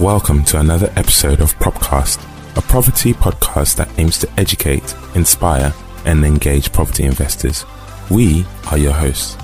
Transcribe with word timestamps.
Welcome 0.00 0.44
to 0.44 0.60
another 0.60 0.92
episode 0.94 1.40
of 1.40 1.58
Propcast, 1.58 2.22
a 2.56 2.62
property 2.62 3.12
podcast 3.12 3.74
that 3.78 3.90
aims 3.98 4.16
to 4.20 4.30
educate, 4.38 4.94
inspire, 5.16 5.74
and 6.04 6.24
engage 6.24 6.70
property 6.72 7.02
investors. 7.02 7.66
We 8.08 8.46
are 8.70 8.78
your 8.78 8.92
hosts, 8.92 9.34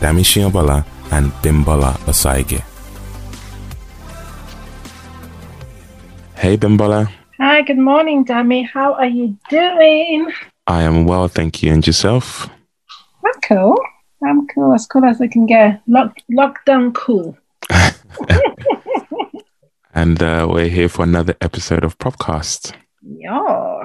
Dami 0.00 0.20
Shiobola 0.20 0.84
and 1.12 1.32
Bimbola 1.40 1.94
Osaige. 2.04 2.60
Hey 6.36 6.58
Bimbola. 6.58 7.10
Hi, 7.40 7.62
good 7.62 7.78
morning, 7.78 8.26
Dami. 8.26 8.68
How 8.68 8.92
are 8.92 9.06
you 9.06 9.38
doing? 9.48 10.30
I 10.66 10.82
am 10.82 11.06
well, 11.06 11.26
thank 11.28 11.62
you. 11.62 11.72
And 11.72 11.86
yourself? 11.86 12.50
I'm 13.24 13.40
cool. 13.48 13.78
I'm 14.22 14.46
cool, 14.48 14.74
as 14.74 14.86
cool 14.86 15.06
as 15.06 15.22
I 15.22 15.28
can 15.28 15.46
get. 15.46 15.80
Lock, 15.86 16.18
lockdown 16.30 16.94
cool. 16.94 17.38
and 19.94 20.22
uh, 20.22 20.46
we're 20.50 20.68
here 20.68 20.88
for 20.88 21.02
another 21.02 21.34
episode 21.40 21.84
of 21.84 21.98
Propcast. 21.98 22.74
Yeah. 23.02 23.82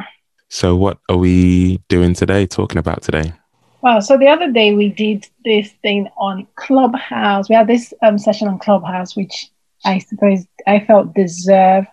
So, 0.49 0.75
what 0.75 0.99
are 1.09 1.17
we 1.17 1.77
doing 1.89 2.13
today? 2.13 2.45
Talking 2.45 2.77
about 2.77 3.01
today? 3.01 3.33
Well, 3.81 4.01
so 4.01 4.17
the 4.17 4.27
other 4.27 4.51
day 4.51 4.73
we 4.73 4.89
did 4.89 5.27
this 5.45 5.71
thing 5.83 6.09
on 6.17 6.47
Clubhouse. 6.55 7.47
We 7.47 7.55
had 7.55 7.67
this 7.67 7.93
um, 8.01 8.17
session 8.17 8.47
on 8.47 8.59
Clubhouse, 8.59 9.15
which 9.15 9.49
I 9.85 9.99
suppose 9.99 10.45
I 10.65 10.79
felt 10.79 11.13
deserved 11.13 11.87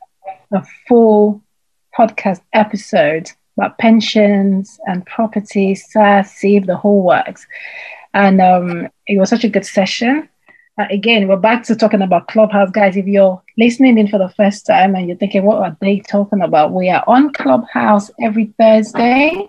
a 0.53 0.65
full 0.89 1.43
podcast 1.97 2.41
episode 2.53 3.31
about 3.57 3.79
pensions 3.79 4.79
and 4.87 5.07
property, 5.07 5.75
SSAS, 5.75 6.27
SIPP, 6.29 6.67
the 6.67 6.77
whole 6.77 7.03
works. 7.03 7.47
And 8.15 8.41
um, 8.41 8.89
it 9.07 9.19
was 9.19 9.31
such 9.31 9.45
a 9.45 9.49
good 9.49 9.67
session. 9.67 10.29
Uh, 10.77 10.87
again, 10.91 11.29
we're 11.29 11.37
back 11.37 11.63
to 11.63 11.77
talking 11.77 12.03
about 12.03 12.27
Clubhouse, 12.27 12.69
guys. 12.71 12.97
If 12.97 13.07
you're 13.07 13.41
listening 13.57 13.97
in 13.97 14.09
for 14.09 14.19
the 14.19 14.29
first 14.31 14.67
time 14.67 14.97
and 14.97 15.07
you're 15.07 15.17
thinking, 15.17 15.45
what 15.45 15.59
are 15.59 15.77
they 15.81 16.01
talking 16.01 16.43
about? 16.43 16.73
We 16.73 16.91
are 16.91 17.05
on 17.07 17.33
Clubhouse 17.33 18.11
every 18.21 18.47
Thursday. 18.59 19.47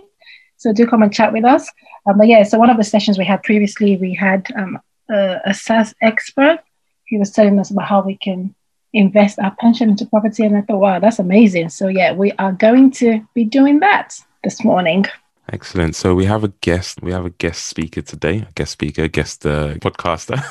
So 0.57 0.71
do 0.71 0.85
come 0.85 1.01
and 1.01 1.11
chat 1.11 1.33
with 1.33 1.43
us. 1.43 1.67
Um, 2.07 2.19
but 2.19 2.27
yeah, 2.27 2.43
so 2.43 2.59
one 2.59 2.69
of 2.69 2.77
the 2.77 2.83
sessions 2.83 3.17
we 3.17 3.25
had 3.25 3.41
previously, 3.41 3.97
we 3.97 4.13
had 4.13 4.45
um, 4.55 4.79
a, 5.09 5.37
a 5.45 5.49
SSAS 5.49 5.95
expert. 6.03 6.59
He 7.05 7.17
was 7.17 7.31
telling 7.31 7.57
us 7.59 7.71
about 7.71 7.87
how 7.87 8.03
we 8.03 8.17
can 8.17 8.53
invest 8.93 9.39
our 9.39 9.55
pension 9.55 9.89
into 9.89 10.05
property. 10.05 10.43
And 10.43 10.55
I 10.55 10.61
thought, 10.61 10.79
wow, 10.79 10.99
that's 10.99 11.17
amazing. 11.17 11.69
So 11.69 11.87
yeah, 11.87 12.13
we 12.13 12.33
are 12.33 12.51
going 12.51 12.91
to 12.91 13.27
be 13.33 13.45
doing 13.45 13.79
that 13.79 14.15
this 14.43 14.63
morning. 14.63 15.05
Excellent. 15.51 15.95
So 15.95 16.15
we 16.15 16.25
have 16.25 16.43
a 16.43 16.47
guest. 16.61 17.03
We 17.03 17.11
have 17.11 17.25
a 17.25 17.29
guest 17.29 17.67
speaker 17.67 18.01
today. 18.01 18.45
A 18.49 18.51
guest 18.55 18.71
speaker, 18.71 19.07
guest 19.07 19.45
uh, 19.45 19.75
podcaster, 19.75 20.41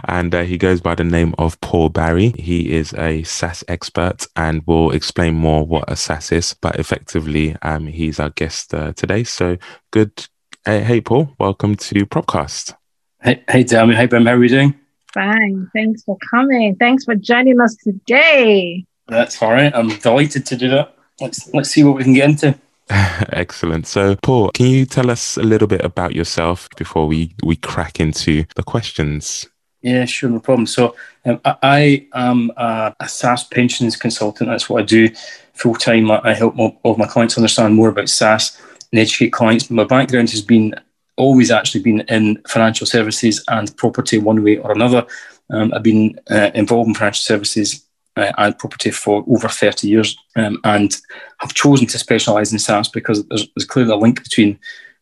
and 0.04 0.34
uh, 0.34 0.42
he 0.42 0.58
goes 0.58 0.82
by 0.82 0.94
the 0.94 1.04
name 1.04 1.34
of 1.38 1.58
Paul 1.62 1.88
Barry. 1.88 2.34
He 2.36 2.72
is 2.72 2.92
a 2.92 3.22
SSAS 3.22 3.64
expert, 3.68 4.26
and 4.36 4.62
will 4.66 4.90
explain 4.90 5.34
more 5.34 5.66
what 5.66 5.88
a 5.88 5.94
SSAS 5.94 6.32
is. 6.32 6.54
But 6.60 6.78
effectively, 6.78 7.56
um, 7.62 7.86
he's 7.86 8.20
our 8.20 8.28
guest 8.30 8.74
uh, 8.74 8.92
today. 8.92 9.24
So 9.24 9.56
good. 9.90 10.26
Hey, 10.66 10.82
hey, 10.82 11.00
Paul. 11.00 11.34
Welcome 11.38 11.76
to 11.76 12.06
Propcast. 12.06 12.74
Hey, 13.22 13.42
hey, 13.48 13.64
Dami. 13.64 13.94
Hey, 13.96 14.06
Ben. 14.06 14.26
How 14.26 14.34
are 14.34 14.42
you 14.42 14.50
doing? 14.50 14.74
Fine. 15.14 15.70
Thanks 15.74 16.02
for 16.02 16.18
coming. 16.30 16.76
Thanks 16.76 17.04
for 17.04 17.14
joining 17.14 17.60
us 17.62 17.76
today. 17.76 18.84
That's 19.08 19.42
all 19.42 19.52
right. 19.52 19.74
I'm 19.74 19.88
delighted 19.88 20.44
to 20.46 20.56
do 20.56 20.68
that. 20.68 20.96
Let's 21.18 21.52
let's 21.54 21.70
see 21.70 21.82
what 21.82 21.96
we 21.96 22.04
can 22.04 22.12
get 22.12 22.28
into. 22.28 22.58
Excellent. 23.32 23.86
So, 23.86 24.16
Paul, 24.22 24.50
can 24.50 24.66
you 24.66 24.84
tell 24.84 25.10
us 25.10 25.36
a 25.38 25.42
little 25.42 25.68
bit 25.68 25.82
about 25.82 26.14
yourself 26.14 26.68
before 26.76 27.06
we, 27.06 27.34
we 27.42 27.56
crack 27.56 28.00
into 28.00 28.44
the 28.54 28.62
questions? 28.62 29.48
Yeah, 29.80 30.04
sure, 30.04 30.28
no 30.28 30.40
problem. 30.40 30.66
So, 30.66 30.94
um, 31.24 31.40
I, 31.44 32.06
am 32.12 32.50
a, 32.56 32.94
a, 33.00 33.04
SSAS 33.04 33.50
pensions 33.50 33.96
consultant. 33.96 34.50
That's 34.50 34.68
what 34.68 34.82
I 34.82 34.84
do 34.84 35.08
full 35.54 35.74
time. 35.74 36.10
I 36.10 36.34
help 36.34 36.58
all 36.58 36.78
of 36.84 36.98
my 36.98 37.06
clients 37.06 37.38
understand 37.38 37.74
more 37.74 37.88
about 37.88 38.04
SSAS 38.06 38.60
and 38.92 39.00
educate 39.00 39.32
clients. 39.32 39.70
My 39.70 39.84
background 39.84 40.30
has 40.30 40.42
been 40.42 40.74
always 41.16 41.50
actually 41.50 41.82
been 41.82 42.00
in 42.08 42.42
financial 42.46 42.86
services 42.86 43.42
and 43.48 43.74
property 43.76 44.18
one 44.18 44.42
way 44.42 44.58
or 44.58 44.72
another. 44.72 45.06
Um, 45.50 45.72
I've 45.74 45.82
been 45.82 46.18
uh, 46.30 46.50
involved 46.54 46.88
in 46.88 46.94
financial 46.94 47.22
services 47.22 47.86
uh, 48.16 48.32
and 48.38 48.58
property 48.58 48.90
for 48.90 49.24
over 49.28 49.48
30 49.48 49.88
years 49.88 50.16
um, 50.36 50.58
and 50.64 50.96
have 51.38 51.54
chosen 51.54 51.86
to 51.86 51.98
specialise 51.98 52.52
in 52.52 52.58
SSAS 52.58 52.92
because 52.92 53.26
there's, 53.26 53.48
there's, 53.54 53.66
clearly 53.66 53.92
a 53.92 53.96
link 53.96 54.22
between 54.22 54.58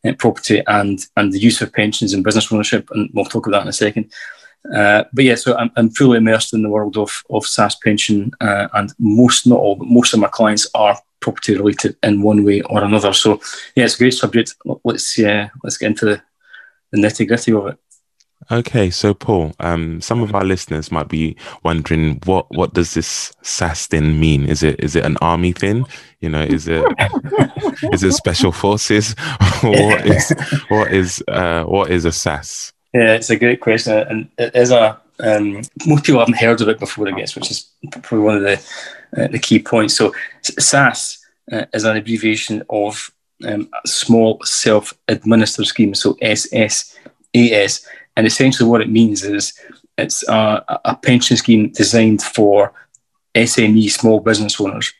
uh, 0.06 0.12
property 0.18 0.62
and, 0.66 1.06
and 1.16 1.32
the 1.32 1.38
use 1.38 1.60
of 1.60 1.72
pensions 1.72 2.12
and 2.12 2.24
business 2.24 2.52
ownership, 2.52 2.88
and 2.92 3.10
we'll 3.12 3.24
talk 3.24 3.46
about 3.46 3.58
that 3.58 3.62
in 3.62 3.68
a 3.68 3.72
second. 3.72 4.12
Uh, 4.74 5.04
but 5.12 5.24
yeah, 5.24 5.34
so 5.34 5.56
I'm, 5.56 5.70
I'm, 5.76 5.90
fully 5.90 6.18
immersed 6.18 6.52
in 6.52 6.62
the 6.62 6.68
world 6.68 6.98
of, 6.98 7.22
of 7.30 7.44
SSAS 7.44 7.80
pension, 7.82 8.30
uh, 8.40 8.68
and 8.74 8.92
most, 8.98 9.46
not 9.46 9.58
all, 9.58 9.76
but 9.76 9.88
most 9.88 10.12
of 10.12 10.20
my 10.20 10.28
clients 10.28 10.68
are 10.74 10.98
property 11.20 11.56
related 11.56 11.96
in 12.02 12.22
one 12.22 12.44
way 12.44 12.60
or 12.62 12.82
another. 12.82 13.12
So 13.12 13.40
yeah, 13.74 13.84
it's 13.84 13.94
a 13.94 13.98
great 13.98 14.14
subject. 14.14 14.54
Let's 14.84 15.18
uh, 15.18 15.48
let's 15.62 15.76
get 15.76 15.88
into 15.88 16.06
the, 16.06 16.22
the 16.92 16.98
nitty 16.98 17.28
gritty 17.28 17.52
of 17.52 17.66
it. 17.68 17.78
Okay, 18.52 18.90
so 18.90 19.14
Paul, 19.14 19.54
um, 19.60 20.00
some 20.00 20.22
of 20.22 20.34
our 20.34 20.44
listeners 20.44 20.90
might 20.90 21.08
be 21.08 21.36
wondering 21.62 22.20
what 22.24 22.50
what 22.50 22.74
does 22.74 22.94
this 22.94 23.32
SSAS 23.42 23.86
thing 23.86 24.18
mean? 24.18 24.48
Is 24.48 24.64
it 24.64 24.80
is 24.80 24.96
it 24.96 25.04
an 25.04 25.16
army 25.18 25.52
thing? 25.52 25.86
You 26.20 26.30
know, 26.30 26.42
is 26.42 26.66
it 26.66 26.84
is 27.92 28.02
it 28.02 28.12
special 28.12 28.50
forces? 28.50 29.12
what 29.62 30.04
is 30.04 30.34
what 30.68 30.92
is 30.92 31.22
uh, 31.28 31.62
what 31.64 31.90
is 31.90 32.04
a 32.04 32.12
SAS? 32.12 32.72
Yeah, 32.92 33.14
it's 33.14 33.30
a 33.30 33.36
great 33.36 33.60
question, 33.60 33.92
and 33.92 34.28
it 34.36 34.54
is 34.56 34.72
a 34.72 35.00
um, 35.20 35.62
most 35.86 36.04
people 36.04 36.18
haven't 36.18 36.38
heard 36.38 36.60
of 36.60 36.68
it 36.68 36.80
before, 36.80 37.06
I 37.08 37.12
guess, 37.12 37.36
which 37.36 37.50
is 37.50 37.70
probably 37.90 38.18
one 38.18 38.36
of 38.36 38.42
the 38.42 38.60
uh, 39.16 39.28
the 39.28 39.38
key 39.38 39.60
points. 39.60 39.94
So, 39.94 40.12
SAS 40.42 41.24
uh, 41.52 41.66
is 41.72 41.84
an 41.84 41.96
abbreviation 41.96 42.64
of 42.68 43.12
um, 43.46 43.68
small 43.86 44.40
self-administered 44.44 45.66
scheme, 45.66 45.94
so 45.94 46.14
SSAS, 46.14 47.86
and 48.16 48.26
essentially 48.26 48.68
what 48.68 48.80
it 48.80 48.90
means 48.90 49.22
is 49.24 49.52
it's 49.98 50.26
a, 50.28 50.64
a 50.84 50.96
pension 50.96 51.36
scheme 51.36 51.70
designed 51.70 52.22
for 52.22 52.72
SME 53.34 53.90
small 53.90 54.20
business 54.20 54.60
owners, 54.60 54.92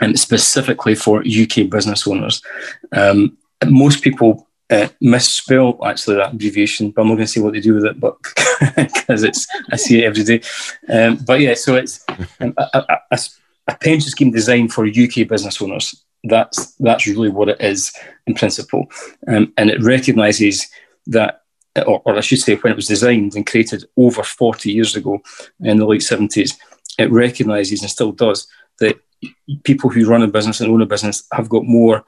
and 0.00 0.18
specifically 0.18 0.94
for 0.94 1.20
UK 1.20 1.68
business 1.68 2.06
owners. 2.06 2.42
Um, 2.92 3.36
most 3.66 4.02
people 4.02 4.48
uh, 4.70 4.88
misspell 5.00 5.78
actually 5.84 6.16
that 6.16 6.32
abbreviation, 6.32 6.90
but 6.90 7.02
I'm 7.02 7.08
not 7.08 7.14
going 7.16 7.26
to 7.26 7.32
say 7.32 7.40
what 7.40 7.52
they 7.52 7.60
do 7.60 7.74
with 7.74 7.84
it, 7.84 8.00
but 8.00 8.16
because 8.76 9.22
it's 9.22 9.46
I 9.70 9.76
see 9.76 10.02
it 10.02 10.06
every 10.06 10.24
day. 10.24 10.40
Um, 10.88 11.16
but 11.26 11.40
yeah, 11.40 11.54
so 11.54 11.74
it's 11.74 12.04
um, 12.40 12.54
a, 12.56 12.84
a, 13.10 13.18
a, 13.66 13.76
pension 13.76 14.10
scheme 14.10 14.30
designed 14.30 14.72
for 14.72 14.86
UK 14.86 15.28
business 15.28 15.60
owners. 15.60 16.04
That's 16.24 16.74
that's 16.76 17.06
really 17.06 17.30
what 17.30 17.48
it 17.48 17.60
is 17.60 17.92
in 18.26 18.34
principle, 18.34 18.86
um, 19.26 19.52
and 19.56 19.70
it 19.70 19.82
recognises 19.82 20.68
that, 21.08 21.39
or, 21.86 22.02
or 22.04 22.16
I 22.16 22.20
should 22.20 22.38
say, 22.38 22.54
when 22.56 22.72
it 22.72 22.76
was 22.76 22.88
designed 22.88 23.34
and 23.34 23.46
created 23.46 23.84
over 23.96 24.22
40 24.22 24.72
years 24.72 24.96
ago 24.96 25.20
in 25.60 25.78
the 25.78 25.86
late 25.86 26.02
70s, 26.02 26.54
it 26.98 27.10
recognises 27.10 27.80
and 27.80 27.90
still 27.90 28.12
does 28.12 28.46
that 28.78 28.98
people 29.64 29.90
who 29.90 30.08
run 30.08 30.22
a 30.22 30.26
business 30.26 30.60
and 30.60 30.70
own 30.70 30.82
a 30.82 30.86
business 30.86 31.24
have 31.32 31.48
got 31.48 31.64
more 31.64 32.04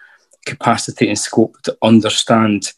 capacity 0.47 1.09
and 1.09 1.19
scope 1.19 1.60
to 1.62 1.77
understand 1.83 2.72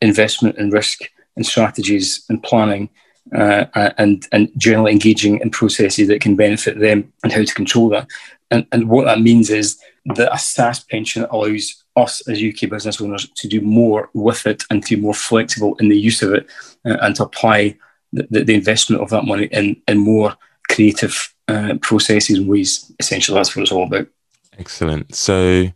investment 0.00 0.56
and 0.58 0.72
risk 0.72 1.00
and 1.36 1.46
strategies 1.46 2.24
and 2.28 2.42
planning 2.42 2.88
uh, 3.34 3.66
and 3.98 4.26
and 4.32 4.50
generally 4.56 4.92
engaging 4.92 5.40
in 5.40 5.50
processes 5.50 6.08
that 6.08 6.20
can 6.20 6.36
benefit 6.36 6.78
them 6.78 7.12
and 7.22 7.32
how 7.32 7.44
to 7.44 7.54
control 7.54 7.88
that. 7.88 8.08
And, 8.50 8.66
and 8.72 8.88
what 8.88 9.04
that 9.04 9.20
means 9.20 9.50
is 9.50 9.80
that 10.06 10.32
a 10.32 10.36
SSAS 10.36 10.88
pension 10.88 11.26
allows 11.30 11.84
us 12.02 12.26
as 12.28 12.42
UK 12.42 12.68
business 12.68 13.00
owners 13.00 13.28
to 13.36 13.48
do 13.48 13.60
more 13.60 14.10
with 14.14 14.46
it 14.46 14.64
and 14.70 14.84
to 14.84 14.96
be 14.96 15.02
more 15.02 15.14
flexible 15.14 15.76
in 15.76 15.88
the 15.88 15.98
use 15.98 16.22
of 16.22 16.32
it 16.32 16.48
uh, 16.84 16.96
and 17.02 17.16
to 17.16 17.24
apply 17.24 17.76
the, 18.12 18.44
the, 18.44 18.54
investment 18.54 19.00
of 19.00 19.10
that 19.10 19.24
money 19.24 19.46
in, 19.52 19.80
in 19.86 19.98
more 19.98 20.34
creative 20.68 21.32
uh, 21.48 21.74
processes 21.80 22.38
and 22.38 22.48
ways. 22.48 22.92
Essentially, 22.98 23.36
that's 23.36 23.54
what 23.54 23.62
it's 23.62 23.72
all 23.72 23.84
about. 23.84 24.08
Excellent. 24.58 25.14
So 25.14 25.70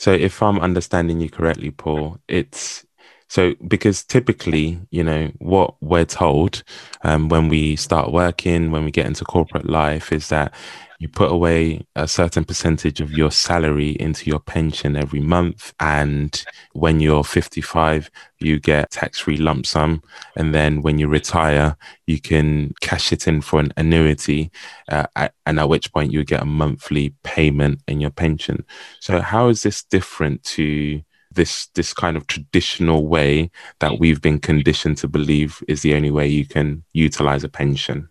so 0.00 0.12
if 0.12 0.42
I'm 0.42 0.58
understanding 0.58 1.20
you 1.20 1.28
correctly, 1.28 1.70
Paul, 1.70 2.18
it's 2.26 2.86
so 3.30 3.54
because 3.68 4.02
typically, 4.02 4.80
you 4.90 5.04
know, 5.04 5.30
what 5.38 5.80
we're 5.80 6.04
told 6.04 6.64
um, 7.04 7.28
when 7.28 7.48
we 7.48 7.76
start 7.76 8.10
working, 8.10 8.72
when 8.72 8.84
we 8.84 8.90
get 8.90 9.06
into 9.06 9.24
corporate 9.24 9.70
life, 9.70 10.12
is 10.12 10.30
that 10.30 10.52
you 10.98 11.08
put 11.08 11.30
away 11.30 11.86
a 11.94 12.08
certain 12.08 12.44
percentage 12.44 13.00
of 13.00 13.12
your 13.12 13.30
salary 13.30 13.90
into 14.00 14.28
your 14.28 14.40
pension 14.40 14.96
every 14.96 15.20
month. 15.20 15.72
And 15.78 16.44
when 16.72 16.98
you're 16.98 17.22
55, 17.22 18.10
you 18.40 18.58
get 18.58 18.90
tax 18.90 19.20
free 19.20 19.36
lump 19.36 19.64
sum. 19.64 20.02
And 20.34 20.52
then 20.52 20.82
when 20.82 20.98
you 20.98 21.06
retire, 21.06 21.76
you 22.06 22.20
can 22.20 22.74
cash 22.80 23.12
it 23.12 23.28
in 23.28 23.42
for 23.42 23.60
an 23.60 23.72
annuity. 23.76 24.50
Uh, 24.88 25.06
and 25.46 25.60
at 25.60 25.68
which 25.68 25.92
point 25.92 26.12
you 26.12 26.24
get 26.24 26.42
a 26.42 26.46
monthly 26.46 27.14
payment 27.22 27.80
in 27.86 28.00
your 28.00 28.10
pension. 28.10 28.64
So, 28.98 29.20
how 29.20 29.50
is 29.50 29.62
this 29.62 29.84
different 29.84 30.42
to? 30.56 31.02
This 31.32 31.66
this 31.74 31.92
kind 31.94 32.16
of 32.16 32.26
traditional 32.26 33.06
way 33.06 33.50
that 33.78 33.98
we've 33.98 34.20
been 34.20 34.38
conditioned 34.38 34.96
to 34.98 35.08
believe 35.08 35.62
is 35.68 35.82
the 35.82 35.94
only 35.94 36.10
way 36.10 36.26
you 36.26 36.46
can 36.46 36.82
utilize 36.92 37.44
a 37.44 37.48
pension 37.48 38.08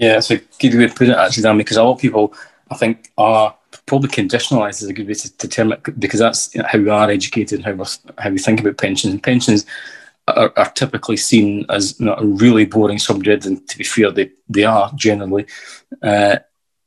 Yeah, 0.00 0.16
it's 0.16 0.30
a 0.30 0.38
good 0.58 0.74
way 0.74 0.86
to 0.86 0.94
put 0.94 1.10
it, 1.10 1.16
actually, 1.16 1.42
Dan, 1.42 1.58
because 1.58 1.76
a 1.76 1.84
lot 1.84 1.92
of 1.92 2.00
people, 2.00 2.32
I 2.70 2.76
think, 2.76 3.12
are 3.18 3.54
probably 3.84 4.08
conditionalised 4.08 4.82
is 4.82 4.88
a 4.88 4.94
good 4.94 5.06
way 5.06 5.12
to, 5.12 5.36
to 5.36 5.46
term 5.46 5.72
it 5.72 6.00
because 6.00 6.20
that's 6.20 6.56
how 6.64 6.78
we 6.78 6.88
are 6.88 7.10
educated 7.10 7.58
and 7.58 7.66
how, 7.66 7.72
we 7.72 7.84
how 8.16 8.30
we 8.30 8.38
think 8.38 8.60
about 8.60 8.78
pensions. 8.78 9.12
And 9.12 9.22
pensions 9.22 9.66
are, 10.26 10.54
are 10.56 10.70
typically 10.70 11.18
seen 11.18 11.66
as 11.68 12.00
not 12.00 12.22
a 12.22 12.24
really 12.24 12.64
boring 12.64 12.98
subject, 12.98 13.44
and 13.44 13.68
to 13.68 13.76
be 13.76 13.84
fair, 13.84 14.10
they, 14.10 14.30
they 14.48 14.64
are 14.64 14.90
generally. 14.94 15.44
Uh, 16.02 16.38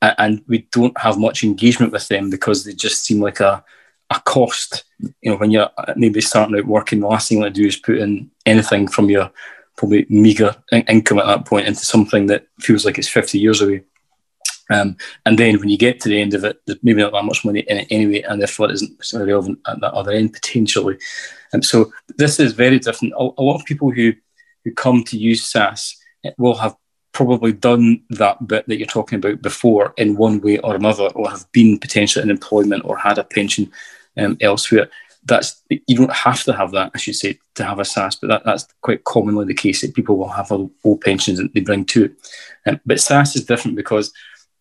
and 0.02 0.44
we 0.48 0.68
don't 0.72 0.98
have 0.98 1.20
much 1.20 1.44
engagement 1.44 1.94
with 1.94 2.08
them 2.08 2.32
because 2.32 2.66
they 2.66 2.74
just 2.74 3.06
seem 3.06 3.22
like 3.22 3.40
a, 3.40 3.64
a 4.14 4.22
cost. 4.22 4.84
You 5.22 5.32
know, 5.32 5.38
when 5.38 5.52
you're 5.52 5.70
maybe 5.96 6.22
starting 6.22 6.58
out 6.58 6.66
working, 6.66 7.00
the 7.00 7.08
last 7.08 7.30
thing 7.30 7.38
you 7.38 7.44
want 7.44 7.56
to 7.56 7.62
do 7.62 7.68
is 7.68 7.78
put 7.78 7.98
in 7.98 8.32
anything 8.46 8.88
from 8.88 9.10
your 9.10 9.32
probably 9.76 10.06
meager 10.10 10.56
income 10.72 11.20
at 11.20 11.26
that 11.26 11.46
point 11.46 11.68
into 11.68 11.86
something 11.86 12.28
that 12.28 12.48
feels 12.60 12.86
like 12.86 12.98
it's 12.98 13.10
50 13.10 13.40
years 13.40 13.62
away. 13.62 13.84
Um, 14.70 14.96
and 15.26 15.38
then 15.38 15.60
when 15.60 15.70
you 15.70 15.78
get 15.78 16.00
to 16.02 16.10
the 16.10 16.22
end 16.22 16.34
of 16.34 16.44
it, 16.44 16.62
there's 16.66 16.80
maybe 16.84 17.02
not 17.02 17.12
that 17.12 17.26
much 17.26 17.44
money 17.44 17.62
in 17.62 17.80
it 17.80 17.88
anyway, 17.90 18.22
and 18.22 18.40
therefore 18.40 18.70
it 18.70 18.74
isn't 18.74 19.12
relevant 19.14 19.60
at 19.68 19.80
that 19.82 19.94
other 19.94 20.12
end 20.12 20.34
potentially. 20.34 20.98
And 21.52 21.60
um, 21.60 21.64
so 21.64 21.92
this 22.18 22.40
is 22.40 22.54
very 22.54 22.80
different. 22.80 23.14
A, 23.14 23.30
a, 23.38 23.44
lot 23.44 23.60
of 23.60 23.66
people 23.66 23.92
who 23.92 24.14
who 24.64 24.72
come 24.72 25.04
to 25.04 25.18
use 25.18 25.52
SSAS 25.52 25.96
will 26.38 26.56
have 26.56 26.76
probably 27.12 27.52
done 27.52 28.02
that 28.12 28.48
bit 28.48 28.66
that 28.68 28.78
you're 28.78 28.88
talking 28.88 29.18
about 29.18 29.42
before 29.42 29.94
in 29.98 30.16
one 30.16 30.40
way 30.42 30.58
or 30.60 30.76
another, 30.76 31.08
or 31.14 31.30
have 31.30 31.52
been 31.52 31.78
potentially 31.78 32.24
in 32.24 32.30
employment 32.30 32.84
or 32.86 32.98
had 32.98 33.18
a 33.18 33.24
pension 33.24 33.72
um, 34.18 34.38
elsewhere 34.42 34.90
that's 35.26 35.64
you 35.70 35.96
don't 35.96 36.14
have 36.14 36.44
to 36.44 36.54
have 36.54 36.72
that, 36.72 36.92
I 36.94 36.98
should 36.98 37.16
say, 37.16 37.40
to 37.56 37.64
have 37.64 37.80
a 37.80 37.84
SSAS, 37.84 38.18
but 38.20 38.28
that, 38.28 38.44
that's 38.46 38.68
quite 38.82 39.04
commonly 39.04 39.46
the 39.46 39.54
case 39.54 39.82
that 39.82 39.96
people 39.96 40.18
will 40.18 40.30
have 40.30 40.52
old 40.52 41.02
pensions 41.02 41.40
that 41.40 41.54
they 41.54 41.62
bring 41.62 41.86
to 41.86 42.06
it. 42.06 42.14
Um, 42.66 42.80
but 42.86 42.98
SSAS 42.98 43.36
is 43.36 43.46
different 43.46 43.78
because, 43.78 44.12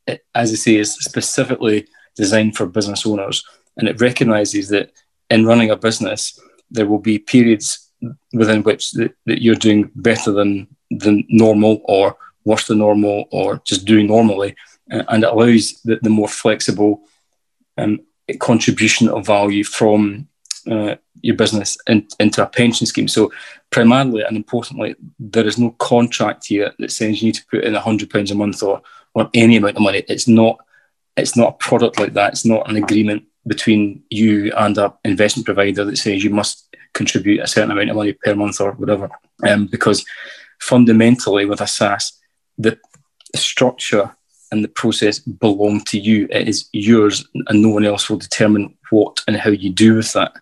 it, 0.06 0.24
as 0.34 0.52
I 0.52 0.54
say, 0.54 0.76
is 0.76 0.94
specifically 0.94 1.88
designed 2.16 2.56
for 2.56 2.66
business 2.66 3.06
owners, 3.06 3.44
and 3.76 3.88
it 3.88 4.00
recognises 4.00 4.68
that 4.68 4.92
in 5.30 5.46
running 5.46 5.70
a 5.70 5.76
business, 5.76 6.38
there 6.70 6.86
will 6.86 6.98
be 6.98 7.18
periods 7.18 7.90
within 8.32 8.62
which 8.62 8.92
that, 8.92 9.14
that 9.26 9.42
you're 9.42 9.54
doing 9.54 9.90
better 9.96 10.32
than 10.32 10.68
than 10.90 11.24
normal, 11.28 11.80
or 11.84 12.16
worse 12.44 12.66
than 12.66 12.78
normal, 12.78 13.24
or 13.32 13.60
just 13.64 13.86
doing 13.86 14.06
normally, 14.06 14.54
uh, 14.92 15.02
and 15.08 15.24
it 15.24 15.30
allows 15.30 15.80
the, 15.84 15.98
the 16.02 16.10
more 16.10 16.28
flexible 16.28 17.02
um, 17.78 18.00
contribution 18.38 19.08
of 19.08 19.26
value 19.26 19.64
from 19.64 20.28
uh, 20.70 20.96
your 21.22 21.36
business 21.36 21.76
in, 21.86 22.06
into 22.20 22.42
a 22.42 22.46
pension 22.46 22.86
scheme. 22.86 23.08
So, 23.08 23.32
primarily 23.70 24.22
and 24.22 24.36
importantly, 24.36 24.94
there 25.18 25.46
is 25.46 25.58
no 25.58 25.70
contract 25.72 26.46
here 26.46 26.72
that 26.78 26.92
says 26.92 27.22
you 27.22 27.28
need 27.28 27.34
to 27.36 27.46
put 27.50 27.64
in 27.64 27.74
hundred 27.74 28.10
pounds 28.10 28.30
a 28.30 28.34
month 28.34 28.62
or 28.62 28.82
or 29.14 29.30
any 29.34 29.56
amount 29.56 29.76
of 29.76 29.82
money. 29.82 30.04
It's 30.08 30.28
not 30.28 30.58
it's 31.16 31.36
not 31.36 31.54
a 31.54 31.58
product 31.58 31.98
like 31.98 32.14
that. 32.14 32.32
It's 32.32 32.44
not 32.44 32.68
an 32.68 32.76
agreement 32.76 33.24
between 33.46 34.02
you 34.08 34.52
and 34.56 34.78
an 34.78 34.92
investment 35.04 35.46
provider 35.46 35.84
that 35.84 35.98
says 35.98 36.22
you 36.22 36.30
must 36.30 36.74
contribute 36.94 37.40
a 37.40 37.46
certain 37.46 37.70
amount 37.70 37.90
of 37.90 37.96
money 37.96 38.12
per 38.12 38.34
month 38.34 38.60
or 38.60 38.72
whatever. 38.72 39.10
Um, 39.46 39.66
because 39.66 40.04
fundamentally, 40.60 41.44
with 41.44 41.60
a 41.60 41.64
SSAS, 41.64 42.12
the 42.58 42.78
structure 43.34 44.14
and 44.52 44.62
the 44.62 44.68
process 44.68 45.18
belong 45.18 45.80
to 45.84 45.98
you. 45.98 46.28
It 46.30 46.48
is 46.48 46.68
yours, 46.72 47.26
and 47.34 47.62
no 47.62 47.70
one 47.70 47.84
else 47.84 48.08
will 48.08 48.18
determine 48.18 48.76
what 48.90 49.20
and 49.26 49.36
how 49.36 49.50
you 49.50 49.70
do 49.70 49.96
with 49.96 50.12
that. 50.12 50.34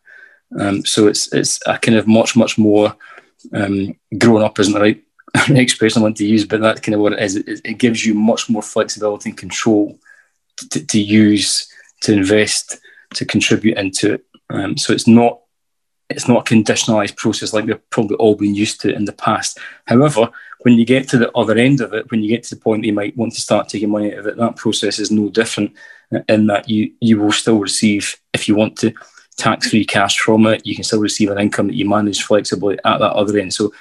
Um, 0.59 0.85
so 0.85 1.07
it's 1.07 1.33
it's 1.33 1.61
a 1.67 1.79
kind 1.79 1.97
of 1.97 2.07
much 2.07 2.37
much 2.37 2.59
more 2.59 2.95
um, 3.55 3.97
grown 4.19 4.43
up 4.43 4.59
isn't 4.59 4.75
the 4.75 4.81
right 4.81 5.03
expression 5.51 6.03
I 6.03 6.03
want 6.03 6.17
to 6.19 6.27
use, 6.27 6.45
but 6.45 6.61
that's 6.61 6.81
kind 6.81 6.95
of 6.95 7.01
what 7.01 7.15
it 7.15 7.23
is. 7.23 7.37
It, 7.37 7.61
it 7.65 7.79
gives 7.79 8.05
you 8.05 8.15
much 8.15 8.51
more 8.51 8.63
flexibility 8.63 9.31
and 9.31 9.39
control 9.39 9.99
to, 10.71 10.85
to 10.85 11.01
use, 11.01 11.73
to 12.03 12.13
invest, 12.13 12.79
to 13.15 13.25
contribute 13.25 13.79
into 13.79 14.15
it. 14.15 14.25
Um, 14.51 14.77
so 14.77 14.93
it's 14.93 15.07
not 15.07 15.41
it's 16.09 16.27
not 16.27 16.51
a 16.51 16.55
conditionalized 16.55 17.17
process 17.17 17.53
like 17.53 17.67
we've 17.67 17.91
probably 17.91 18.17
all 18.17 18.35
been 18.35 18.57
used 18.57 18.81
to 18.81 18.93
in 18.93 19.05
the 19.05 19.13
past. 19.13 19.61
However, 19.87 20.31
when 20.63 20.75
you 20.75 20.85
get 20.85 21.09
to 21.09 21.19
the 21.19 21.31
other 21.33 21.57
end 21.57 21.81
of 21.81 21.95
it, 21.95 22.11
when 22.11 22.23
you 22.23 22.29
get 22.29 22.43
to 22.45 22.55
the 22.55 22.61
point 22.61 22.83
that 22.83 22.87
you 22.87 22.93
might 22.93 23.17
want 23.17 23.33
to 23.35 23.41
start 23.41 23.69
taking 23.69 23.91
money 23.91 24.13
out 24.13 24.21
of 24.21 24.27
it, 24.27 24.37
that 24.37 24.57
process 24.57 24.99
is 24.99 25.11
no 25.11 25.29
different 25.29 25.73
in 26.29 26.47
that 26.47 26.69
you 26.69 26.93
you 27.01 27.19
will 27.19 27.33
still 27.33 27.59
receive, 27.59 28.17
if 28.35 28.49
you 28.49 28.55
want 28.55 28.77
to, 28.79 28.93
tax-free 29.39 29.85
cash 29.85 30.19
from 30.19 30.47
it. 30.47 30.67
You 30.67 30.75
can 30.75 30.85
still 30.85 31.01
receive 31.01 31.31
an 31.31 31.39
income 31.39 31.69
that 31.69 31.77
you 31.77 31.89
manage 31.89 32.23
flexibly 32.23 32.79
at 32.85 32.99
that 32.99 33.13
other 33.13 33.39
end. 33.39 33.55
So 33.55 33.73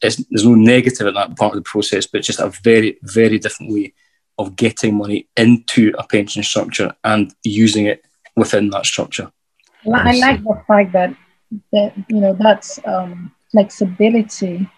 there's 0.00 0.24
no 0.30 0.54
negative 0.54 1.06
in 1.06 1.14
that 1.14 1.36
part 1.36 1.52
of 1.54 1.62
the 1.62 1.70
process, 1.70 2.06
but 2.06 2.22
just 2.22 2.40
a 2.40 2.48
very, 2.62 2.98
very 3.02 3.38
different 3.38 3.72
way 3.72 3.94
of 4.38 4.56
getting 4.56 4.96
money 4.96 5.28
into 5.36 5.94
a 5.98 6.06
pension 6.06 6.42
structure 6.42 6.94
and 7.04 7.34
using 7.42 7.86
it 7.86 8.04
within 8.36 8.70
that 8.70 8.84
structure. 8.84 9.30
I 9.92 10.12
like 10.18 10.42
the 10.42 10.62
fact 10.66 10.92
that 10.92 11.14
that 11.72 11.94
you 12.08 12.20
know 12.20 12.36
that's 12.38 12.80
um, 12.84 13.32
flexibility. 13.52 14.68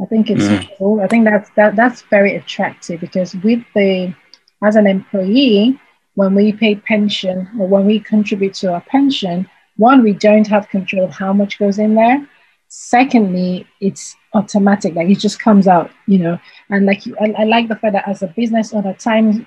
I 0.00 0.06
think 0.06 0.30
it's 0.30 0.44
mm. 0.44 0.68
cool. 0.78 1.00
I 1.00 1.08
think 1.08 1.24
that's 1.24 1.50
that 1.56 1.76
that's 1.76 2.02
very 2.02 2.36
attractive 2.36 3.00
because 3.00 3.34
with 3.36 3.62
the 3.74 4.14
as 4.62 4.76
an 4.76 4.86
employee, 4.86 5.78
when 6.14 6.34
we 6.34 6.52
pay 6.52 6.76
pension 6.76 7.48
or 7.58 7.66
when 7.66 7.86
we 7.86 8.00
contribute 8.00 8.54
to 8.54 8.72
our 8.72 8.80
pension, 8.82 9.48
one, 9.76 10.02
we 10.02 10.12
don't 10.12 10.46
have 10.46 10.68
control 10.68 11.04
of 11.04 11.10
how 11.10 11.32
much 11.32 11.58
goes 11.58 11.78
in 11.78 11.94
there. 11.94 12.26
Secondly, 12.68 13.66
it's 13.80 14.16
automatic, 14.34 14.94
like 14.94 15.08
it 15.08 15.18
just 15.18 15.40
comes 15.40 15.66
out, 15.66 15.90
you 16.06 16.18
know. 16.18 16.38
And 16.70 16.86
like 16.86 17.02
I, 17.20 17.34
I 17.38 17.44
like 17.44 17.68
the 17.68 17.76
fact 17.76 17.94
that 17.94 18.08
as 18.08 18.22
a 18.22 18.28
business 18.28 18.74
owner, 18.74 18.94
time 18.94 19.46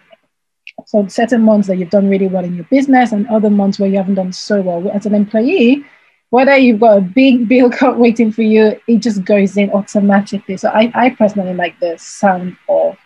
so 0.86 1.07
certain 1.07 1.44
months 1.44 1.68
that 1.68 1.77
you've 1.77 1.89
done 1.89 2.09
really 2.09 2.27
well 2.27 2.44
in 2.44 2.56
your 2.56 2.65
business 2.65 3.12
and 3.12 3.27
other 3.27 3.50
months 3.50 3.80
where 3.80 3.89
you 3.89 3.98
haven't 3.98 4.15
done 4.15 4.33
so 4.33 4.62
well. 4.62 4.89
As 4.92 5.06
an 5.06 5.15
employee, 5.15 5.86
whether 6.31 6.57
you've 6.57 6.80
got 6.80 6.98
a 6.98 7.01
big 7.01 7.48
bill 7.48 7.69
cut 7.81 8.00
waiting 8.00 8.31
for 8.31 8.42
you, 8.42 8.80
it 8.88 8.98
just 8.98 9.24
goes 9.24 9.56
in 9.57 9.69
automatically. 9.72 10.57
So 10.57 10.69
I, 10.69 10.92
I 10.95 11.10
personally 11.12 11.54
like 11.54 11.80
the 11.80 11.98
sound 11.98 12.57
of 12.68 12.98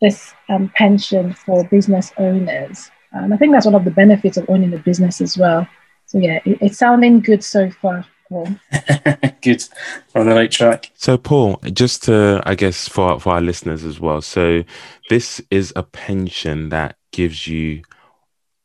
this 0.00 0.32
um, 0.48 0.70
pension 0.74 1.34
for 1.34 1.64
business 1.68 2.12
owners. 2.16 2.90
And 3.12 3.34
I 3.34 3.36
think 3.36 3.52
that's 3.52 3.66
one 3.66 3.74
of 3.74 3.84
the 3.84 3.90
benefits 3.90 4.36
of 4.36 4.48
owning 4.48 4.72
a 4.74 4.78
business 4.78 5.20
as 5.20 5.36
well. 5.36 5.66
So 6.06 6.18
yeah, 6.18 6.38
it, 6.44 6.58
it's 6.60 6.78
sounding 6.78 7.20
good 7.20 7.42
so 7.42 7.70
far. 7.70 8.06
good, 9.42 9.64
We're 10.14 10.20
on 10.20 10.26
the 10.26 10.34
right 10.34 10.50
track. 10.50 10.90
So, 10.94 11.16
Paul, 11.16 11.60
just 11.72 12.02
to, 12.04 12.42
I 12.44 12.56
guess, 12.56 12.88
for 12.88 13.20
for 13.20 13.34
our 13.34 13.40
listeners 13.40 13.84
as 13.84 14.00
well. 14.00 14.20
So, 14.20 14.64
this 15.08 15.40
is 15.48 15.72
a 15.76 15.84
pension 15.84 16.70
that 16.70 16.96
gives 17.12 17.46
you 17.46 17.82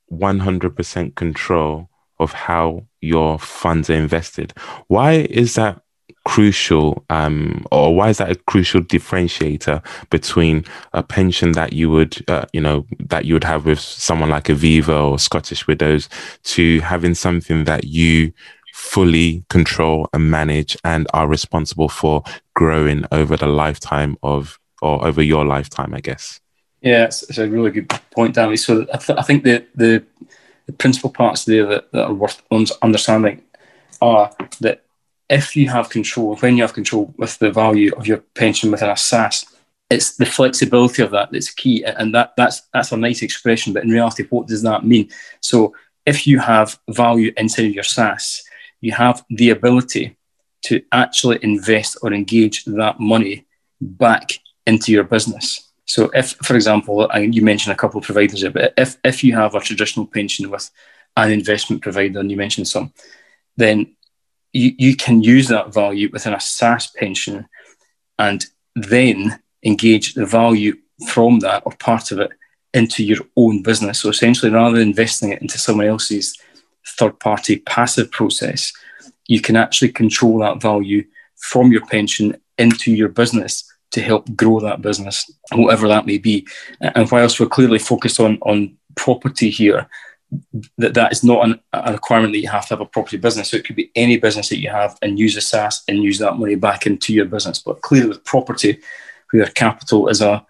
one 0.08 0.40
hundred 0.40 0.76
percent 0.76 1.16
control 1.16 1.91
of 2.22 2.34
how 2.34 2.86
your 3.02 3.40
funds 3.40 3.90
are 3.90 3.96
invested. 3.96 4.54
Why 4.88 5.28
is 5.30 5.56
that 5.56 5.82
crucial 6.26 7.04
um, 7.10 7.66
or 7.72 7.96
why 7.96 8.10
is 8.10 8.20
that 8.20 8.32
a 8.32 8.36
crucial 8.36 8.82
differentiator 8.82 9.84
between 10.10 10.64
a 10.94 11.02
pension 11.02 11.54
that 11.54 11.74
you 11.74 11.90
would 11.90 12.24
uh, 12.30 12.46
you 12.54 12.62
know 12.62 12.86
that 13.00 13.26
you 13.26 13.34
would 13.34 13.44
have 13.44 13.66
with 13.66 13.80
someone 13.80 14.30
like 14.30 14.46
Aviva 14.46 15.12
or 15.12 15.18
Scottish 15.18 15.66
Widows 15.66 16.10
to 16.44 16.80
having 16.82 17.16
something 17.16 17.64
that 17.64 17.86
you 17.86 18.32
fully 18.74 19.44
control 19.50 20.08
and 20.14 20.30
manage 20.30 20.78
and 20.84 21.08
are 21.14 21.28
responsible 21.28 21.90
for 21.90 22.24
growing 22.56 23.06
over 23.12 23.36
the 23.36 23.48
lifetime 23.48 24.16
of 24.22 24.60
or 24.82 25.06
over 25.06 25.22
your 25.24 25.44
lifetime 25.44 25.94
I 25.94 26.02
guess 26.02 26.40
yeah 26.82 27.06
it's, 27.06 27.24
it's 27.24 27.40
a 27.40 27.50
really 27.50 27.72
good 27.72 27.90
point 28.12 28.36
Danny 28.36 28.58
so 28.58 28.86
I, 28.94 28.98
th- 28.98 29.18
I 29.18 29.24
think 29.24 29.44
the, 29.44 29.66
the 29.76 30.06
the 30.66 30.74
principal 30.74 31.10
parts 31.10 31.46
there 31.46 31.66
that, 31.66 31.92
that 31.92 32.06
are 32.06 32.14
worth 32.14 32.42
understanding 32.82 33.42
are 34.02 34.32
that 34.60 34.84
if 35.30 35.56
you 35.56 35.70
have 35.70 35.90
control, 35.90 36.36
when 36.38 36.58
you 36.58 36.64
have 36.64 36.74
control 36.74 37.14
with 37.18 37.40
the 37.40 37.52
value 37.52 37.94
of 37.96 38.06
your 38.06 38.18
pension 38.36 38.72
within 38.72 38.90
a 38.90 38.94
SSAS, 38.94 39.46
it's 39.90 40.18
the 40.18 40.26
flexibility 40.26 41.02
of 41.02 41.12
that 41.12 41.32
that's 41.32 41.52
key. 41.52 41.84
And 41.84 42.14
that, 42.16 42.34
that's, 42.36 42.62
that's 42.74 42.92
a 42.92 42.98
nice 42.98 43.22
expression, 43.22 43.74
but 43.74 43.84
in 43.84 43.90
reality, 43.90 44.26
what 44.30 44.48
does 44.48 44.62
that 44.64 44.86
mean? 44.86 45.10
So 45.42 45.74
if 46.06 46.28
you 46.28 46.40
have 46.40 46.80
value 46.90 47.32
inside 47.38 47.74
your 47.74 47.84
SSAS, 47.84 48.42
you 48.82 48.92
have 48.94 49.24
the 49.30 49.52
ability 49.52 50.18
to 50.64 50.82
actually 50.92 51.40
invest 51.42 51.98
or 52.02 52.14
engage 52.14 52.66
that 52.66 53.00
money 53.00 53.46
back 53.80 54.32
into 54.66 54.92
your 54.92 55.04
business. 55.04 55.71
So 55.92 56.10
if, 56.14 56.38
for 56.42 56.56
example, 56.56 57.06
you 57.20 57.42
mentioned 57.42 57.74
a 57.74 57.76
couple 57.76 58.00
of 58.00 58.06
providers 58.06 58.40
here, 58.40 58.50
but 58.50 58.74
if, 58.78 58.96
if 59.04 59.26
you 59.26 59.36
have 59.36 59.56
a 59.56 59.60
traditional 59.60 60.06
pension 60.06 60.50
with 60.50 60.72
an 61.18 61.32
investment 61.32 61.82
provider, 61.82 62.22
and 62.22 62.32
you 62.32 62.38
mentioned 62.38 62.70
some, 62.70 62.94
then 63.58 63.94
you, 64.54 64.74
you 64.78 64.96
can 64.96 65.22
use 65.22 65.50
that 65.50 65.74
value 65.74 66.10
within 66.14 66.32
a 66.32 66.38
SSAS 66.38 66.96
pension 66.96 67.46
and 68.18 68.46
then 68.74 69.42
engage 69.66 70.14
the 70.14 70.26
value 70.26 70.78
from 71.10 71.40
that 71.40 71.64
or 71.66 71.74
part 71.74 72.14
of 72.14 72.20
it 72.20 72.32
into 72.74 73.04
your 73.04 73.20
own 73.36 73.62
business. 73.62 74.00
So 74.00 74.08
essentially, 74.08 74.50
rather 74.50 74.78
than 74.78 74.88
investing 74.88 75.34
it 75.34 75.42
into 75.42 75.58
someone 75.58 75.88
else's 75.88 76.40
third 76.88 77.20
party 77.20 77.58
passive 77.58 78.10
process, 78.12 78.72
you 79.28 79.42
can 79.42 79.58
actually 79.58 79.92
control 79.92 80.40
that 80.40 80.62
value 80.62 81.04
from 81.36 81.70
your 81.70 81.86
pension 81.88 82.38
into 82.58 82.94
your 82.94 83.10
business 83.10 83.71
to 83.92 84.02
help 84.02 84.36
grow 84.36 84.60
that 84.60 84.82
business, 84.82 85.30
whatever 85.54 85.88
that 85.88 86.06
may 86.06 86.18
be. 86.18 86.48
And 86.80 87.10
whilst 87.12 87.40
we're 87.40 87.48
clearly 87.48 87.80
focused 87.80 88.20
on 88.20 88.38
on 88.42 88.78
property 88.96 89.50
here, 89.50 89.88
that 90.78 90.94
that 90.94 91.12
is 91.12 91.24
not 91.24 91.46
an, 91.46 91.60
a 91.74 91.92
requirement 91.92 92.34
that 92.34 92.40
you 92.40 92.50
have 92.50 92.64
to 92.68 92.74
have 92.74 92.82
a 92.82 92.86
property 92.86 93.18
business. 93.18 93.50
So 93.50 93.58
it 93.58 93.66
could 93.66 93.76
be 93.76 93.92
any 93.96 94.18
business 94.18 94.50
that 94.50 94.60
you 94.60 94.70
have 94.70 94.98
and 95.02 95.20
use 95.20 95.36
a 95.36 95.42
SSAS 95.42 95.82
and 95.88 96.04
use 96.04 96.20
that 96.20 96.38
money 96.38 96.56
back 96.56 96.86
into 96.86 97.14
your 97.14 97.26
business. 97.26 97.60
But 97.60 97.82
clearly 97.82 98.10
with 98.10 98.24
property, 98.24 98.80
where 99.32 99.46
capital 99.48 100.08
is 100.08 100.22
a, 100.22 100.46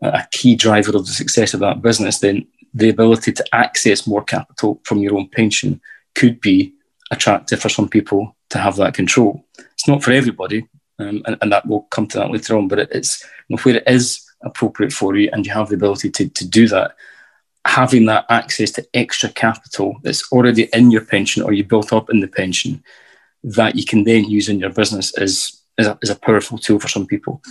a 0.00 0.26
key 0.30 0.56
driver 0.56 0.96
of 0.96 1.06
the 1.06 1.12
success 1.12 1.54
of 1.54 1.60
that 1.60 1.82
business, 1.82 2.18
then 2.18 2.46
the 2.72 2.88
ability 2.88 3.32
to 3.32 3.44
access 3.54 4.06
more 4.06 4.24
capital 4.24 4.80
from 4.84 4.98
your 4.98 5.14
own 5.14 5.28
pension 5.28 5.80
could 6.14 6.40
be 6.40 6.72
attractive 7.10 7.60
for 7.60 7.68
some 7.68 7.88
people 7.88 8.36
to 8.50 8.58
have 8.58 8.76
that 8.76 8.94
control. 8.94 9.44
It's 9.58 9.88
not 9.88 10.02
for 10.02 10.12
everybody, 10.12 10.66
um, 10.98 11.22
and, 11.26 11.36
and, 11.40 11.52
that 11.52 11.66
will 11.66 11.82
come 11.82 12.06
to 12.06 12.18
that 12.18 12.30
later 12.30 12.56
on, 12.56 12.68
but 12.68 12.78
it, 12.78 12.88
it's 12.92 13.22
you 13.48 13.56
know, 13.56 13.62
where 13.62 13.76
it 13.76 13.84
is 13.86 14.26
appropriate 14.42 14.92
for 14.92 15.14
you 15.16 15.28
and 15.32 15.44
you 15.44 15.52
have 15.52 15.68
the 15.68 15.74
ability 15.74 16.10
to, 16.10 16.28
to 16.28 16.46
do 16.46 16.68
that, 16.68 16.96
having 17.66 18.06
that 18.06 18.24
access 18.30 18.70
to 18.72 18.86
extra 18.94 19.28
capital 19.30 19.96
that's 20.02 20.30
already 20.32 20.68
in 20.72 20.90
your 20.90 21.04
pension 21.04 21.42
or 21.42 21.52
you 21.52 21.64
built 21.64 21.92
up 21.92 22.10
in 22.10 22.20
the 22.20 22.28
pension 22.28 22.82
that 23.42 23.76
you 23.76 23.84
can 23.84 24.04
then 24.04 24.24
use 24.24 24.48
in 24.48 24.58
your 24.58 24.70
business 24.70 25.16
is, 25.18 25.62
is, 25.78 25.86
a, 25.86 25.98
is 26.02 26.10
a 26.10 26.16
powerful 26.16 26.58
tool 26.58 26.80
for 26.80 26.88
some 26.88 27.06
people. 27.06 27.42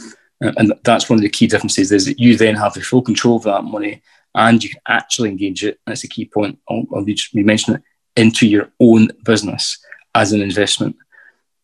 Uh, 0.44 0.52
and 0.58 0.74
that's 0.84 1.10
one 1.10 1.18
of 1.18 1.24
the 1.24 1.30
key 1.30 1.48
differences 1.48 1.92
is 1.92 2.06
that 2.06 2.20
you 2.20 2.36
then 2.38 2.56
have 2.56 2.74
the 2.74 2.82
full 2.82 3.02
control 3.02 3.38
of 3.38 3.44
that 3.44 3.64
money 3.64 4.02
and 4.34 4.64
you 4.64 4.70
can 4.70 4.82
actually 4.88 5.30
engage 5.30 5.64
it. 5.64 5.80
That's 5.86 6.04
a 6.04 6.10
key 6.10 6.26
point. 6.26 6.60
I'll, 6.70 7.04
be 7.04 7.18
mentioning 7.34 7.80
it 7.80 8.22
into 8.22 8.48
your 8.48 8.72
own 8.80 9.10
business 9.24 9.78
as 10.14 10.34
an 10.34 10.42
investment. 10.42 10.96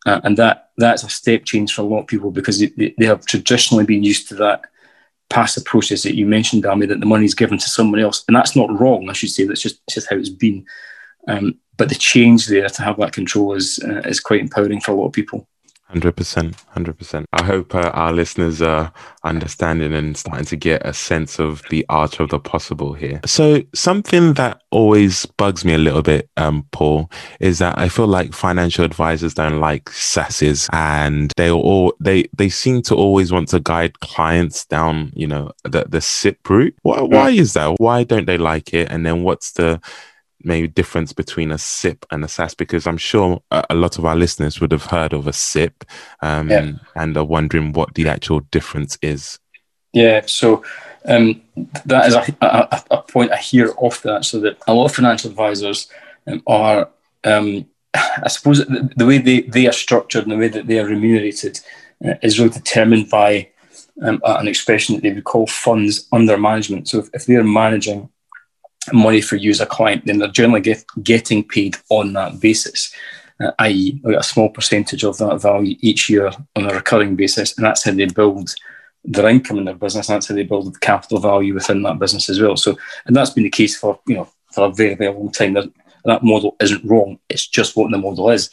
Uh, 0.06 0.20
and 0.24 0.38
that 0.38 0.72
that's 0.78 1.04
a 1.04 1.10
step 1.10 1.44
change 1.46 1.74
for 1.74 1.84
a 1.84 1.86
lot 1.86 2.02
of 2.02 2.08
people 2.08 2.32
because 2.32 2.60
they, 2.60 2.94
they 2.98 3.06
have 3.06 3.26
traditionally 3.26 3.86
been 3.86 4.04
used 4.04 4.28
to 4.28 4.36
that 4.36 4.66
passive 5.30 5.64
process 5.66 6.04
that 6.04 6.16
you 6.16 6.26
mentioned, 6.26 6.64
Dami, 6.64 6.88
that 6.88 7.00
the 7.00 7.06
money 7.06 7.26
is 7.26 7.36
given 7.36 7.58
to 7.58 7.70
someone 7.70 8.00
else. 8.00 8.24
And 8.28 8.36
that's 8.36 8.56
not 8.56 8.80
wrong, 8.80 9.10
I 9.10 9.14
should 9.14 9.30
say. 9.30 9.46
That's 9.46 9.62
just, 9.62 9.80
just 9.90 10.10
how 10.10 10.18
it's 10.18 10.30
been. 10.30 10.66
Um, 11.28 11.60
but 11.78 11.90
the 11.90 11.96
change 11.96 12.48
there 12.48 12.68
to 12.68 12.82
have 12.82 12.98
that 12.98 13.14
control 13.14 13.54
is, 13.54 13.80
uh, 13.84 14.02
is 14.02 14.20
quite 14.20 14.42
empowering 14.42 14.82
for 14.82 14.92
a 14.92 14.96
lot 14.96 15.08
of 15.08 15.14
people. 15.14 15.48
Hundred 15.92 16.16
percent, 16.16 16.56
hundred 16.70 16.98
percent. 16.98 17.26
I 17.34 17.44
hope 17.44 17.76
uh, 17.76 17.92
our 17.94 18.14
listeners 18.14 18.62
are 18.62 18.94
understanding 19.26 19.92
and 19.94 20.16
starting 20.16 20.46
to 20.46 20.56
get 20.56 20.86
a 20.86 20.94
sense 20.94 21.38
of 21.38 21.64
the 21.70 21.86
art 21.90 22.22
of 22.22 22.30
the 22.30 22.40
possible 22.40 22.94
here. 22.94 23.20
So, 23.26 23.62
something 23.76 24.34
that 24.36 24.62
always 24.72 25.26
bugs 25.26 25.66
me 25.66 25.74
a 25.74 25.78
little 25.78 26.02
bit, 26.02 26.30
um, 26.38 26.66
Paul, 26.72 27.12
is 27.42 27.60
that 27.60 27.78
I 27.78 27.90
feel 27.90 28.08
like 28.08 28.32
financial 28.32 28.86
advisors 28.86 29.34
don't 29.34 29.60
like 29.60 29.86
SSASes, 29.86 30.70
and 30.72 31.34
they 31.36 31.52
all 31.52 31.94
they 32.00 32.30
they 32.38 32.48
seem 32.48 32.82
to 32.84 32.96
always 32.96 33.34
want 33.34 33.50
to 33.50 33.60
guide 33.60 34.00
clients 34.00 34.66
down, 34.66 35.12
you 35.14 35.28
know, 35.28 35.52
the 35.66 35.84
the 35.90 36.00
SIPP 36.00 36.50
route. 36.50 36.76
Why, 36.84 37.02
why 37.02 37.30
is 37.32 37.52
that? 37.54 37.76
Why 37.82 38.06
don't 38.06 38.28
they 38.28 38.38
like 38.38 38.74
it? 38.74 38.90
And 38.90 39.06
then 39.06 39.24
what's 39.24 39.52
the 39.52 39.82
maybe 40.44 40.68
difference 40.68 41.14
between 41.14 41.52
a 41.52 41.58
SIPP 41.58 42.06
and 42.12 42.24
a 42.24 42.28
SSAS 42.28 42.56
because 42.58 42.88
I'm 42.88 42.98
sure 42.98 43.42
a, 43.52 43.76
lot 43.76 43.98
of 43.98 44.06
our 44.06 44.16
listeners 44.16 44.60
would 44.60 44.72
have 44.72 44.86
heard 44.86 45.14
of 45.14 45.28
a 45.28 45.34
SIPP 45.34 45.86
um, 46.22 46.50
yeah. 46.50 46.72
and 46.96 47.18
are 47.18 47.26
wondering 47.26 47.74
what 47.74 47.94
the 47.96 48.08
actual 48.08 48.42
difference 48.52 48.98
is. 49.02 49.40
Yeah, 49.94 50.22
so 50.26 50.64
um, 51.06 51.42
that 51.86 52.08
is 52.08 52.14
a, 52.16 52.36
a, 52.42 52.84
a, 52.92 53.02
point 53.02 53.32
I 53.32 53.38
hear 53.38 53.74
often. 53.78 54.24
So 54.24 54.40
that 54.42 54.58
a 54.68 54.74
lot 54.74 54.86
of 54.86 54.96
financial 54.96 55.30
advisors 55.30 55.90
um, 56.28 56.42
are, 56.48 56.90
um, 57.24 57.66
I 57.94 58.28
suppose, 58.30 58.60
the, 58.60 58.90
the, 58.96 59.06
way 59.06 59.18
they, 59.18 59.42
they 59.42 59.68
are 59.68 59.74
structured 59.74 60.24
and 60.24 60.32
the 60.32 60.38
way 60.38 60.48
that 60.48 60.68
they 60.68 60.80
are 60.80 60.86
remunerated 60.86 61.60
uh, 62.06 62.14
is 62.22 62.40
really 62.40 62.52
determined 62.52 63.10
by 63.10 63.50
um, 64.02 64.22
an 64.24 64.48
expression 64.48 64.96
that 64.96 65.02
they 65.02 65.12
would 65.12 65.24
call 65.24 65.48
funds 65.48 66.08
under 66.12 66.38
management. 66.38 66.88
So 66.88 67.00
if, 67.00 67.10
if 67.14 67.26
they 67.26 67.36
are 67.36 67.44
managing 67.44 68.10
money 68.92 69.22
for 69.22 69.36
you 69.36 69.52
as 69.52 69.62
a 69.62 69.66
client, 69.66 70.06
then 70.06 70.20
they're 70.20 70.28
generally 70.30 70.62
get, 70.62 70.84
getting 71.04 71.44
paid 71.44 71.78
on 71.90 72.14
that 72.14 72.40
basis, 72.40 72.94
uh, 73.40 73.52
i.e., 73.60 74.02
a 74.06 74.24
small 74.24 74.50
percentage 74.50 75.04
of 75.04 75.18
that 75.18 75.42
value 75.42 75.76
each 75.82 76.10
year 76.10 76.32
on 76.56 76.70
a 76.70 76.74
recurring 76.74 77.16
basis. 77.16 77.56
And 77.58 77.66
that's 77.66 77.84
how 77.84 77.92
they 77.92 78.06
build 78.06 78.54
their 79.04 79.30
income 79.30 79.58
in 79.58 79.66
their 79.66 79.76
business. 79.76 80.10
And 80.10 80.16
that's 80.16 80.28
how 80.28 80.36
they 80.36 80.44
build 80.44 80.74
the 80.74 80.80
capital 80.80 81.20
value 81.20 81.54
within 81.54 81.84
that 81.84 82.00
business 82.00 82.30
as 82.30 82.42
well. 82.42 82.58
So, 82.58 82.78
and 83.06 83.16
that's 83.16 83.32
been 83.32 83.44
the 83.44 83.50
case 83.50 83.78
for, 83.78 84.00
you 84.08 84.16
know, 84.16 84.28
for 84.52 84.68
a 84.68 84.74
very, 84.74 84.96
very 84.96 85.14
long 85.14 85.32
time. 85.32 85.54
That, 85.54 85.72
that 86.06 86.24
model 86.24 86.56
isn't 86.60 86.84
wrong. 86.84 87.20
It's 87.30 87.48
just 87.48 87.76
what 87.76 87.92
the 87.92 87.98
model 87.98 88.30
is. 88.32 88.50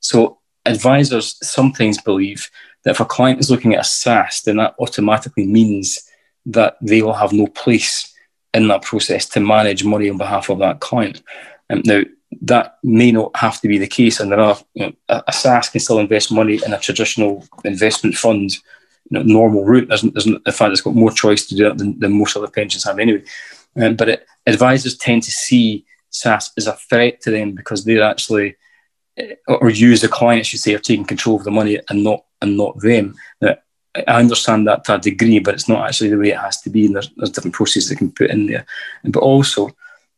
So 0.00 0.38
advisors 0.66 1.36
sometimes 1.42 2.00
believe 2.00 2.50
that 2.84 2.92
if 2.92 3.00
a 3.00 3.04
client 3.04 3.40
is 3.40 3.50
looking 3.50 3.74
at 3.74 3.80
a 3.80 3.88
SSAS, 3.88 4.44
then 4.44 4.56
that 4.56 4.74
automatically 4.80 5.46
means 5.46 6.08
that 6.46 6.76
they 6.80 7.02
will 7.02 7.14
have 7.14 7.32
no 7.32 7.46
place 7.46 8.12
in 8.58 8.68
that 8.68 8.82
process 8.82 9.26
to 9.26 9.40
manage 9.40 9.84
money 9.84 10.10
on 10.10 10.18
behalf 10.18 10.50
of 10.50 10.58
that 10.58 10.80
client. 10.80 11.22
Um, 11.70 11.82
now, 11.84 12.02
that 12.42 12.78
may 12.82 13.10
not 13.10 13.34
have 13.36 13.60
to 13.60 13.68
be 13.68 13.78
the 13.78 13.86
case, 13.86 14.20
and 14.20 14.30
there 14.30 14.40
are 14.40 14.58
you 14.74 14.86
know, 14.86 14.92
a, 15.08 15.22
SSAS 15.30 15.72
can 15.72 15.80
still 15.80 15.98
invest 15.98 16.30
money 16.30 16.60
in 16.64 16.74
a 16.74 16.78
traditional 16.78 17.46
investment 17.64 18.16
fund, 18.16 18.52
you 19.10 19.12
know, 19.12 19.22
normal 19.22 19.64
route. 19.64 19.88
There's, 19.88 20.02
there's, 20.02 20.26
the 20.26 20.52
fact, 20.52 20.72
it's 20.72 20.82
got 20.82 20.94
more 20.94 21.10
choice 21.10 21.46
to 21.46 21.56
do 21.56 21.64
that 21.64 21.78
than, 21.78 21.98
than 21.98 22.18
most 22.18 22.36
other 22.36 22.48
pensions 22.48 22.84
have 22.84 22.98
anyway. 22.98 23.22
Um, 23.76 23.96
but 23.96 24.08
it, 24.08 24.26
advisors 24.46 24.98
tend 24.98 25.22
to 25.22 25.30
see 25.30 25.86
SSAS 26.12 26.50
as 26.58 26.66
a 26.66 26.74
threat 26.74 27.20
to 27.22 27.30
them 27.30 27.52
because 27.52 27.84
they're 27.84 28.02
actually, 28.02 28.56
eh, 29.16 29.34
or 29.46 29.70
use 29.70 30.02
the 30.02 30.08
client, 30.08 30.44
should 30.44 30.60
say, 30.60 30.74
are 30.74 30.78
taking 30.78 31.06
control 31.06 31.36
of 31.36 31.44
the 31.44 31.50
money 31.50 31.80
and 31.88 32.04
not 32.04 32.24
and 32.42 32.56
not 32.56 32.78
them. 32.80 33.14
Now, 33.40 33.56
I 34.06 34.20
understand 34.20 34.66
that 34.66 34.84
to 34.84 34.94
a 34.94 34.98
degree, 34.98 35.38
but 35.38 35.54
it's 35.54 35.68
not 35.68 35.86
actually 35.86 36.10
the 36.10 36.18
way 36.18 36.30
it 36.30 36.38
has 36.38 36.60
to 36.62 36.70
be. 36.70 36.86
And 36.86 36.94
there's, 36.94 37.10
there's 37.16 37.30
different 37.30 37.54
processes 37.54 37.88
that 37.88 37.96
can 37.96 38.12
put 38.12 38.30
in 38.30 38.46
there. 38.46 38.66
But 39.04 39.20
also, 39.20 39.70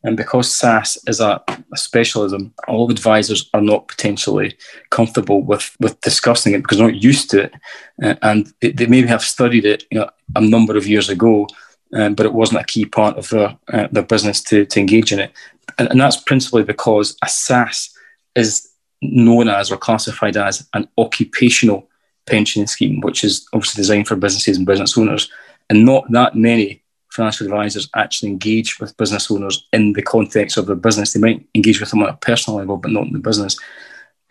and 0.03 0.17
because 0.17 0.49
SSAS 0.49 0.97
is 1.07 1.19
a, 1.19 1.43
a, 1.47 1.77
specialism, 1.77 2.53
all 2.67 2.89
advisors 2.89 3.49
are 3.53 3.61
not 3.61 3.87
potentially 3.87 4.57
comfortable 4.89 5.43
with, 5.43 5.75
with 5.79 5.99
discussing 6.01 6.53
it 6.53 6.63
because 6.63 6.79
they're 6.79 6.91
not 6.91 7.03
used 7.03 7.29
to 7.31 7.43
it. 7.43 7.53
Uh, 8.01 8.15
and 8.23 8.51
they, 8.61 8.71
they, 8.71 8.87
maybe 8.87 9.07
have 9.07 9.21
studied 9.21 9.63
it 9.63 9.85
you 9.91 9.99
know, 9.99 10.09
a 10.35 10.41
number 10.41 10.75
of 10.75 10.87
years 10.87 11.09
ago, 11.09 11.47
um, 11.93 12.15
but 12.15 12.25
it 12.25 12.33
wasn't 12.33 12.59
a 12.59 12.65
key 12.65 12.85
part 12.85 13.17
of 13.17 13.29
their, 13.29 13.55
uh, 13.71 13.87
their 13.91 14.03
business 14.03 14.41
to, 14.41 14.65
to 14.65 14.79
engage 14.79 15.11
in 15.11 15.19
it. 15.19 15.31
And, 15.77 15.89
and 15.91 16.01
that's 16.01 16.17
principally 16.17 16.63
because 16.63 17.15
a 17.21 17.27
SSAS 17.27 17.91
is 18.35 18.69
known 19.03 19.49
as 19.49 19.71
or 19.71 19.77
classified 19.77 20.37
as 20.37 20.67
an 20.73 20.87
occupational 20.97 21.87
pension 22.27 22.67
scheme, 22.67 23.01
which 23.01 23.23
is 23.23 23.47
obviously 23.53 23.81
designed 23.81 24.07
for 24.07 24.15
businesses 24.15 24.57
and 24.57 24.65
business 24.65 24.97
owners. 24.97 25.29
And 25.69 25.85
not 25.85 26.09
that 26.11 26.35
many 26.35 26.83
financial 27.11 27.45
advisors 27.45 27.89
actually 27.95 28.29
engage 28.29 28.79
with 28.79 28.95
business 28.97 29.29
owners 29.29 29.67
in 29.73 29.93
the 29.93 30.01
context 30.01 30.57
of 30.57 30.65
their 30.65 30.75
business. 30.75 31.13
They 31.13 31.19
might 31.19 31.45
engage 31.55 31.79
with 31.79 31.89
them 31.89 32.03
on 32.03 32.09
a 32.09 32.17
personal 32.17 32.59
level, 32.59 32.77
but 32.77 32.91
not 32.91 33.07
in 33.07 33.13
the 33.13 33.19
business. 33.19 33.57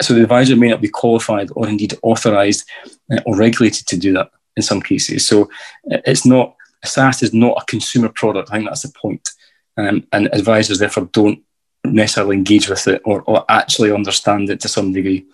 So 0.00 0.14
the 0.14 0.22
advisor 0.22 0.56
may 0.56 0.68
not 0.68 0.80
be 0.80 0.88
qualified 0.88 1.50
or 1.54 1.68
indeed 1.68 1.98
authorized 2.02 2.66
uh, 3.12 3.20
or 3.26 3.36
regulated 3.36 3.86
to 3.88 3.98
do 3.98 4.14
that 4.14 4.30
in 4.56 4.62
some 4.62 4.80
cases. 4.80 5.26
So 5.26 5.44
uh, 5.92 5.98
it's 6.06 6.24
not, 6.24 6.56
SSAS 6.84 7.22
is 7.22 7.34
not 7.34 7.60
a 7.60 7.66
consumer 7.66 8.08
product. 8.08 8.50
I 8.50 8.56
think 8.56 8.68
that's 8.68 8.82
the 8.82 8.92
point. 8.98 9.28
Um, 9.76 10.06
and 10.12 10.32
advisors 10.34 10.78
therefore 10.78 11.08
don't 11.12 11.42
necessarily 11.84 12.36
engage 12.36 12.68
with 12.68 12.86
it 12.88 13.02
or, 13.04 13.22
or 13.22 13.44
actually 13.48 13.92
understand 13.92 14.48
it 14.48 14.60
to 14.60 14.68
some 14.68 14.92
degree. 14.92 15.26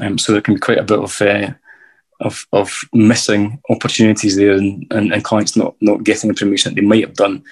Um, 0.00 0.18
so 0.18 0.32
there 0.32 0.40
can 0.40 0.54
be 0.54 0.60
quite 0.60 0.78
a 0.78 0.84
bit 0.84 0.98
of 0.98 1.22
uh, 1.22 1.50
of, 2.20 2.46
of 2.52 2.80
missing 2.92 3.60
opportunities 3.70 4.36
there 4.36 4.52
and, 4.52 4.86
and, 4.90 5.12
and, 5.12 5.24
clients 5.24 5.56
not, 5.56 5.76
not 5.80 6.02
getting 6.02 6.30
information 6.30 6.74
that 6.74 6.80
they 6.80 6.86
might 6.86 7.04
have 7.04 7.14
done. 7.14 7.44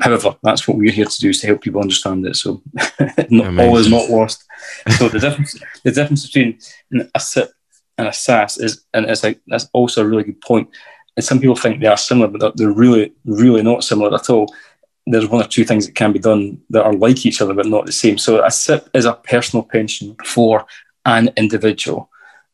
However, 0.00 0.36
that's 0.42 0.68
what 0.68 0.78
we're 0.78 0.92
here 0.92 1.06
to 1.06 1.20
do 1.20 1.30
is 1.30 1.40
to 1.40 1.48
help 1.48 1.62
people 1.62 1.80
understand 1.80 2.24
it. 2.26 2.36
So 2.36 2.62
not, 3.30 3.58
all 3.58 3.76
is 3.76 3.90
not 3.90 4.08
lost. 4.08 4.44
So 4.96 5.08
the 5.08 5.18
difference 5.18 5.60
the 5.82 5.90
difference 5.90 6.26
between 6.26 6.58
a 7.14 7.20
SIPP 7.20 7.50
and 7.98 8.08
a 8.08 8.10
SSAS 8.10 8.62
is 8.62 8.84
and 8.94 9.06
it's 9.06 9.24
like 9.24 9.40
that's 9.48 9.68
also 9.72 10.02
a 10.02 10.06
really 10.06 10.24
good 10.24 10.40
point. 10.40 10.68
And 11.16 11.24
some 11.24 11.40
people 11.40 11.56
think 11.56 11.80
they 11.80 11.88
are 11.88 11.96
similar, 11.96 12.28
but 12.28 12.56
they're 12.56 12.72
really, 12.72 13.12
really 13.24 13.62
not 13.62 13.84
similar 13.84 14.14
at 14.14 14.30
all. 14.30 14.54
There's 15.06 15.28
one 15.28 15.44
or 15.44 15.48
two 15.48 15.64
things 15.64 15.86
that 15.86 15.94
can 15.94 16.12
be 16.12 16.18
done 16.18 16.62
that 16.70 16.84
are 16.84 16.94
like 16.94 17.26
each 17.26 17.42
other 17.42 17.54
but 17.54 17.66
not 17.66 17.86
the 17.86 17.92
same. 17.92 18.18
So 18.18 18.42
a 18.44 18.50
SIPP 18.50 18.88
is 18.94 19.04
a 19.04 19.14
personal 19.14 19.64
pension 19.64 20.16
for 20.24 20.64
an 21.04 21.30
individual. 21.36 22.08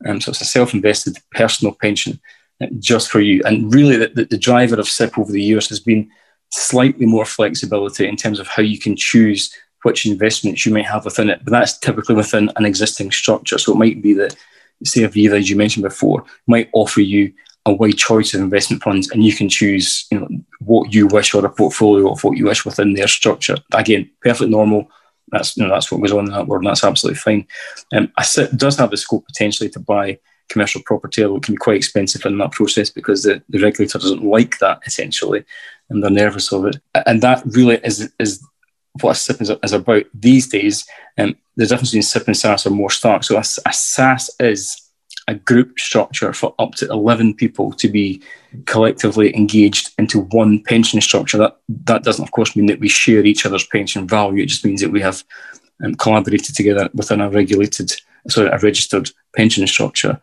Um, 0.07 0.21
so 0.21 0.31
it's 0.31 0.41
a 0.41 0.45
self-invested 0.45 1.19
personal 1.33 1.75
pension 1.75 2.21
uh, 2.63 2.67
just 2.79 3.11
for 3.11 3.21
you. 3.21 3.43
And 3.45 3.73
really, 3.75 3.97
the, 3.97 4.25
the 4.25 4.39
driver 4.39 4.79
of 4.79 4.89
SIPP 4.89 5.19
over 5.19 5.33
the 5.33 5.43
years 5.43 5.69
has 5.69 5.81
been 5.81 6.11
slightly 6.51 7.07
more 7.07 7.25
flexibility 7.25 8.07
in 8.07 8.17
terms 8.17 8.41
of 8.41 8.47
how 8.47 8.63
you 8.63 8.79
can 8.79 8.97
choose 8.97 9.53
which 9.83 10.07
investments 10.07 10.65
you 10.65 10.73
might 10.73 10.87
have 10.87 11.05
within 11.05 11.31
it. 11.31 11.41
But 11.45 11.53
that's 11.53 11.79
typically 11.79 12.15
within 12.15 12.51
an 12.57 12.65
existing 12.65 13.11
structure. 13.13 13.59
So 13.59 13.73
it 13.73 13.79
might 13.79 14.03
be 14.03 14.13
that, 14.15 14.35
say, 14.85 15.03
Aviva, 15.03 15.39
as 15.39 15.51
you 15.51 15.57
mentioned 15.57 15.85
before, 15.85 16.25
might 16.47 16.71
offer 16.73 17.01
you 17.01 17.33
a 17.67 17.73
wide 17.73 17.99
choice 17.99 18.33
of 18.35 18.41
investment 18.41 18.83
funds, 18.83 19.11
and 19.11 19.23
you 19.23 19.35
can 19.35 19.49
choose, 19.49 20.07
you 20.11 20.19
know, 20.19 20.29
what 20.61 20.95
you 20.95 21.07
wish 21.07 21.35
or 21.35 21.45
a 21.45 21.51
portfolio 21.51 22.11
of 22.11 22.25
what 22.25 22.39
you 22.39 22.47
wish 22.47 22.65
within 22.65 22.95
their 22.95 23.09
structure. 23.09 23.57
Again, 23.75 24.11
perfectly 24.23 24.49
normal 24.49 24.91
that's 25.31 25.57
you 25.57 25.65
know 25.65 25.71
that's 25.71 25.91
what 25.91 26.01
goes 26.01 26.13
on 26.13 26.27
in 26.27 26.33
that 26.33 26.47
world, 26.47 26.63
and 26.63 26.71
that's 26.71 26.85
absolutely 26.85 27.19
fine. 27.19 27.47
Um, 27.93 28.13
SIPP 28.21 28.57
does 28.57 28.77
have 28.77 28.91
the 28.91 28.97
scope 28.97 29.27
potentially 29.27 29.71
to 29.71 29.81
buy 29.81 30.19
commercial 30.49 30.83
property, 30.85 31.23
although 31.23 31.37
it 31.37 31.43
can 31.43 31.55
be 31.55 31.59
quite 31.59 31.77
expensive 31.77 32.25
in 32.25 32.39
that 32.39 32.53
process 32.53 32.91
because 32.91 33.23
the, 33.23 33.43
the 33.49 33.61
regulator 33.61 33.99
doesn't 33.99 34.25
like 34.25 34.59
that 34.59 34.81
essentially, 34.87 35.45
and 35.91 36.03
they're 36.03 36.11
nervous 36.11 36.53
of 36.53 36.65
it. 36.67 36.77
And 37.07 37.23
that 37.23 37.43
really 37.47 37.81
is 37.85 38.13
is 38.19 38.45
what 39.01 39.13
a 39.13 39.15
SIPP 39.15 39.43
is, 39.43 39.53
is 39.63 39.73
about 39.73 40.05
these 40.15 40.49
days. 40.49 40.87
Um, 41.17 41.37
the 41.57 41.67
difference 41.67 41.91
between 41.91 42.03
SIPP 42.03 42.29
and 42.29 42.37
SSAS 42.37 42.67
are 42.67 42.71
more 42.71 42.91
stark. 42.91 43.25
So 43.25 43.37
a, 43.37 43.41
a 43.41 43.43
SSAS 43.43 44.31
is 44.41 44.88
a 45.29 45.35
group 45.35 45.79
structure 45.79 46.33
for 46.33 46.55
up 46.59 46.75
to 46.75 46.89
11 46.89 47.35
people 47.35 47.71
to 47.75 47.89
be 47.89 48.21
collectively 48.65 49.35
engaged 49.37 49.91
into 49.99 50.21
one 50.21 50.61
pension 50.65 51.01
structure. 51.03 51.37
That, 51.37 51.59
that 51.85 52.03
doesn't, 52.03 52.25
of 52.25 52.33
course, 52.33 52.57
mean 52.57 52.67
that 52.67 52.81
we 52.81 52.89
share 52.89 53.25
each 53.25 53.45
other's 53.45 53.67
pension 53.67 54.09
value. 54.09 54.43
It 54.43 54.47
just 54.47 54.65
means 54.65 54.81
that 54.81 54.91
we 54.91 55.03
have 55.03 55.23
um, 55.85 55.95
collaborated 55.97 56.57
together 56.57 56.89
within 56.95 57.21
a 57.21 57.29
regulated, 57.29 57.93
sorry, 58.29 58.49
a 58.49 58.59
registered 58.59 59.11
pension 59.37 59.67
structure. 59.67 60.19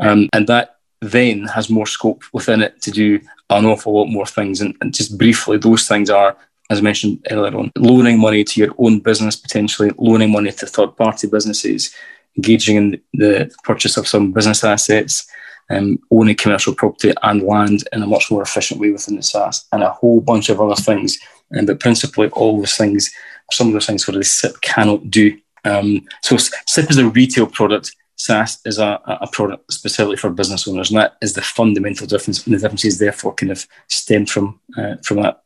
Um, 0.00 0.28
and 0.32 0.46
that 0.46 0.76
then 1.00 1.44
has 1.48 1.68
more 1.68 1.86
scope 1.86 2.22
within 2.32 2.62
it 2.62 2.80
to 2.82 2.92
do 2.92 3.20
an 3.50 3.66
awful 3.66 3.92
lot 3.92 4.06
more 4.06 4.26
things. 4.26 4.60
And, 4.60 4.76
and 4.80 4.94
just 4.94 5.18
briefly, 5.18 5.58
those 5.58 5.88
things 5.88 6.10
are 6.10 6.36
as 6.70 6.78
I 6.78 6.80
mentioned 6.80 7.26
earlier 7.30 7.54
on, 7.58 7.70
loaning 7.76 8.18
money 8.18 8.42
to 8.42 8.60
your 8.60 8.74
own 8.78 9.00
business 9.00 9.36
potentially, 9.36 9.90
loaning 9.98 10.32
money 10.32 10.50
to 10.50 10.66
third 10.66 10.96
party 10.96 11.26
businesses, 11.26 11.94
engaging 12.36 12.76
in 12.76 13.02
the 13.12 13.54
purchase 13.64 13.96
of 13.96 14.08
some 14.08 14.32
business 14.32 14.64
assets, 14.64 15.26
um, 15.70 15.98
owning 16.10 16.36
commercial 16.36 16.74
property 16.74 17.12
and 17.22 17.42
land 17.42 17.84
in 17.92 18.02
a 18.02 18.06
much 18.06 18.30
more 18.30 18.42
efficient 18.42 18.80
way 18.80 18.90
within 18.90 19.16
the 19.16 19.22
SSAS, 19.22 19.64
and 19.72 19.82
a 19.82 19.90
whole 19.90 20.20
bunch 20.20 20.48
of 20.48 20.60
other 20.60 20.74
things. 20.74 21.18
Um, 21.56 21.66
but 21.66 21.80
principally, 21.80 22.28
all 22.30 22.58
those 22.58 22.76
things, 22.76 23.10
some 23.50 23.68
of 23.68 23.72
those 23.72 23.86
things 23.86 24.06
where 24.06 24.16
the 24.16 24.24
SIPP 24.24 24.60
cannot 24.60 25.10
do. 25.10 25.38
Um, 25.64 26.06
so 26.22 26.36
SIPP 26.36 26.90
is 26.90 26.98
a 26.98 27.08
retail 27.08 27.46
product. 27.46 27.94
SSAS 28.18 28.58
is 28.66 28.78
a, 28.78 29.00
a 29.06 29.26
product 29.32 29.72
specifically 29.72 30.16
for 30.16 30.30
business 30.30 30.68
owners, 30.68 30.90
and 30.90 30.98
that 30.98 31.16
is 31.20 31.32
the 31.32 31.42
fundamental 31.42 32.06
difference. 32.06 32.46
And 32.46 32.54
the 32.54 32.58
differences, 32.58 32.98
therefore, 32.98 33.34
kind 33.34 33.52
of 33.52 33.66
stem 33.88 34.26
from 34.26 34.60
uh, 34.76 34.96
from 35.02 35.22
that 35.22 35.42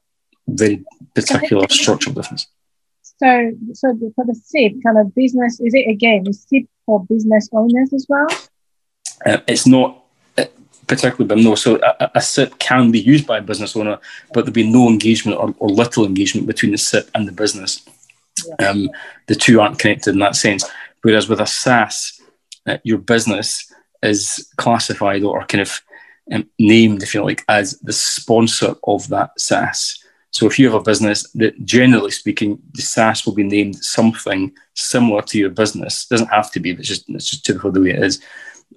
very 0.46 0.84
particular 1.14 1.66
structural 1.68 2.14
difference. 2.14 2.46
So, 3.18 3.52
so 3.74 3.98
for 4.14 4.24
the 4.24 4.34
SIPP 4.34 4.82
kind 4.84 4.98
of 4.98 5.14
business, 5.14 5.60
is 5.60 5.74
it 5.74 5.88
again, 5.88 6.24
is 6.26 6.46
SIPP 6.48 6.68
for 6.86 7.04
business 7.04 7.48
owners 7.52 7.92
as 7.92 8.06
well? 8.08 8.28
Uh, 9.26 9.38
it's 9.48 9.66
not 9.66 10.04
uh, 10.36 10.44
particularly, 10.86 11.26
but 11.26 11.38
no. 11.38 11.56
So 11.56 11.80
a, 11.82 12.10
a, 12.14 12.20
SIPP 12.20 12.58
can 12.58 12.92
be 12.92 13.00
used 13.00 13.26
by 13.26 13.38
a 13.38 13.42
business 13.42 13.76
owner, 13.76 13.98
but 14.32 14.44
there'll 14.44 14.52
be 14.52 14.70
no 14.70 14.88
engagement 14.88 15.38
or, 15.38 15.52
or 15.58 15.68
little 15.68 16.04
engagement 16.04 16.46
between 16.46 16.70
the 16.70 16.78
SIPP 16.78 17.10
and 17.14 17.26
the 17.26 17.32
business. 17.32 17.84
Yeah. 18.60 18.68
Um, 18.68 18.90
the 19.26 19.34
two 19.34 19.60
aren't 19.60 19.80
connected 19.80 20.10
in 20.10 20.20
that 20.20 20.36
sense. 20.36 20.64
Whereas 21.02 21.28
with 21.28 21.40
a 21.40 21.44
SSAS, 21.44 22.20
uh, 22.66 22.78
your 22.84 22.98
business 22.98 23.72
is 24.02 24.48
classified 24.56 25.24
or 25.24 25.44
kind 25.46 25.62
of 25.62 25.80
um, 26.32 26.48
named, 26.58 27.02
if 27.02 27.14
you 27.14 27.24
like, 27.24 27.44
as 27.48 27.78
the 27.80 27.92
sponsor 27.92 28.74
of 28.84 29.08
that 29.08 29.30
SSAS. 29.38 29.98
So 30.38 30.46
if 30.46 30.56
you 30.56 30.70
have 30.70 30.80
a 30.80 30.84
business 30.84 31.28
that 31.32 31.64
generally 31.64 32.12
speaking, 32.12 32.62
the 32.74 32.82
SSAS 32.82 33.26
will 33.26 33.34
be 33.34 33.42
named 33.42 33.74
something 33.74 34.52
similar 34.74 35.20
to 35.22 35.36
your 35.36 35.50
business. 35.50 36.04
It 36.04 36.14
doesn't 36.14 36.28
have 36.28 36.52
to 36.52 36.60
be, 36.60 36.72
but 36.72 36.78
it's 36.78 36.88
just 36.88 37.10
it's 37.10 37.28
just 37.28 37.44
typical 37.44 37.72
the 37.72 37.80
way 37.80 37.90
it 37.90 38.04
is. 38.04 38.22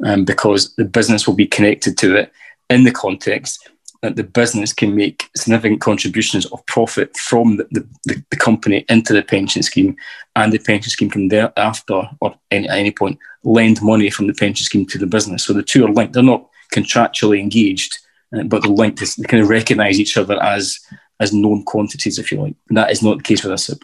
Um, 0.04 0.26
because 0.26 0.74
the 0.74 0.86
business 0.86 1.28
will 1.28 1.36
be 1.36 1.46
connected 1.46 2.00
to 2.00 2.16
it 2.16 2.32
in 2.72 2.84
the 2.84 2.92
context 2.92 3.70
that 4.02 4.16
the 4.16 4.24
business 4.24 4.74
can 4.74 4.96
make 4.96 5.30
significant 5.36 5.82
contributions 5.82 6.48
of 6.48 6.66
profit 6.66 7.16
from 7.16 7.58
the, 7.58 7.88
the, 8.06 8.24
the, 8.32 8.38
company 8.38 8.84
into 8.90 9.14
the 9.14 9.22
pension 9.22 9.62
scheme, 9.62 9.96
and 10.36 10.52
the 10.52 10.58
pension 10.58 10.90
scheme 10.90 11.12
can 11.12 11.28
thereafter, 11.28 12.02
or 12.22 12.34
any, 12.50 12.68
at 12.68 12.80
any 12.80 12.90
point, 12.90 13.20
lend 13.44 13.80
money 13.84 14.10
from 14.10 14.26
the 14.26 14.34
pension 14.34 14.66
scheme 14.66 14.88
to 14.88 14.98
the 14.98 15.06
business. 15.06 15.44
So 15.44 15.54
the 15.54 15.62
two 15.62 15.86
are 15.86 15.92
linked. 15.92 16.14
They're 16.14 16.24
not 16.24 16.50
contractually 16.74 17.40
engaged, 17.40 18.00
uh, 18.36 18.42
but 18.46 18.64
they're 18.64 18.72
linked. 18.72 19.00
They 19.00 19.26
kind 19.26 19.44
of 19.44 19.50
recognise 19.50 20.00
each 20.00 20.18
other 20.18 20.42
as 20.42 20.80
as 21.22 21.32
known 21.32 21.64
quantities, 21.64 22.20
if 22.20 22.32
you 22.32 22.42
like. 22.42 22.56
And 22.68 22.78
that 22.78 22.92
is 22.92 23.02
not 23.02 23.18
the 23.18 23.24
case 23.24 23.44
with 23.44 23.58
SIPP. 23.58 23.84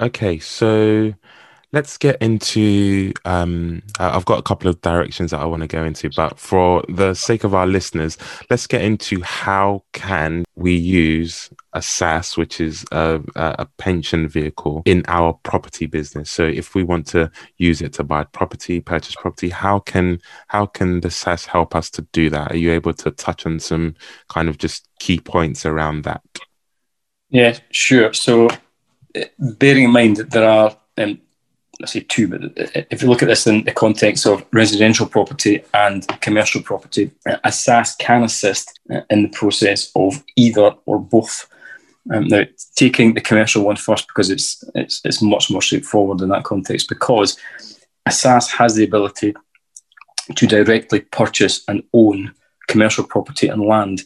Okay, 0.00 0.38
so 0.38 1.12
let's 1.72 1.98
get 1.98 2.20
into. 2.22 3.12
Um, 3.24 3.82
I've 3.98 4.24
got 4.24 4.38
a 4.38 4.42
couple 4.42 4.68
of 4.70 4.80
directions 4.80 5.30
that 5.30 5.40
I 5.40 5.44
want 5.46 5.62
to 5.62 5.66
go 5.66 5.84
into, 5.84 6.10
but 6.14 6.38
for 6.38 6.84
the 6.88 7.14
sake 7.14 7.44
of 7.44 7.54
our 7.54 7.66
listeners, 7.66 8.16
let's 8.50 8.66
get 8.66 8.82
into 8.82 9.20
how 9.22 9.84
can 9.92 10.44
we 10.54 10.74
use 10.74 11.50
a 11.72 11.80
SSAS, 11.80 12.36
which 12.36 12.60
is 12.60 12.84
a, 12.92 13.20
a 13.36 13.66
pension 13.78 14.28
vehicle, 14.28 14.82
in 14.86 15.02
our 15.08 15.34
property 15.42 15.86
business. 15.86 16.30
So, 16.30 16.44
if 16.44 16.74
we 16.74 16.84
want 16.84 17.06
to 17.08 17.30
use 17.58 17.82
it 17.82 17.92
to 17.94 18.04
buy 18.04 18.24
property, 18.24 18.80
purchase 18.80 19.16
property, 19.16 19.48
how 19.48 19.80
can 19.80 20.20
how 20.48 20.66
can 20.66 21.00
the 21.00 21.08
SSAS 21.08 21.46
help 21.46 21.74
us 21.74 21.90
to 21.90 22.02
do 22.12 22.30
that? 22.30 22.52
Are 22.52 22.56
you 22.56 22.72
able 22.72 22.94
to 22.94 23.10
touch 23.10 23.44
on 23.44 23.60
some 23.60 23.94
kind 24.28 24.48
of 24.48 24.58
just 24.58 24.88
key 24.98 25.20
points 25.20 25.66
around 25.66 26.04
that? 26.04 26.22
Yeah, 27.30 27.58
sure. 27.70 28.12
So, 28.12 28.48
bearing 29.38 29.84
in 29.84 29.90
mind 29.90 30.16
that 30.16 30.30
there 30.30 30.48
are, 30.48 30.76
um, 30.98 31.20
let's 31.80 31.92
say 31.92 32.00
two, 32.00 32.28
but 32.28 32.40
if 32.90 33.02
you 33.02 33.08
look 33.08 33.22
at 33.22 33.28
this 33.28 33.46
in 33.46 33.64
the 33.64 33.72
context 33.72 34.26
of 34.26 34.44
residential 34.52 35.06
property 35.06 35.62
and 35.74 36.06
commercial 36.20 36.62
property, 36.62 37.10
a 37.26 37.48
SSAS 37.48 37.98
can 37.98 38.22
assist 38.22 38.78
in 39.10 39.22
the 39.22 39.28
process 39.28 39.90
of 39.96 40.22
either 40.36 40.74
or 40.86 40.98
both. 40.98 41.48
Um, 42.14 42.28
now, 42.28 42.44
taking 42.76 43.14
the 43.14 43.20
commercial 43.20 43.64
one 43.64 43.76
first 43.76 44.06
because 44.06 44.30
it's, 44.30 44.62
it's 44.76 45.00
it's 45.04 45.20
much 45.20 45.50
more 45.50 45.60
straightforward 45.60 46.20
in 46.20 46.28
that 46.28 46.44
context 46.44 46.88
because 46.88 47.36
a 48.06 48.10
SSAS 48.10 48.48
has 48.52 48.76
the 48.76 48.84
ability 48.84 49.34
to 50.34 50.46
directly 50.46 51.00
purchase 51.00 51.64
and 51.66 51.82
own 51.92 52.32
commercial 52.68 53.04
property 53.04 53.48
and 53.48 53.62
land 53.62 54.02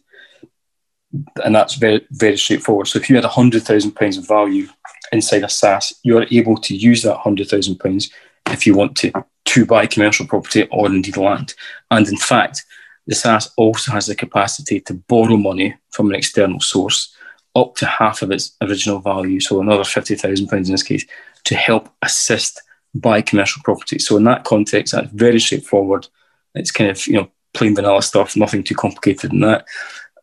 and 1.45 1.55
that's 1.55 1.75
very 1.75 2.07
very 2.13 2.37
straightforward. 2.37 2.89
So 2.89 2.99
if 2.99 3.09
you 3.09 3.17
had 3.17 3.25
hundred 3.25 3.63
thousand 3.63 3.93
pounds 3.93 4.17
of 4.17 4.27
value 4.27 4.69
inside 5.13 5.43
a 5.43 5.47
SSAS, 5.47 5.95
you 6.03 6.19
are 6.19 6.27
able 6.31 6.57
to 6.57 6.77
use 6.77 7.03
that 7.03 7.17
hundred 7.17 7.49
thousand 7.49 7.79
pounds 7.79 8.11
if 8.49 8.67
you 8.67 8.75
want 8.75 8.97
to 8.99 9.13
to 9.47 9.67
buy 9.67 9.87
commercial 9.87 10.27
property 10.27 10.69
or 10.71 10.87
indeed 10.87 11.17
land. 11.17 11.55
And 11.91 12.07
in 12.09 12.17
fact, 12.17 12.65
the 13.07 13.15
SSAS 13.15 13.51
also 13.57 13.93
has 13.93 14.07
the 14.07 14.15
capacity 14.15 14.81
to 14.83 14.95
borrow 14.95 15.37
money 15.37 15.75
from 15.91 16.11
an 16.11 16.15
external 16.15 16.61
source 16.61 17.15
up 17.57 17.75
to 17.77 17.87
half 17.87 18.23
of 18.23 18.31
its 18.31 18.57
original 18.61 19.01
value, 19.01 19.41
so 19.41 19.61
another 19.61 19.85
fifty 19.85 20.15
thousand 20.15 20.49
pounds 20.49 20.69
in 20.69 20.75
this 20.75 20.83
case, 20.83 21.05
to 21.45 21.55
help 21.57 21.89
assist 22.03 22.63
buy 22.95 23.23
commercial 23.23 23.63
property. 23.63 23.99
So 23.99 24.17
in 24.17 24.25
that 24.25 24.45
context, 24.45 24.93
that's 24.93 25.11
very 25.13 25.41
straightforward. 25.41 26.07
It's 26.55 26.71
kind 26.71 26.91
of 26.91 27.05
you 27.07 27.15
know 27.15 27.31
plain 27.53 27.75
vanilla 27.75 28.03
stuff, 28.03 28.37
nothing 28.37 28.63
too 28.63 28.77
complicated 28.77 29.33
in 29.33 29.41
that 29.41 29.65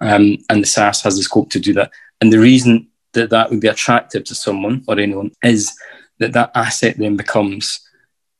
um, 0.02 0.38
and 0.50 0.64
the 0.64 0.68
SSAS 0.68 1.04
has 1.04 1.18
the 1.18 1.24
scope 1.24 1.50
to 1.52 1.60
do 1.60 1.74
that. 1.74 1.92
And 2.22 2.32
the 2.32 2.40
reason 2.40 2.88
that 3.14 3.30
that 3.30 3.50
would 3.50 3.62
be 3.62 3.68
attractive 3.68 4.24
to 4.26 4.36
someone 4.36 4.84
or 4.88 5.00
anyone 5.00 5.32
is 5.44 5.76
that 6.20 6.34
that 6.34 6.52
asset 6.56 6.98
then 6.98 7.16
becomes 7.16 7.80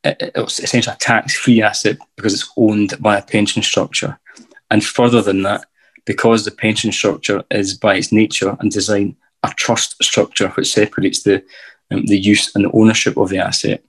essentially 0.04 0.94
a 0.94 0.98
tax-free 0.98 1.62
asset 1.62 1.98
because 2.16 2.34
it's 2.34 2.50
owned 2.56 2.94
by 3.00 3.18
a 3.18 3.22
pension 3.22 3.62
structure. 3.62 4.18
And 4.70 4.84
further 4.84 5.22
than 5.22 5.42
that, 5.42 5.66
because 6.04 6.44
the 6.44 6.50
pension 6.50 6.92
structure 6.92 7.42
is 7.50 7.74
by 7.74 7.96
its 7.96 8.12
nature 8.12 8.56
and 8.60 8.70
design 8.70 9.16
a 9.42 9.52
trust 9.56 10.02
structure 10.02 10.48
which 10.50 10.72
separates 10.72 11.22
the 11.22 11.44
um, 11.90 12.04
the 12.04 12.18
use 12.18 12.54
and 12.54 12.64
the 12.64 12.72
ownership 12.72 13.16
of 13.16 13.30
the 13.30 13.38
asset, 13.38 13.82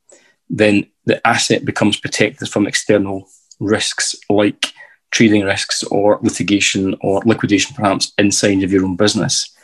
then 0.49 0.85
the 1.05 1.25
asset 1.27 1.65
becomes 1.65 1.99
protected 1.99 2.47
from 2.47 2.65
external 2.65 3.27
risks 3.59 4.15
like 4.29 4.73
trading 5.11 5.43
risks 5.43 5.83
or 5.83 6.19
litigation 6.21 6.95
or 7.01 7.21
liquidation 7.25 7.75
perhaps 7.75 8.13
inside 8.17 8.63
of 8.63 8.71
your 8.71 8.85
own 8.85 8.95
business. 8.95 9.55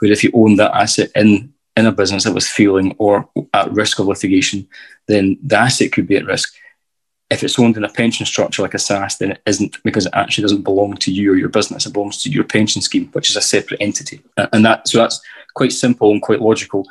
But 0.00 0.10
if 0.10 0.24
you 0.24 0.30
own 0.34 0.56
that 0.56 0.74
asset 0.74 1.10
in, 1.14 1.52
in 1.76 1.86
a 1.86 1.92
business 1.92 2.24
that 2.24 2.34
was 2.34 2.48
failing 2.48 2.94
or 2.98 3.28
at 3.52 3.72
risk 3.72 3.98
of 3.98 4.06
litigation, 4.06 4.66
then 5.06 5.38
the 5.42 5.56
asset 5.56 5.92
could 5.92 6.06
be 6.06 6.16
at 6.16 6.26
risk. 6.26 6.54
If 7.30 7.42
it's 7.42 7.58
owned 7.58 7.76
in 7.76 7.84
a 7.84 7.88
pension 7.88 8.26
structure 8.26 8.62
like 8.62 8.74
a 8.74 8.78
SSAS, 8.78 9.18
then 9.18 9.32
it 9.32 9.42
isn't 9.46 9.82
because 9.82 10.06
it 10.06 10.12
actually 10.14 10.42
doesn't 10.42 10.62
belong 10.62 10.94
to 10.98 11.12
you 11.12 11.32
or 11.32 11.36
your 11.36 11.48
business. 11.48 11.86
It 11.86 11.92
belongs 11.92 12.22
to 12.22 12.30
your 12.30 12.44
pension 12.44 12.82
scheme, 12.82 13.08
which 13.12 13.30
is 13.30 13.36
a 13.36 13.40
separate 13.40 13.80
entity. 13.80 14.22
And 14.36 14.64
that 14.64 14.86
so 14.86 14.98
that's 14.98 15.20
quite 15.54 15.72
simple 15.72 16.10
and 16.10 16.20
quite 16.20 16.42
logical, 16.42 16.86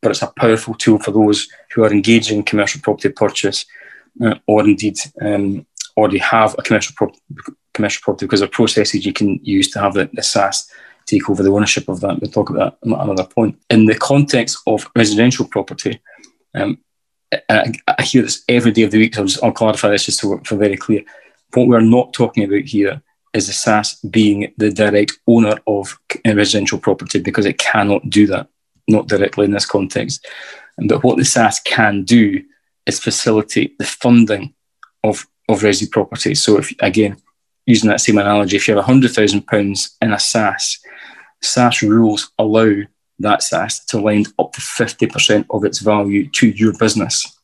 but 0.00 0.10
it's 0.10 0.22
a 0.22 0.32
powerful 0.36 0.74
tool 0.74 0.98
for 0.98 1.10
those 1.10 1.48
who 1.72 1.82
are 1.84 1.92
engaging 1.92 2.38
in 2.38 2.44
commercial 2.44 2.80
property 2.80 3.08
purchase 3.08 3.66
uh, 4.22 4.34
or 4.46 4.64
indeed 4.64 4.96
um, 5.20 5.66
already 5.98 6.18
have 6.18 6.54
a 6.58 6.62
commercial 6.62 6.94
pro- 6.96 7.12
commercial 7.74 8.02
property 8.02 8.26
because 8.26 8.42
are 8.42 8.48
processes 8.48 9.04
you 9.04 9.12
can 9.12 9.38
use 9.42 9.70
to 9.70 9.80
have 9.80 9.94
the, 9.94 10.08
the 10.12 10.22
take 11.06 11.30
over 11.30 11.42
the 11.42 11.50
ownership 11.50 11.88
of 11.88 12.00
that. 12.00 12.20
We'll 12.20 12.30
talk 12.30 12.50
about 12.50 12.80
that 12.80 12.92
at 12.92 13.00
another 13.00 13.24
point. 13.24 13.58
In 13.70 13.86
the 13.86 13.94
context 13.94 14.58
of 14.66 14.90
residential 14.94 15.46
property, 15.46 16.00
um, 16.54 16.78
I, 17.48 17.72
I, 17.86 18.02
hear 18.02 18.22
this 18.22 18.44
every 18.48 18.72
day 18.72 18.82
of 18.82 18.90
the 18.90 18.98
week, 18.98 19.14
so 19.14 19.22
I'll, 19.22 19.26
just, 19.26 19.44
I'll 19.44 19.52
clarify 19.52 19.88
this 19.88 20.06
just 20.06 20.20
so 20.20 20.40
very 20.50 20.76
clear. 20.76 21.02
What 21.54 21.68
we're 21.68 21.80
not 21.80 22.12
talking 22.12 22.44
about 22.44 22.62
here 22.62 23.02
is 23.34 23.46
the 23.46 23.52
SSAS 23.52 24.10
being 24.10 24.52
the 24.56 24.70
direct 24.70 25.12
owner 25.26 25.56
of 25.66 25.98
a 26.24 26.34
residential 26.34 26.78
property 26.78 27.20
because 27.20 27.46
it 27.46 27.58
cannot 27.58 28.08
do 28.08 28.26
that, 28.26 28.48
not 28.86 29.08
directly 29.08 29.44
in 29.44 29.52
this 29.52 29.66
context. 29.66 30.26
But 30.78 31.02
what 31.02 31.16
the 31.16 31.24
SSAS 31.24 31.64
can 31.64 32.04
do 32.04 32.42
is 32.86 33.00
facilitate 33.00 33.78
the 33.78 33.84
funding 33.84 34.54
of 35.04 35.26
of 35.48 35.60
resi 35.60 35.90
property. 35.90 36.34
So 36.34 36.58
if 36.58 36.74
again, 36.80 37.16
using 37.66 37.88
that 37.90 38.00
same 38.00 38.18
analogy, 38.18 38.56
if 38.56 38.68
you 38.68 38.76
have 38.76 38.84
hundred 38.84 39.12
thousand 39.12 39.46
pounds 39.46 39.96
in 40.02 40.12
a 40.12 40.16
SSAS, 40.16 40.78
SSAS 41.42 41.88
rules 41.88 42.30
allow 42.38 42.82
that 43.20 43.40
SSAS 43.40 43.84
to 43.86 44.00
lend 44.00 44.28
up 44.38 44.52
to 44.52 44.60
fifty 44.60 45.06
percent 45.06 45.46
of 45.50 45.64
its 45.64 45.78
value 45.78 46.28
to 46.30 46.48
your 46.48 46.76
business, 46.78 47.40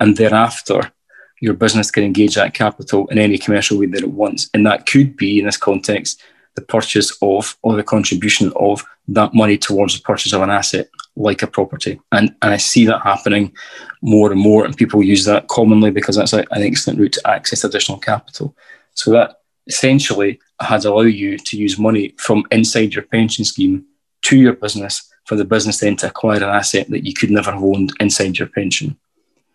and 0.00 0.16
thereafter 0.16 0.92
your 1.40 1.54
business 1.54 1.90
can 1.90 2.02
engage 2.02 2.34
that 2.34 2.54
capital 2.54 3.06
in 3.08 3.18
any 3.18 3.38
commercial 3.38 3.78
way 3.78 3.86
that 3.86 4.02
it 4.02 4.10
wants. 4.10 4.50
And 4.54 4.66
that 4.66 4.86
could 4.86 5.16
be, 5.16 5.38
in 5.38 5.46
this 5.46 5.56
context, 5.56 6.20
the 6.56 6.62
purchase 6.62 7.16
of 7.22 7.56
or 7.62 7.76
the 7.76 7.84
contribution 7.84 8.52
of 8.56 8.84
that 9.06 9.32
money 9.34 9.56
towards 9.56 9.96
the 9.96 10.02
purchase 10.02 10.32
of 10.32 10.42
an 10.42 10.50
asset 10.50 10.88
like 11.18 11.42
a 11.42 11.46
property. 11.46 12.00
And, 12.12 12.34
and 12.42 12.52
I 12.52 12.56
see 12.56 12.86
that 12.86 13.02
happening 13.02 13.52
more 14.00 14.30
and 14.30 14.40
more, 14.40 14.64
and 14.64 14.76
people 14.76 15.02
use 15.02 15.24
that 15.24 15.48
commonly 15.48 15.90
because 15.90 16.16
that's 16.16 16.32
an 16.32 16.46
excellent 16.52 16.98
route 16.98 17.12
to 17.14 17.28
access 17.28 17.64
additional 17.64 17.98
capital. 17.98 18.54
So 18.94 19.10
that 19.12 19.40
essentially 19.66 20.40
has 20.60 20.84
allowed 20.84 21.14
you 21.22 21.38
to 21.38 21.56
use 21.56 21.78
money 21.78 22.14
from 22.16 22.44
inside 22.50 22.94
your 22.94 23.04
pension 23.04 23.44
scheme 23.44 23.84
to 24.22 24.36
your 24.36 24.54
business 24.54 25.08
for 25.24 25.36
the 25.36 25.44
business 25.44 25.80
then 25.80 25.94
to 25.96 26.06
acquire 26.06 26.38
an 26.38 26.44
asset 26.44 26.88
that 26.88 27.04
you 27.04 27.12
could 27.12 27.30
never 27.30 27.52
have 27.52 27.62
owned 27.62 27.92
inside 28.00 28.38
your 28.38 28.48
pension. 28.48 28.96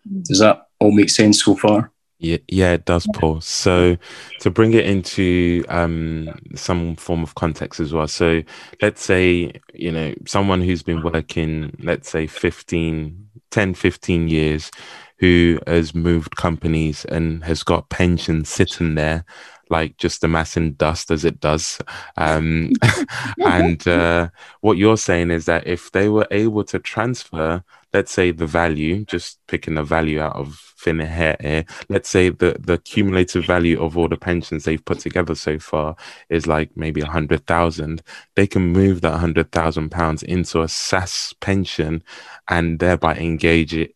Mm. 0.08 0.24
Does 0.24 0.38
that 0.38 0.68
all 0.78 0.92
make 0.92 1.10
sense 1.10 1.42
so 1.42 1.56
far? 1.56 1.90
Yeah, 2.24 2.38
yeah, 2.48 2.72
it 2.72 2.86
does, 2.86 3.06
Paul. 3.12 3.42
So 3.42 3.98
to 4.40 4.50
bring 4.50 4.72
it 4.72 4.86
into 4.86 5.62
um, 5.68 6.30
some 6.54 6.96
form 6.96 7.22
of 7.22 7.34
context 7.34 7.80
as 7.80 7.92
well. 7.92 8.08
So 8.08 8.42
let's 8.80 9.04
say, 9.04 9.52
you 9.74 9.92
know, 9.92 10.14
someone 10.26 10.62
who's 10.62 10.82
been 10.82 11.02
working, 11.02 11.76
let's 11.82 12.08
say 12.08 12.26
15, 12.26 13.28
10, 13.50 13.74
15 13.74 14.28
years, 14.28 14.70
who 15.18 15.58
has 15.66 15.94
moved 15.94 16.36
companies 16.36 17.04
and 17.04 17.44
has 17.44 17.62
got 17.62 17.90
pensions 17.90 18.48
sitting 18.48 18.94
there 18.94 19.26
like 19.70 19.96
just 19.96 20.22
amassing 20.24 20.72
dust 20.74 21.10
as 21.10 21.24
it 21.24 21.40
does. 21.40 21.78
Um, 22.16 22.72
and 23.44 23.86
uh, 23.86 24.30
what 24.60 24.78
you're 24.78 24.96
saying 24.96 25.30
is 25.30 25.44
that 25.46 25.66
if 25.66 25.92
they 25.92 26.08
were 26.08 26.26
able 26.30 26.64
to 26.64 26.78
transfer, 26.78 27.62
let's 27.94 28.12
say 28.12 28.32
the 28.32 28.46
value, 28.46 29.04
just 29.04 29.38
picking 29.46 29.76
the 29.76 29.84
value 29.84 30.20
out 30.20 30.34
of 30.34 30.60
thin 30.78 31.00
air, 31.00 31.36
here, 31.40 31.64
let's 31.88 32.10
say 32.10 32.28
the, 32.28 32.56
the 32.58 32.78
cumulative 32.78 33.46
value 33.46 33.80
of 33.80 33.96
all 33.96 34.08
the 34.08 34.16
pensions 34.16 34.64
they've 34.64 34.84
put 34.84 34.98
together 34.98 35.34
so 35.36 35.58
far 35.60 35.94
is 36.28 36.48
like 36.48 36.76
maybe 36.76 37.00
a 37.00 37.06
hundred 37.06 37.46
thousand, 37.46 38.02
they 38.34 38.48
can 38.48 38.72
move 38.72 39.00
that 39.00 39.18
hundred 39.18 39.52
thousand 39.52 39.90
pounds 39.90 40.24
into 40.24 40.60
a 40.60 40.66
SSAS 40.66 41.34
pension 41.40 42.02
and 42.48 42.80
thereby 42.80 43.14
engage 43.14 43.74
it 43.74 43.94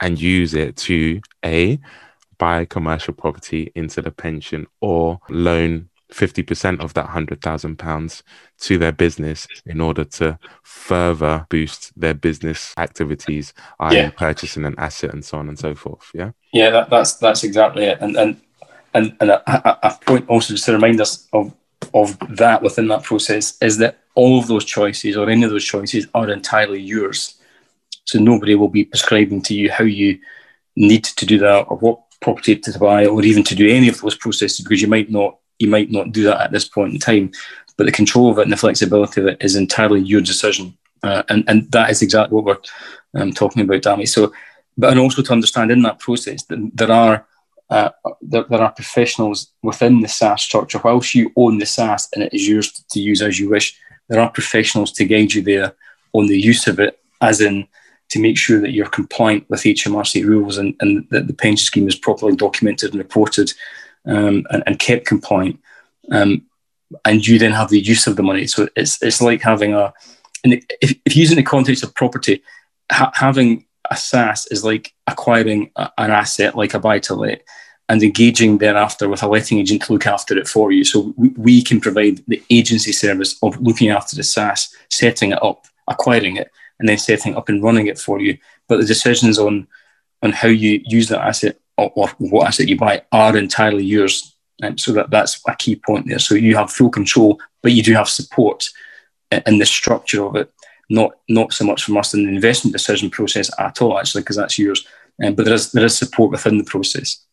and 0.00 0.20
use 0.20 0.54
it 0.54 0.76
to 0.76 1.20
a 1.44 1.78
buy 2.38 2.64
commercial 2.64 3.14
property 3.14 3.70
into 3.74 4.02
the 4.02 4.10
pension 4.10 4.66
or 4.80 5.20
loan 5.28 5.88
50% 6.14 6.80
of 6.80 6.94
that 6.94 7.08
£100,000 7.08 8.22
to 8.60 8.78
their 8.78 8.92
business 8.92 9.46
in 9.66 9.80
order 9.80 10.04
to 10.04 10.38
further 10.62 11.46
boost 11.50 11.92
their 11.98 12.14
business 12.14 12.72
activities, 12.78 13.52
i.e., 13.80 13.96
yeah. 13.96 14.10
purchasing 14.10 14.64
an 14.64 14.74
asset 14.78 15.12
and 15.12 15.24
so 15.24 15.38
on 15.38 15.48
and 15.48 15.58
so 15.58 15.74
forth. 15.74 16.10
Yeah. 16.14 16.30
Yeah, 16.52 16.70
that, 16.70 16.90
that's 16.90 17.14
that's 17.14 17.42
exactly 17.42 17.84
it. 17.84 17.98
And 18.00 18.16
and 18.16 18.40
and, 18.94 19.16
and 19.20 19.30
a, 19.30 19.86
a 19.86 19.98
point 20.06 20.28
also 20.28 20.54
just 20.54 20.66
to 20.66 20.72
remind 20.72 21.00
us 21.00 21.26
of 21.32 21.52
of 21.92 22.16
that 22.36 22.62
within 22.62 22.88
that 22.88 23.02
process 23.02 23.58
is 23.60 23.78
that 23.78 23.98
all 24.14 24.38
of 24.38 24.46
those 24.46 24.64
choices 24.64 25.16
or 25.16 25.28
any 25.28 25.42
of 25.42 25.50
those 25.50 25.64
choices 25.64 26.06
are 26.14 26.30
entirely 26.30 26.80
yours. 26.80 27.34
So 28.04 28.18
nobody 28.18 28.54
will 28.54 28.68
be 28.68 28.84
prescribing 28.84 29.42
to 29.42 29.54
you 29.54 29.70
how 29.70 29.84
you 29.84 30.20
need 30.76 31.04
to 31.04 31.26
do 31.26 31.38
that 31.38 31.66
or 31.68 31.76
what 31.78 32.00
property 32.20 32.56
to 32.56 32.78
buy 32.78 33.06
or 33.06 33.22
even 33.22 33.42
to 33.44 33.54
do 33.54 33.68
any 33.68 33.88
of 33.88 34.00
those 34.00 34.16
processes 34.16 34.60
because 34.60 34.80
you 34.80 34.88
might 34.88 35.10
not 35.10 35.38
you 35.58 35.68
might 35.68 35.90
not 35.90 36.12
do 36.12 36.24
that 36.24 36.40
at 36.40 36.52
this 36.52 36.68
point 36.68 36.94
in 36.94 37.00
time. 37.00 37.32
But 37.76 37.84
the 37.84 37.92
control 37.92 38.30
of 38.30 38.38
it 38.38 38.42
and 38.42 38.52
the 38.52 38.56
flexibility 38.56 39.20
of 39.20 39.26
it 39.26 39.38
is 39.40 39.56
entirely 39.56 40.00
your 40.00 40.20
decision, 40.20 40.76
uh, 41.02 41.24
and 41.28 41.44
and 41.48 41.70
that 41.72 41.90
is 41.90 42.02
exactly 42.02 42.36
what 42.36 42.44
we're 42.44 43.20
um, 43.20 43.32
talking 43.32 43.62
about, 43.62 43.82
Dami. 43.82 44.08
So, 44.08 44.32
but 44.78 44.90
and 44.90 45.00
also 45.00 45.22
to 45.22 45.32
understand 45.32 45.72
in 45.72 45.82
that 45.82 45.98
process 45.98 46.44
that 46.44 46.70
there 46.74 46.92
are 46.92 47.26
uh, 47.70 47.90
there, 48.20 48.44
there, 48.48 48.62
are 48.62 48.70
professionals 48.70 49.50
within 49.62 50.00
the 50.00 50.06
SSAS 50.06 50.40
structure. 50.40 50.80
Whilst 50.84 51.14
you 51.14 51.32
own 51.34 51.58
the 51.58 51.64
SSAS 51.64 52.08
and 52.12 52.22
it 52.22 52.32
is 52.32 52.46
yours 52.46 52.70
to 52.72 53.00
use 53.00 53.22
as 53.22 53.40
you 53.40 53.48
wish, 53.48 53.76
there 54.08 54.20
are 54.20 54.30
professionals 54.30 54.92
to 54.92 55.04
guide 55.04 55.32
you 55.32 55.42
there 55.42 55.74
on 56.12 56.26
the 56.26 56.38
use 56.38 56.66
of 56.66 56.78
it, 56.78 57.00
as 57.20 57.40
in 57.40 57.66
to 58.10 58.20
make 58.20 58.36
sure 58.36 58.60
that 58.60 58.72
you're 58.72 58.86
compliant 58.86 59.48
with 59.48 59.62
HMRC 59.62 60.24
rules 60.24 60.58
and, 60.58 60.76
and 60.80 61.06
that 61.10 61.26
the 61.26 61.32
pension 61.32 61.64
scheme 61.64 61.88
is 61.88 61.96
properly 61.96 62.36
documented 62.36 62.90
and 62.90 62.98
reported 62.98 63.52
um, 64.06 64.46
and, 64.50 64.62
and, 64.66 64.78
kept 64.78 65.06
compliant. 65.06 65.58
Um, 66.10 66.46
and 67.04 67.26
you 67.26 67.38
then 67.38 67.52
have 67.52 67.70
the 67.70 67.80
use 67.80 68.06
of 68.06 68.16
the 68.16 68.22
money. 68.22 68.46
So 68.46 68.68
it's, 68.76 69.02
it's 69.02 69.20
like 69.20 69.40
having 69.40 69.74
a, 69.74 69.92
and 70.44 70.62
if, 70.80 70.94
if 71.04 71.16
using 71.16 71.36
the 71.36 71.42
context 71.42 71.82
of 71.82 71.94
property, 71.94 72.42
ha- 72.92 73.12
having 73.14 73.64
a 73.90 73.94
SSAS 73.94 74.52
is 74.52 74.64
like 74.64 74.92
acquiring 75.06 75.70
a, 75.76 75.90
an 75.98 76.10
asset 76.10 76.56
like 76.56 76.74
a 76.74 76.78
buy 76.78 76.98
to 77.00 77.14
let 77.14 77.42
and 77.88 78.02
engaging 78.02 78.58
thereafter 78.58 79.08
with 79.08 79.22
a 79.22 79.28
letting 79.28 79.58
agent 79.58 79.82
to 79.82 79.92
look 79.92 80.06
after 80.06 80.36
it 80.38 80.48
for 80.48 80.72
you. 80.72 80.84
So 80.84 81.12
we, 81.16 81.28
we 81.36 81.62
can 81.62 81.80
provide 81.80 82.22
the 82.26 82.42
agency 82.50 82.92
service 82.92 83.36
of 83.42 83.60
looking 83.60 83.90
after 83.90 84.16
the 84.16 84.22
SSAS, 84.22 84.72
setting 84.90 85.32
it 85.32 85.42
up, 85.42 85.66
acquiring 85.88 86.36
it, 86.36 86.50
and 86.78 86.88
then 86.88 86.98
setting 86.98 87.36
up 87.36 87.48
and 87.48 87.62
running 87.62 87.86
it 87.86 87.98
for 87.98 88.20
you. 88.20 88.38
But 88.68 88.78
the 88.80 88.86
decisions 88.86 89.38
on 89.38 89.66
on 90.22 90.32
how 90.32 90.48
you 90.48 90.82
use 90.86 91.08
that 91.08 91.20
asset 91.20 91.58
or, 91.76 92.08
what 92.18 92.46
asset 92.46 92.68
you 92.68 92.76
buy 92.76 93.02
are 93.12 93.36
entirely 93.36 93.84
yours. 93.84 94.34
And 94.62 94.78
so 94.80 94.92
that, 94.92 95.10
that's 95.10 95.40
a 95.48 95.56
key 95.56 95.76
point 95.76 96.06
there. 96.08 96.18
So 96.18 96.34
you 96.34 96.56
have 96.56 96.70
full 96.70 96.90
control, 96.90 97.40
but 97.62 97.72
you 97.72 97.82
do 97.82 97.92
have 97.94 98.08
support 98.08 98.68
in 99.46 99.58
the 99.58 99.66
structure 99.66 100.24
of 100.24 100.36
it. 100.36 100.52
Not 100.90 101.12
not 101.28 101.52
so 101.54 101.64
much 101.64 101.82
from 101.82 101.96
us 101.96 102.12
in 102.12 102.24
the 102.24 102.34
investment 102.34 102.74
decision 102.74 103.08
process 103.08 103.50
at 103.58 103.80
all, 103.80 103.98
actually, 103.98 104.20
because 104.20 104.36
that's 104.36 104.58
yours. 104.58 104.86
Um, 105.24 105.34
but 105.34 105.46
there 105.46 105.54
is 105.54 105.72
there 105.72 105.84
is 105.84 105.96
support 105.96 106.30
within 106.30 106.58
the 106.58 106.64
process. 106.64 107.24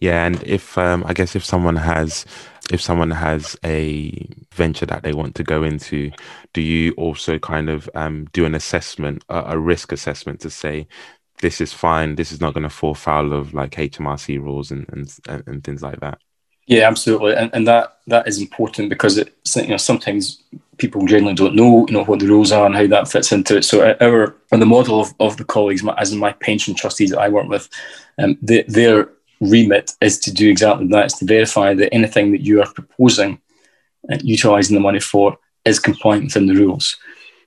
Yeah, 0.00 0.26
and 0.26 0.42
if 0.42 0.76
um, 0.76 1.04
I 1.06 1.12
guess 1.12 1.36
if 1.36 1.44
someone 1.44 1.76
has 1.76 2.24
if 2.72 2.80
someone 2.80 3.10
has 3.10 3.56
a 3.64 4.26
venture 4.52 4.86
that 4.86 5.02
they 5.02 5.12
want 5.12 5.34
to 5.36 5.44
go 5.44 5.62
into, 5.62 6.10
do 6.52 6.60
you 6.60 6.92
also 6.92 7.38
kind 7.38 7.70
of 7.70 7.88
um, 7.94 8.26
do 8.32 8.44
an 8.44 8.54
assessment, 8.54 9.24
a, 9.28 9.54
a, 9.54 9.58
risk 9.58 9.90
assessment 9.90 10.40
to 10.40 10.50
say 10.50 10.86
this 11.40 11.60
is 11.60 11.72
fine, 11.72 12.16
this 12.16 12.32
is 12.32 12.40
not 12.40 12.54
going 12.54 12.64
to 12.64 12.70
fall 12.70 12.94
foul 12.94 13.32
of 13.32 13.54
like 13.54 13.72
HMRC 13.72 14.40
rules 14.40 14.70
and, 14.70 14.86
and, 14.88 15.42
and 15.46 15.64
things 15.64 15.82
like 15.82 16.00
that? 16.00 16.18
Yeah, 16.66 16.86
absolutely, 16.86 17.34
and, 17.34 17.50
and 17.54 17.66
that 17.66 17.98
that 18.08 18.28
is 18.28 18.38
important 18.38 18.90
because 18.90 19.16
it 19.16 19.34
you 19.56 19.68
know 19.68 19.78
sometimes 19.78 20.42
people 20.76 21.06
generally 21.06 21.34
don't 21.34 21.54
know 21.54 21.86
you 21.88 21.94
know 21.94 22.04
what 22.04 22.20
the 22.20 22.26
rules 22.26 22.52
are 22.52 22.66
and 22.66 22.74
how 22.74 22.86
that 22.86 23.08
fits 23.08 23.32
into 23.32 23.56
it. 23.56 23.64
So 23.64 23.96
our 24.02 24.36
and 24.52 24.60
the 24.60 24.66
model 24.66 25.00
of, 25.00 25.14
of 25.18 25.38
the 25.38 25.46
colleagues, 25.46 25.82
as 25.96 26.12
in 26.12 26.18
my 26.18 26.32
pension 26.32 26.74
trustees 26.74 27.10
that 27.10 27.20
I 27.20 27.30
work 27.30 27.48
with, 27.48 27.70
um, 28.18 28.36
they, 28.42 28.64
they're 28.68 29.08
remit 29.40 29.92
is 30.00 30.18
to 30.20 30.32
do 30.32 30.50
exactly 30.50 30.86
that, 30.88 31.06
is 31.06 31.14
to 31.14 31.24
verify 31.24 31.72
that 31.74 31.94
anything 31.94 32.32
that 32.32 32.42
you 32.42 32.60
are 32.60 32.72
proposing 32.72 33.40
and 34.08 34.22
utilising 34.22 34.74
the 34.74 34.80
money 34.80 35.00
for 35.00 35.38
is 35.64 35.78
compliant 35.78 36.24
within 36.24 36.46
the 36.46 36.54
rules. 36.54 36.96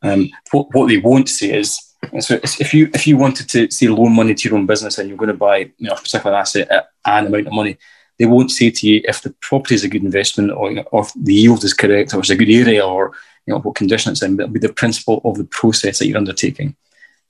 Um, 0.02 0.30
what, 0.52 0.74
what 0.74 0.88
they 0.88 0.98
won't 0.98 1.30
say 1.30 1.58
is, 1.58 1.91
so 2.20 2.40
if 2.44 2.74
you 2.74 2.90
if 2.94 3.06
you 3.08 3.18
wanted 3.18 3.48
to 3.50 3.70
say 3.72 3.88
loan 3.88 4.16
money 4.16 4.34
to 4.34 4.50
your 4.50 4.58
own 4.58 4.66
business 4.66 4.98
and 4.98 5.08
you're 5.08 5.18
going 5.18 5.28
to 5.28 5.38
buy 5.38 5.58
you 5.58 5.88
know, 5.88 5.94
a 5.94 5.98
particular 5.98 6.36
asset 6.36 6.68
at 6.70 6.90
an 7.06 7.28
amount 7.28 7.48
of 7.48 7.54
money, 7.54 7.78
they 8.18 8.26
won't 8.26 8.52
say 8.52 8.70
to 8.72 8.88
you 8.88 9.02
if 9.06 9.22
the 9.22 9.34
property 9.42 9.76
is 9.76 9.84
a 9.84 9.90
good 9.90 10.04
investment 10.04 10.52
or, 10.52 10.84
or 10.92 11.02
if 11.02 11.12
the 11.16 11.34
yield 11.34 11.64
is 11.64 11.74
correct 11.74 12.14
or 12.14 12.20
it's 12.20 12.30
a 12.30 12.36
good 12.36 12.50
area 12.50 12.86
or 12.86 13.14
you 13.46 13.54
know 13.54 13.60
what 13.60 13.76
condition 13.76 14.12
it's 14.12 14.22
in. 14.22 14.36
But 14.36 14.44
it'll 14.44 14.54
be 14.54 14.60
the 14.60 14.74
principle 14.74 15.22
of 15.26 15.38
the 15.38 15.46
process 15.46 16.00
that 16.00 16.08
you're 16.08 16.18
undertaking, 16.18 16.76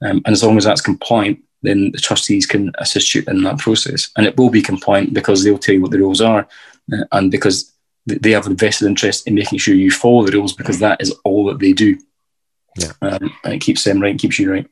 um, 0.02 0.22
and 0.26 0.34
as 0.34 0.44
long 0.44 0.58
as 0.58 0.64
that's 0.64 0.82
compliant, 0.82 1.40
then 1.62 1.92
the 1.92 2.00
trustees 2.00 2.46
can 2.46 2.72
assist 2.80 3.14
you 3.14 3.24
in 3.28 3.44
that 3.44 3.60
process. 3.60 4.10
And 4.18 4.26
it 4.26 4.38
will 4.38 4.50
be 4.50 4.62
compliant 4.62 5.14
because 5.14 5.44
they'll 5.44 5.58
tell 5.58 5.76
you 5.76 5.82
what 5.82 5.92
the 5.92 6.00
rules 6.00 6.22
are 6.22 6.48
uh, 6.94 7.04
and 7.12 7.32
because 7.32 7.72
they 8.08 8.32
have 8.32 8.48
a 8.48 8.54
vested 8.54 8.88
interest 8.88 9.28
in 9.28 9.36
making 9.36 9.60
sure 9.60 9.76
you 9.76 9.92
follow 9.92 10.26
the 10.26 10.32
rules 10.32 10.54
because 10.54 10.80
that 10.80 11.02
is 11.02 11.14
all 11.24 11.46
that 11.46 11.60
they 11.60 11.74
do. 11.74 11.98
Yeah. 12.78 12.92
Um, 13.02 13.34
and 13.44 13.54
it 13.54 13.60
keeps 13.62 13.84
them 13.84 14.02
right, 14.02 14.18
keeps 14.18 14.40
you 14.40 14.52
right. 14.52 14.68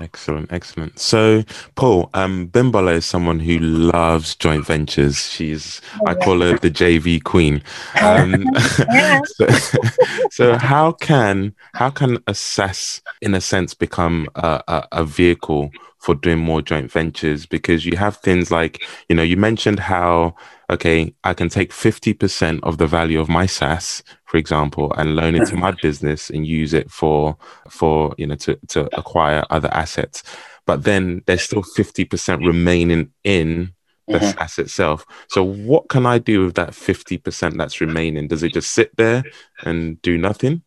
Excellent, 0.00 0.52
excellent. 0.52 0.96
So, 1.00 1.42
Paul, 1.74 2.08
um, 2.14 2.48
Bimbola 2.48 2.94
is 2.94 3.04
someone 3.04 3.40
who 3.40 3.58
loves 3.58 4.36
joint 4.36 4.64
ventures. 4.64 5.28
She's, 5.28 5.80
I 6.06 6.14
call 6.14 6.40
her 6.40 6.56
the 6.56 6.70
JV 6.70 7.22
queen. 7.22 7.64
Um, 8.00 8.46
so, 9.24 9.48
so, 10.30 10.56
how 10.56 10.92
can 10.92 11.52
how 11.74 11.90
can 11.90 12.18
assess, 12.28 13.02
in 13.20 13.34
a 13.34 13.40
sense, 13.40 13.74
become 13.74 14.28
a, 14.36 14.62
a, 14.68 14.88
a 14.92 15.04
vehicle 15.04 15.72
for 15.98 16.14
doing 16.14 16.38
more 16.38 16.62
joint 16.62 16.90
ventures 16.90 17.46
because 17.46 17.84
you 17.84 17.96
have 17.96 18.16
things 18.18 18.50
like, 18.50 18.82
you 19.08 19.16
know, 19.16 19.22
you 19.22 19.36
mentioned 19.36 19.80
how, 19.80 20.34
okay, 20.70 21.14
I 21.24 21.34
can 21.34 21.48
take 21.48 21.72
50% 21.72 22.60
of 22.62 22.78
the 22.78 22.86
value 22.86 23.20
of 23.20 23.28
my 23.28 23.46
SSAS, 23.46 24.02
for 24.24 24.36
example, 24.36 24.92
and 24.94 25.16
loan 25.16 25.34
it 25.34 25.46
to 25.48 25.56
my 25.56 25.70
business 25.82 26.30
and 26.30 26.46
use 26.46 26.72
it 26.72 26.90
for, 26.90 27.36
for, 27.68 28.14
you 28.16 28.26
know, 28.26 28.36
to, 28.36 28.58
to 28.68 28.88
acquire 28.96 29.44
other 29.50 29.72
assets. 29.72 30.22
But 30.66 30.84
then 30.84 31.22
there's 31.26 31.42
still 31.42 31.62
50% 31.62 32.46
remaining 32.46 33.10
in 33.24 33.72
the 34.06 34.18
mm-hmm. 34.18 34.38
SSAS 34.38 34.58
itself. 34.58 35.06
So 35.28 35.42
what 35.42 35.88
can 35.88 36.06
I 36.06 36.18
do 36.18 36.46
with 36.46 36.54
that 36.54 36.70
50% 36.70 37.56
that's 37.56 37.80
remaining? 37.80 38.28
Does 38.28 38.42
it 38.42 38.52
just 38.52 38.70
sit 38.70 38.96
there 38.96 39.24
and 39.64 40.00
do 40.02 40.16
nothing? 40.16 40.62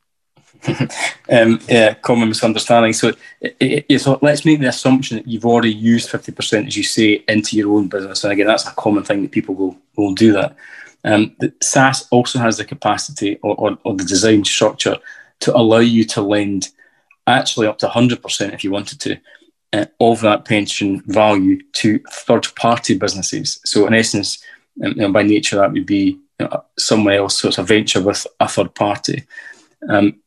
um, 1.30 1.60
yeah, 1.67 1.93
common 1.95 2.30
misunderstanding. 2.30 2.93
So, 2.93 3.13
it, 3.39 3.86
it, 3.89 4.00
so 4.00 4.19
let's 4.21 4.45
make 4.45 4.60
the 4.60 4.67
assumption 4.67 5.17
that 5.17 5.28
you've 5.28 5.45
already 5.45 5.74
used 5.74 6.10
50%, 6.10 6.67
as 6.67 6.78
you 6.78 6.84
say, 6.84 7.24
into 7.28 7.58
your 7.58 7.76
own 7.76 7.88
business. 7.88 8.24
And 8.24 8.34
again, 8.34 8.47
that's 8.47 8.67
a 8.67 8.71
common 8.71 9.04
thing 9.04 9.21
that 9.24 9.32
people 9.32 9.56
will, 9.56 9.78
will 9.95 10.13
do 10.13 10.34
that. 10.34 10.56
Um, 11.04 11.36
SSAS 11.41 12.08
also 12.12 12.39
has 12.39 12.58
the 12.58 12.65
capacity 12.65 13.38
or, 13.41 13.56
or, 13.56 13.78
or 13.84 13.95
the 13.95 14.04
design 14.04 14.43
structure 14.45 14.97
to 15.39 15.58
allow 15.58 15.80
you 15.80 16.04
to 16.06 16.21
lend 16.21 16.69
actually 17.28 17.67
up 17.67 17.80
to 17.80 17.88
100% 17.88 18.54
if 18.54 18.63
you 18.63 18.71
wanted 18.71 19.00
to 19.02 19.17
uh, 19.74 19.86
of 20.00 20.21
that 20.21 20.45
pension 20.45 21.02
value 21.08 21.62
to 21.74 22.00
third 22.12 22.47
party 22.56 22.97
businesses. 22.97 23.60
So, 23.65 23.88
in 23.88 23.93
essence, 23.93 24.43
um, 24.84 24.91
you 24.91 25.02
know, 25.02 25.12
by 25.12 25.24
nature, 25.24 25.58
that 25.58 25.71
would 25.71 25.86
be 25.86 26.19
you 26.39 26.45
know, 26.45 26.65
somewhere 26.78 27.19
else. 27.19 27.39
So, 27.39 27.47
it's 27.47 27.58
a 27.58 27.63
venture 27.63 28.02
with 28.02 28.28
a 28.39 28.47
third 28.47 28.76
party. 28.76 29.24
Um, 29.88 30.19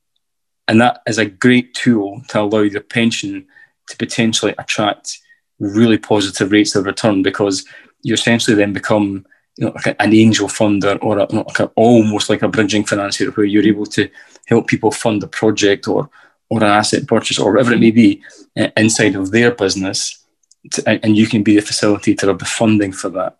and 0.68 0.81
that 0.81 1.00
is 1.07 1.18
a 1.18 1.27
great 1.27 1.74
tool 1.74 2.22
to 2.29 2.40
allow 2.40 2.61
your 2.61 2.81
pension 2.81 3.46
to 3.88 3.96
potentially 3.96 4.55
attract 4.59 5.18
really 5.59 5.98
positive 5.98 6.53
rates 6.53 6.74
of 6.74 6.87
return 6.87 7.22
because 7.22 7.64
you 8.03 8.14
essentially 8.14 8.57
then 8.57 8.72
become 8.72 9.24
you 9.57 9.66
know, 9.66 9.72
like 9.72 9.96
an 9.98 10.12
angel 10.12 10.48
funder 10.48 10.98
or 11.00 11.18
a, 11.18 11.33
like 11.33 11.61
a, 11.61 11.66
almost 11.77 12.29
like 12.29 12.42
a 12.42 12.48
bridging 12.48 12.85
financier 12.85 13.31
where 13.33 13.46
you're 13.46 13.66
able 13.66 13.87
to 13.87 14.09
help 14.46 14.66
people 14.66 14.90
fund 14.90 15.22
a 15.22 15.27
project 15.27 15.87
or 15.87 16.11
or 16.50 16.59
an 16.59 16.70
asset 16.70 17.07
purchase 17.07 17.38
or 17.38 17.53
whatever 17.53 17.72
it 17.72 17.81
may 17.81 17.90
be 17.90 18.22
uh, 18.59 18.68
inside 18.77 19.16
of 19.16 19.31
their 19.31 19.50
business, 19.50 20.22
to, 20.70 20.87
and 20.87 21.16
you 21.16 21.27
can 21.27 21.42
be 21.42 21.57
the 21.57 21.62
facilitator 21.62 22.29
of 22.29 22.38
the 22.38 22.44
funding 22.44 22.92
for 22.92 23.09
that. 23.09 23.38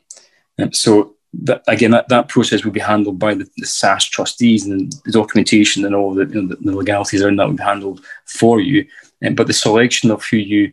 Um, 0.59 0.73
so 0.73 1.13
that, 1.42 1.62
again, 1.66 1.90
that, 1.90 2.09
that 2.09 2.29
process 2.29 2.64
will 2.64 2.73
be 2.73 2.81
handled 2.81 3.18
by 3.18 3.35
the, 3.35 3.44
the 3.57 3.66
SSAS 3.66 4.11
trustees, 4.11 4.66
and 4.66 4.92
the 5.05 5.12
documentation 5.12 5.85
and 5.85 5.94
all 5.94 6.14
the, 6.14 6.27
you 6.27 6.42
know, 6.42 6.49
the, 6.49 6.57
the 6.57 6.77
legalities 6.77 7.23
around 7.23 7.37
that 7.37 7.47
will 7.47 7.55
be 7.55 7.62
handled 7.62 8.05
for 8.25 8.61
you. 8.61 8.87
Um, 9.25 9.35
but 9.35 9.47
the 9.47 9.53
selection 9.53 10.11
of 10.11 10.25
who 10.25 10.37
you 10.37 10.73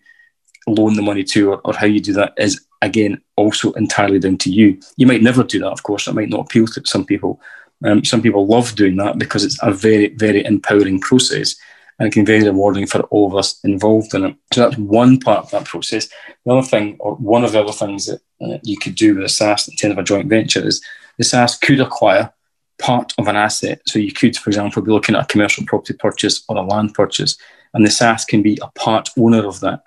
loan 0.67 0.95
the 0.95 1.01
money 1.01 1.23
to 1.23 1.51
or, 1.51 1.61
or 1.65 1.73
how 1.73 1.87
you 1.87 1.99
do 1.99 2.13
that 2.13 2.33
is 2.37 2.65
again 2.81 3.21
also 3.35 3.71
entirely 3.73 4.19
down 4.19 4.37
to 4.37 4.51
you. 4.51 4.79
You 4.97 5.07
might 5.07 5.23
never 5.23 5.43
do 5.43 5.59
that, 5.59 5.71
of 5.71 5.83
course. 5.83 6.05
That 6.05 6.15
might 6.15 6.29
not 6.29 6.41
appeal 6.41 6.67
to 6.67 6.81
some 6.85 7.05
people. 7.05 7.41
Um, 7.83 8.05
some 8.05 8.21
people 8.21 8.45
love 8.45 8.75
doing 8.75 8.95
that 8.97 9.17
because 9.17 9.43
it's 9.43 9.57
a 9.63 9.71
very, 9.71 10.09
very 10.09 10.45
empowering 10.45 10.99
process 10.99 11.55
and 12.01 12.11
can 12.11 12.25
be 12.25 12.31
very 12.31 12.45
rewarding 12.45 12.87
for 12.87 13.01
all 13.11 13.27
of 13.27 13.35
us 13.35 13.63
involved 13.63 14.15
in 14.15 14.25
it. 14.25 14.35
So 14.51 14.61
that's 14.61 14.77
one 14.79 15.19
part 15.19 15.45
of 15.45 15.51
that 15.51 15.65
process. 15.65 16.09
The 16.43 16.51
other 16.51 16.65
thing, 16.65 16.97
or 16.99 17.13
one 17.15 17.43
of 17.43 17.51
the 17.51 17.61
other 17.61 17.71
things 17.71 18.07
that 18.07 18.21
uh, 18.43 18.57
you 18.63 18.75
could 18.75 18.95
do 18.95 19.13
with 19.13 19.25
a 19.25 19.27
SSAS 19.27 19.69
in 19.69 19.75
terms 19.75 19.91
of 19.91 19.97
a 19.99 20.03
joint 20.03 20.27
venture 20.27 20.65
is 20.65 20.83
the 21.19 21.23
SSAS 21.23 21.61
could 21.61 21.79
acquire 21.79 22.33
part 22.79 23.13
of 23.19 23.27
an 23.27 23.35
asset. 23.35 23.83
So 23.85 23.99
you 23.99 24.11
could, 24.11 24.35
for 24.35 24.49
example, 24.49 24.81
be 24.81 24.91
looking 24.91 25.13
at 25.13 25.25
a 25.25 25.27
commercial 25.27 25.63
property 25.67 25.93
purchase 25.93 26.43
or 26.49 26.57
a 26.57 26.63
land 26.63 26.95
purchase, 26.95 27.37
and 27.75 27.85
the 27.85 27.91
SSAS 27.91 28.25
can 28.25 28.41
be 28.41 28.57
a 28.63 28.71
part 28.71 29.09
owner 29.15 29.45
of 29.45 29.59
that, 29.59 29.83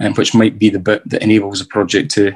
um, 0.00 0.14
which 0.14 0.34
might 0.34 0.58
be 0.58 0.70
the 0.70 0.78
bit 0.78 1.06
that 1.10 1.22
enables 1.22 1.60
a 1.60 1.66
project 1.66 2.10
to 2.12 2.32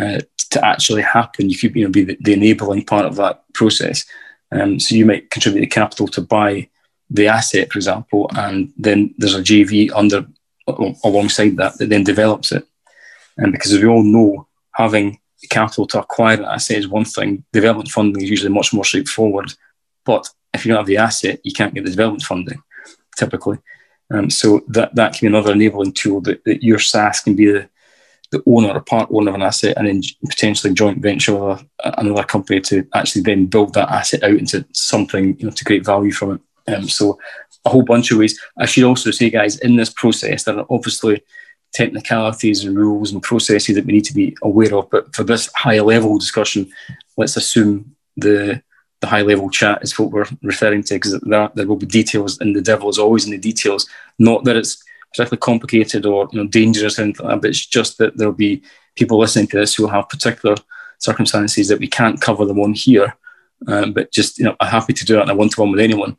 uh, 0.00 0.20
to 0.52 0.64
actually 0.64 1.02
happen. 1.02 1.50
You 1.50 1.58
could 1.58 1.76
you 1.76 1.84
know, 1.84 1.90
be 1.90 2.04
the, 2.04 2.16
the 2.22 2.32
enabling 2.32 2.86
part 2.86 3.04
of 3.04 3.16
that 3.16 3.44
process. 3.52 4.06
Um, 4.50 4.80
so 4.80 4.94
you 4.94 5.04
might 5.04 5.28
contribute 5.28 5.60
the 5.60 5.66
capital 5.66 6.08
to 6.08 6.22
buy 6.22 6.70
the 7.10 7.28
asset, 7.28 7.72
for 7.72 7.78
example, 7.78 8.30
and 8.36 8.72
then 8.76 9.14
there's 9.18 9.34
a 9.34 9.42
JV 9.42 9.90
under 9.94 10.26
alongside 11.04 11.56
that 11.56 11.78
that 11.78 11.88
then 11.88 12.04
develops 12.04 12.52
it. 12.52 12.66
And 13.38 13.52
because 13.52 13.72
as 13.72 13.80
we 13.80 13.88
all 13.88 14.02
know, 14.02 14.46
having 14.74 15.18
capital 15.50 15.86
to 15.86 16.00
acquire 16.00 16.36
an 16.36 16.44
asset 16.44 16.78
is 16.78 16.88
one 16.88 17.04
thing. 17.04 17.44
Development 17.52 17.88
funding 17.88 18.22
is 18.22 18.30
usually 18.30 18.52
much 18.52 18.72
more 18.72 18.84
straightforward. 18.84 19.52
But 20.04 20.28
if 20.52 20.64
you 20.64 20.70
don't 20.70 20.78
have 20.78 20.86
the 20.86 20.96
asset, 20.96 21.40
you 21.44 21.52
can't 21.52 21.74
get 21.74 21.84
the 21.84 21.90
development 21.90 22.22
funding, 22.22 22.62
typically. 23.16 23.58
Um, 24.10 24.30
so 24.30 24.62
that, 24.68 24.94
that 24.94 25.14
can 25.14 25.26
be 25.26 25.36
another 25.36 25.52
enabling 25.52 25.92
tool 25.92 26.20
that, 26.22 26.44
that 26.44 26.62
your 26.62 26.78
SSAS 26.78 27.22
can 27.22 27.36
be 27.36 27.46
the, 27.46 27.68
the 28.30 28.42
owner 28.46 28.70
or 28.70 28.80
part 28.80 29.08
owner 29.12 29.30
of 29.30 29.34
an 29.34 29.42
asset 29.42 29.76
and 29.76 29.86
then 29.86 30.02
potentially 30.28 30.72
joint 30.72 30.98
venture 30.98 31.34
with 31.34 31.64
another 31.84 32.24
company 32.24 32.60
to 32.60 32.86
actually 32.94 33.22
then 33.22 33.46
build 33.46 33.74
that 33.74 33.90
asset 33.90 34.22
out 34.22 34.32
into 34.32 34.66
something 34.72 35.38
you 35.38 35.46
know 35.46 35.50
to 35.50 35.64
create 35.64 35.84
value 35.84 36.12
from 36.12 36.32
it. 36.32 36.40
Um, 36.68 36.88
so 36.88 37.18
a 37.64 37.70
whole 37.70 37.82
bunch 37.82 38.10
of 38.10 38.18
ways. 38.18 38.38
I 38.58 38.66
should 38.66 38.84
also 38.84 39.10
say, 39.10 39.30
guys, 39.30 39.58
in 39.58 39.76
this 39.76 39.90
process, 39.90 40.44
there 40.44 40.58
are 40.58 40.66
obviously 40.70 41.22
technicalities 41.72 42.64
and 42.64 42.76
rules 42.76 43.12
and 43.12 43.22
processes 43.22 43.74
that 43.76 43.84
we 43.84 43.92
need 43.92 44.04
to 44.04 44.14
be 44.14 44.36
aware 44.42 44.74
of. 44.74 44.88
But 44.90 45.14
for 45.14 45.24
this 45.24 45.50
high 45.54 45.80
level 45.80 46.18
discussion, 46.18 46.70
let's 47.16 47.36
assume 47.36 47.94
the 48.16 48.62
the 49.00 49.06
high 49.06 49.22
level 49.22 49.48
chat 49.48 49.80
is 49.82 49.96
what 49.96 50.10
we're 50.10 50.26
referring 50.42 50.82
to 50.82 50.94
because 50.94 51.20
there, 51.20 51.50
there 51.54 51.68
will 51.68 51.76
be 51.76 51.86
details 51.86 52.40
and 52.40 52.56
the 52.56 52.60
devil 52.60 52.88
is 52.88 52.98
always 52.98 53.26
in 53.26 53.30
the 53.30 53.38
details. 53.38 53.88
Not 54.18 54.42
that 54.44 54.56
it's 54.56 54.82
particularly 55.12 55.38
complicated 55.38 56.04
or 56.04 56.28
you 56.32 56.42
know 56.42 56.48
dangerous 56.48 56.98
anything 56.98 57.24
like 57.24 57.40
but 57.40 57.50
it's 57.50 57.64
just 57.64 57.98
that 57.98 58.16
there'll 58.16 58.32
be 58.32 58.60
people 58.96 59.18
listening 59.18 59.46
to 59.46 59.56
this 59.56 59.74
who 59.76 59.86
have 59.86 60.08
particular 60.08 60.56
circumstances 60.98 61.68
that 61.68 61.78
we 61.78 61.86
can't 61.86 62.20
cover 62.20 62.44
them 62.44 62.58
on 62.58 62.74
here. 62.74 63.14
Um, 63.68 63.92
but 63.92 64.12
just 64.12 64.38
you 64.38 64.44
know, 64.44 64.56
I'm 64.60 64.68
happy 64.68 64.92
to 64.92 65.04
do 65.04 65.14
that 65.14 65.24
in 65.24 65.30
a 65.30 65.34
one-to-one 65.34 65.70
with 65.70 65.80
anyone. 65.80 66.16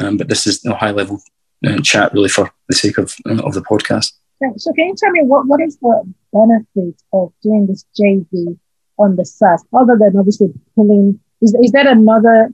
Um, 0.00 0.16
but 0.16 0.28
this 0.28 0.46
is 0.46 0.64
a 0.64 0.74
high 0.74 0.90
level 0.90 1.22
uh, 1.66 1.80
chat 1.82 2.12
really 2.12 2.28
for 2.28 2.52
the 2.68 2.74
sake 2.74 2.98
of, 2.98 3.14
uh, 3.26 3.42
of 3.42 3.54
the 3.54 3.62
podcast. 3.62 4.12
So 4.56 4.72
can 4.72 4.88
you 4.88 4.94
tell 4.96 5.10
me 5.10 5.22
what, 5.22 5.46
what 5.46 5.60
is 5.60 5.78
the 5.78 6.02
benefit 6.32 7.00
of 7.12 7.32
doing 7.42 7.66
this 7.66 7.86
JV 7.98 8.58
on 8.98 9.16
the 9.16 9.22
SSAS 9.22 9.60
other 9.72 9.96
than 9.98 10.18
obviously 10.18 10.52
pulling, 10.74 11.20
is, 11.40 11.56
is 11.62 11.72
that 11.72 11.86
another, 11.86 12.52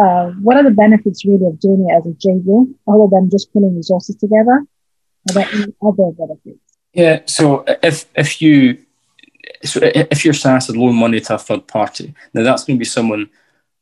uh, 0.00 0.30
what 0.40 0.56
are 0.56 0.62
the 0.62 0.70
benefits 0.70 1.24
really 1.24 1.46
of 1.46 1.60
doing 1.60 1.86
it 1.88 1.92
as 1.92 2.06
a 2.06 2.10
JV 2.10 2.74
other 2.88 3.06
than 3.10 3.30
just 3.30 3.52
pulling 3.52 3.76
resources 3.76 4.16
together? 4.16 4.64
Are 5.30 5.34
there 5.34 5.48
any 5.52 5.74
other 5.82 6.10
benefits? 6.12 6.58
Yeah, 6.92 7.20
so 7.26 7.64
if, 7.82 8.06
if 8.14 8.40
you, 8.40 8.78
so 9.62 9.80
if 9.82 10.24
your 10.24 10.34
SSAS 10.34 10.70
is 10.70 10.76
loan 10.76 10.94
money 10.94 11.20
to 11.20 11.34
a 11.34 11.38
third 11.38 11.66
party, 11.66 12.14
now 12.32 12.44
that's 12.44 12.64
going 12.64 12.76
to 12.76 12.80
be 12.80 12.84
someone 12.84 13.28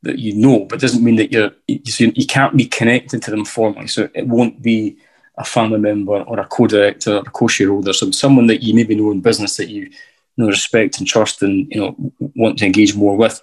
that 0.03 0.19
you 0.19 0.35
know, 0.35 0.65
but 0.65 0.81
doesn't 0.81 1.05
mean 1.05 1.17
that 1.17 1.33
you're 1.33 1.53
you, 1.69 2.27
can't 2.27 2.57
be 2.57 2.67
connected 2.67 3.23
to 3.23 3.31
them 3.31 3.45
formally. 3.45 3.87
So 3.87 4.09
it 4.15 4.27
won't 4.27 4.63
be 4.63 4.97
a 5.39 5.45
family 5.45 5.79
member 5.79 6.23
or 6.23 6.41
a 6.41 6.47
co-director 6.47 7.17
or 7.17 7.21
a 7.21 7.31
co-shareholder, 7.31 7.93
so 7.93 8.11
someone 8.11 8.47
that 8.49 8.63
you 8.63 8.75
maybe 8.75 8.95
know 8.95 9.11
in 9.11 9.21
business 9.21 9.57
that 9.57 9.69
you, 9.69 9.83
you 9.85 9.91
know 10.37 10.49
respect 10.49 10.99
and 10.99 11.07
trust 11.07 11.43
and 11.43 11.73
you 11.73 11.81
know 11.81 12.13
want 12.37 12.59
to 12.59 12.67
engage 12.67 12.95
more 12.95 13.17
with. 13.17 13.41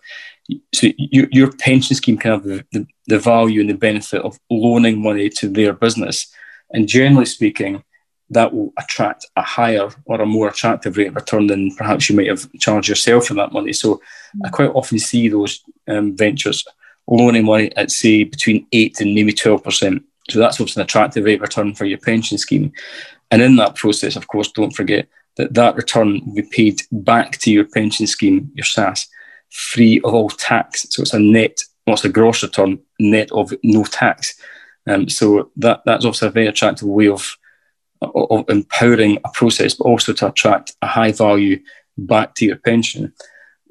So 0.74 0.88
your, 0.98 1.28
your 1.32 1.52
pension 1.52 1.96
scheme 1.96 2.18
can 2.18 2.32
have 2.32 2.44
the, 2.44 2.66
the, 2.72 2.88
the 3.06 3.20
value 3.20 3.62
and 3.62 3.70
the 3.70 3.76
benefit 3.76 4.24
of 4.24 4.40
loaning 4.50 5.02
money 5.02 5.30
to 5.30 5.48
their 5.48 5.74
business, 5.74 6.34
and 6.72 6.88
generally 6.88 7.26
speaking, 7.26 7.84
that 8.32 8.54
will 8.54 8.72
attract 8.78 9.26
a 9.36 9.42
higher 9.42 9.90
or 10.06 10.22
a 10.22 10.26
more 10.26 10.48
attractive 10.48 10.98
rate 10.98 11.08
of 11.08 11.16
return 11.16 11.48
than 11.48 11.76
perhaps 11.76 12.10
you 12.10 12.16
might 12.16 12.28
have 12.28 12.52
charged 12.60 12.90
yourself 12.90 13.26
for 13.28 13.34
that 13.36 13.54
money. 13.54 13.74
So. 13.74 14.02
I 14.46 14.50
quite 14.50 14.70
often 14.76 15.00
see 15.00 15.28
those 15.28 15.64
um, 15.88 16.16
ventures 16.16 16.64
loaning 17.08 17.46
money 17.46 17.76
at 17.76 17.90
say 17.90 18.24
between 18.24 18.68
eight 18.72 19.02
and 19.02 19.16
maybe 19.16 19.34
twelve 19.34 19.64
percent. 19.64 20.04
So 20.30 20.38
that's 20.38 20.60
what's 20.60 20.76
an 20.76 20.84
attractive 20.84 21.26
rate 21.26 21.38
of 21.38 21.42
return 21.42 21.74
for 21.74 21.86
your 21.86 21.98
pension 21.98 22.38
scheme. 22.38 22.72
And 23.32 23.42
in 23.42 23.56
that 23.56 23.74
process, 23.74 24.16
of 24.16 24.28
course, 24.28 24.52
don't 24.52 24.76
forget 24.76 25.08
that 25.38 25.56
that 25.56 25.76
return 25.76 26.22
will 26.26 26.36
be 26.36 26.44
paid 26.44 26.84
back 26.92 27.40
to 27.40 27.52
your 27.52 27.66
pension 27.66 28.06
scheme, 28.06 28.52
your 28.54 28.66
SSAS, 28.66 29.08
free 29.50 30.00
of 30.04 30.14
all 30.14 30.30
tax. 30.30 30.86
So 30.92 31.02
it's 31.02 31.16
a 31.16 31.20
net, 31.20 31.60
what's 31.86 32.04
well, 32.04 32.12
a 32.12 32.14
gross 32.14 32.44
return, 32.44 32.78
net 33.00 33.32
of 33.32 33.52
no 33.64 33.84
tax. 33.86 34.40
Um, 34.86 35.10
so 35.10 35.50
that 35.58 35.82
that's 35.88 36.06
also 36.06 36.28
a 36.28 36.32
very 36.32 36.46
attractive 36.46 36.88
way 36.88 37.08
of 37.08 37.36
of 38.02 38.46
empowering 38.50 39.18
a 39.26 39.30
process, 39.30 39.74
but 39.74 39.86
also 39.86 40.14
to 40.14 40.28
attract 40.28 40.76
a 40.82 40.88
high 40.88 41.12
value 41.12 41.62
back 41.98 42.36
to 42.36 42.46
your 42.46 42.56
pension. 42.58 43.14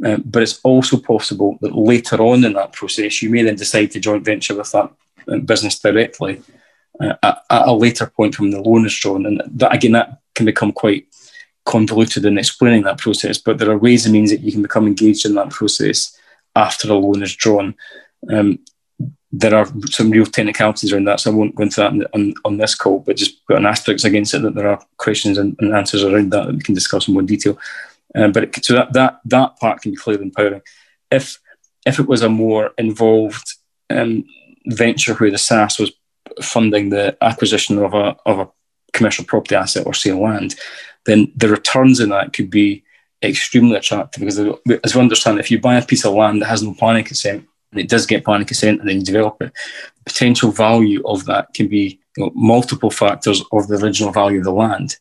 Um, 0.05 0.23
but 0.25 0.43
it's 0.43 0.61
also 0.63 0.99
possible 0.99 1.59
that 1.61 1.75
later 1.75 2.17
on 2.23 2.45
in 2.45 2.53
that 2.53 2.73
process, 2.73 3.21
you 3.21 3.31
may 3.31 3.43
then 3.43 3.57
decide 3.57 3.91
to 3.93 4.01
joint 4.01 4.25
venture 4.25 4.55
with 4.55 4.71
that 4.73 4.93
um, 5.29 5.41
business 5.43 5.79
directly 5.79 6.41
uh, 7.01 7.15
at, 7.23 7.43
at, 7.51 7.67
a 7.67 7.73
later 7.73 8.07
point 8.07 8.39
when 8.39 8.51
the 8.51 8.61
loan 8.61 8.87
is 8.87 8.99
drawn. 8.99 9.27
And 9.27 9.43
that, 9.47 9.75
again, 9.75 9.93
that 9.93 10.21
can 10.35 10.47
become 10.47 10.73
quite 10.73 11.07
convoluted 11.65 12.25
in 12.25 12.39
explaining 12.39 12.83
that 12.83 12.99
process. 12.99 13.39
But 13.39 13.59
there 13.59 13.71
are 13.71 13.79
ways 13.79 14.07
and 14.07 14.13
means 14.13 14.31
that 14.31 14.41
you 14.41 14.53
can 14.53 14.63
become 14.63 14.87
engaged 14.87 15.27
in 15.27 15.35
that 15.35 15.51
process 15.51 16.17
after 16.55 16.91
a 16.91 16.95
loan 16.95 17.23
is 17.23 17.35
drawn. 17.35 17.75
Um, 18.33 18.61
there 19.31 19.55
are 19.55 19.67
some 19.91 20.11
real 20.11 20.25
technicalities 20.25 20.93
around 20.93 21.05
that, 21.05 21.21
so 21.21 21.31
I 21.31 21.35
won't 21.35 21.55
go 21.55 21.63
into 21.63 21.81
that 21.81 22.11
on, 22.15 22.35
on 22.45 22.57
this 22.57 22.75
call, 22.75 23.01
but 23.01 23.17
just 23.17 23.47
put 23.47 23.57
an 23.57 23.67
asterisk 23.67 24.07
against 24.07 24.35
it 24.35 24.43
that 24.43 24.55
there 24.55 24.69
are 24.69 24.81
questions 24.97 25.37
and, 25.37 25.55
and 25.61 25.75
answers 25.75 26.03
around 26.03 26.33
that 26.33 26.47
that 26.47 26.55
we 26.55 26.63
can 26.63 26.75
discuss 26.75 27.09
in 27.09 27.15
more 27.15 27.23
detail. 27.23 27.59
Um, 28.15 28.33
but 28.33 28.45
it, 28.45 28.65
so 28.65 28.75
that, 28.75 28.93
that 28.95 29.21
that 29.27 29.59
part 29.59 29.83
can 29.83 29.91
be 29.91 29.97
clearly 29.97 30.23
empowering. 30.23 30.63
If 31.11 31.39
if 31.85 31.99
it 31.99 32.09
was 32.09 32.23
a 32.23 32.29
more 32.29 32.73
involved 32.79 33.55
um, 33.91 34.25
venture 34.67 35.15
where 35.15 35.31
the 35.31 35.37
SSAS 35.37 35.79
was 35.79 35.93
funding 36.43 36.89
the 36.89 37.17
acquisition 37.21 37.79
of 37.79 37.93
a 37.93 38.17
of 38.25 38.39
a 38.39 38.49
commercial 38.95 39.27
property 39.27 39.55
asset 39.55 39.87
or 39.87 39.93
say 39.93 40.13
land, 40.13 40.55
then 41.05 41.31
the 41.37 41.49
returns 41.49 42.01
in 42.01 42.09
that 42.09 42.33
could 42.33 42.49
be 42.49 42.83
extremely 43.23 43.77
attractive 43.77 44.21
because 44.21 44.39
as 44.85 44.95
we 44.95 45.01
understand, 45.01 45.39
if 45.39 45.51
you 45.51 45.61
buy 45.61 45.77
a 45.77 45.85
piece 45.85 46.05
of 46.07 46.15
land 46.15 46.41
that 46.41 46.47
has 46.47 46.63
no 46.63 46.73
planning 46.73 47.05
consent, 47.05 47.47
and 47.73 47.81
it 47.81 47.89
does 47.89 48.07
get 48.07 48.25
planning 48.25 48.47
consent 48.47 48.81
and 48.81 48.89
then 48.89 48.97
you 48.99 49.05
develop 49.05 49.41
it, 49.43 49.53
potential 50.05 50.51
value 50.51 51.03
of 51.07 51.25
that 51.27 51.53
can 51.55 51.69
be 51.69 52.01
you 52.17 52.25
know, 52.25 52.33
multiple 52.35 52.91
factors 52.91 53.43
of 53.53 53.69
the 53.69 53.77
original 53.77 54.13
value 54.13 54.39
of 54.39 54.45
the 54.45 54.53
land. 54.53 54.97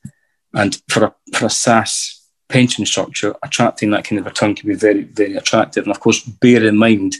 And 0.53 0.82
for 0.89 1.06
a, 1.06 1.15
for 1.34 1.45
a 1.45 1.49
SSAS 1.49 2.19
pension 2.49 2.86
structure, 2.86 3.36
attracting 3.43 3.91
that 3.91 4.06
kind 4.06 4.19
of 4.19 4.25
return 4.25 4.56
can 4.56 4.67
be 4.67 4.75
very, 4.75 5.03
very 5.03 5.36
attractive. 5.36 5.84
And 5.84 5.91
of 5.91 5.99
course, 5.99 6.23
bear 6.23 6.65
in 6.65 6.77
mind, 6.77 7.15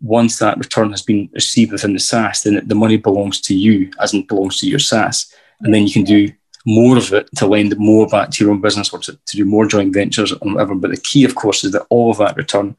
once 0.00 0.38
that 0.38 0.58
return 0.58 0.90
has 0.90 1.02
been 1.02 1.28
received 1.32 1.72
within 1.72 1.92
the 1.92 1.98
SSAS, 1.98 2.44
then 2.44 2.66
the 2.66 2.74
money 2.74 2.96
belongs 2.96 3.40
to 3.42 3.54
you, 3.54 3.90
as 4.00 4.14
it 4.14 4.28
belongs 4.28 4.58
to 4.60 4.68
your 4.68 4.78
SSAS. 4.78 5.32
And 5.60 5.74
then 5.74 5.86
you 5.86 5.92
can 5.92 6.04
do 6.04 6.32
more 6.66 6.96
of 6.96 7.12
it 7.12 7.28
to 7.36 7.46
lend 7.46 7.76
more 7.78 8.06
back 8.06 8.30
to 8.30 8.44
your 8.44 8.52
own 8.52 8.60
business 8.60 8.92
or 8.92 8.98
to, 9.00 9.12
to 9.12 9.36
do 9.36 9.44
more 9.44 9.66
joint 9.66 9.92
ventures 9.92 10.32
and 10.32 10.54
whatever. 10.54 10.74
But 10.74 10.90
the 10.90 10.96
key, 11.00 11.24
of 11.24 11.34
course, 11.34 11.64
is 11.64 11.72
that 11.72 11.86
all 11.90 12.10
of 12.10 12.18
that 12.18 12.36
return 12.36 12.76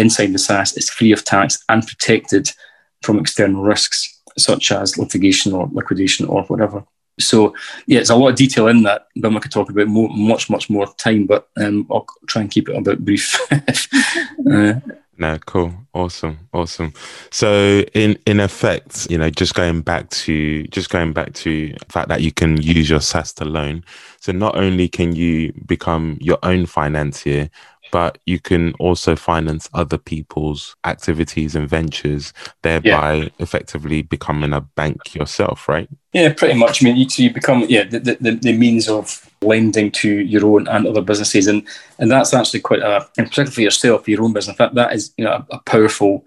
inside 0.00 0.26
the 0.26 0.38
SSAS 0.38 0.76
is 0.76 0.90
free 0.90 1.12
of 1.12 1.24
tax 1.24 1.62
and 1.68 1.86
protected 1.86 2.50
from 3.02 3.18
external 3.18 3.62
risks 3.62 4.20
such 4.38 4.72
as 4.72 4.98
litigation 4.98 5.52
or 5.52 5.68
liquidation 5.72 6.26
or 6.26 6.42
whatever. 6.44 6.84
So 7.18 7.54
yeah, 7.86 7.98
there's 7.98 8.10
a 8.10 8.16
lot 8.16 8.28
of 8.28 8.36
detail 8.36 8.68
in 8.68 8.82
that. 8.84 9.08
But 9.16 9.34
I 9.34 9.38
could 9.38 9.52
talk 9.52 9.70
about 9.70 9.88
more, 9.88 10.08
much, 10.10 10.48
much 10.48 10.70
more 10.70 10.86
time, 10.94 11.26
but 11.26 11.48
um, 11.56 11.86
I'll 11.90 12.06
try 12.26 12.42
and 12.42 12.50
keep 12.50 12.68
it 12.68 12.76
a 12.76 12.80
bit 12.80 13.04
brief. 13.04 13.38
uh, 14.50 14.74
no, 15.18 15.38
cool, 15.44 15.74
awesome, 15.92 16.48
awesome. 16.54 16.94
So 17.30 17.84
in 17.92 18.18
in 18.24 18.40
effect, 18.40 19.10
you 19.10 19.18
know, 19.18 19.28
just 19.28 19.54
going 19.54 19.82
back 19.82 20.08
to 20.10 20.66
just 20.68 20.88
going 20.88 21.12
back 21.12 21.34
to 21.34 21.68
the 21.68 21.86
fact 21.90 22.08
that 22.08 22.22
you 22.22 22.32
can 22.32 22.60
use 22.62 22.88
your 22.88 23.00
SSAS 23.00 23.34
to 23.34 23.44
loan. 23.44 23.84
So 24.20 24.32
not 24.32 24.56
only 24.56 24.88
can 24.88 25.14
you 25.14 25.52
become 25.66 26.16
your 26.22 26.38
own 26.42 26.64
financier, 26.64 27.50
but 27.90 28.18
you 28.26 28.38
can 28.38 28.74
also 28.74 29.16
finance 29.16 29.68
other 29.74 29.98
people's 29.98 30.76
activities 30.84 31.54
and 31.54 31.68
ventures, 31.68 32.32
thereby 32.62 33.14
yeah. 33.14 33.28
effectively 33.38 34.02
becoming 34.02 34.52
a 34.52 34.60
bank 34.60 35.14
yourself, 35.14 35.68
right? 35.68 35.88
Yeah, 36.12 36.32
pretty 36.32 36.58
much. 36.58 36.82
I 36.82 36.86
mean, 36.86 36.96
you, 36.96 37.08
so 37.08 37.22
you 37.22 37.32
become 37.32 37.64
yeah 37.68 37.84
the, 37.84 38.16
the, 38.20 38.32
the 38.32 38.56
means 38.56 38.88
of 38.88 39.30
lending 39.42 39.90
to 39.92 40.08
your 40.08 40.46
own 40.46 40.68
and 40.68 40.86
other 40.86 41.02
businesses, 41.02 41.46
and 41.46 41.66
and 41.98 42.10
that's 42.10 42.34
actually 42.34 42.60
quite 42.60 42.80
a, 42.80 43.06
and 43.16 43.26
particularly 43.26 43.52
for 43.52 43.60
yourself, 43.60 44.08
your 44.08 44.22
own 44.22 44.32
business. 44.32 44.56
That 44.56 44.74
that 44.74 44.92
is 44.92 45.12
you 45.16 45.24
know 45.24 45.32
a, 45.32 45.56
a 45.56 45.58
powerful 45.60 46.24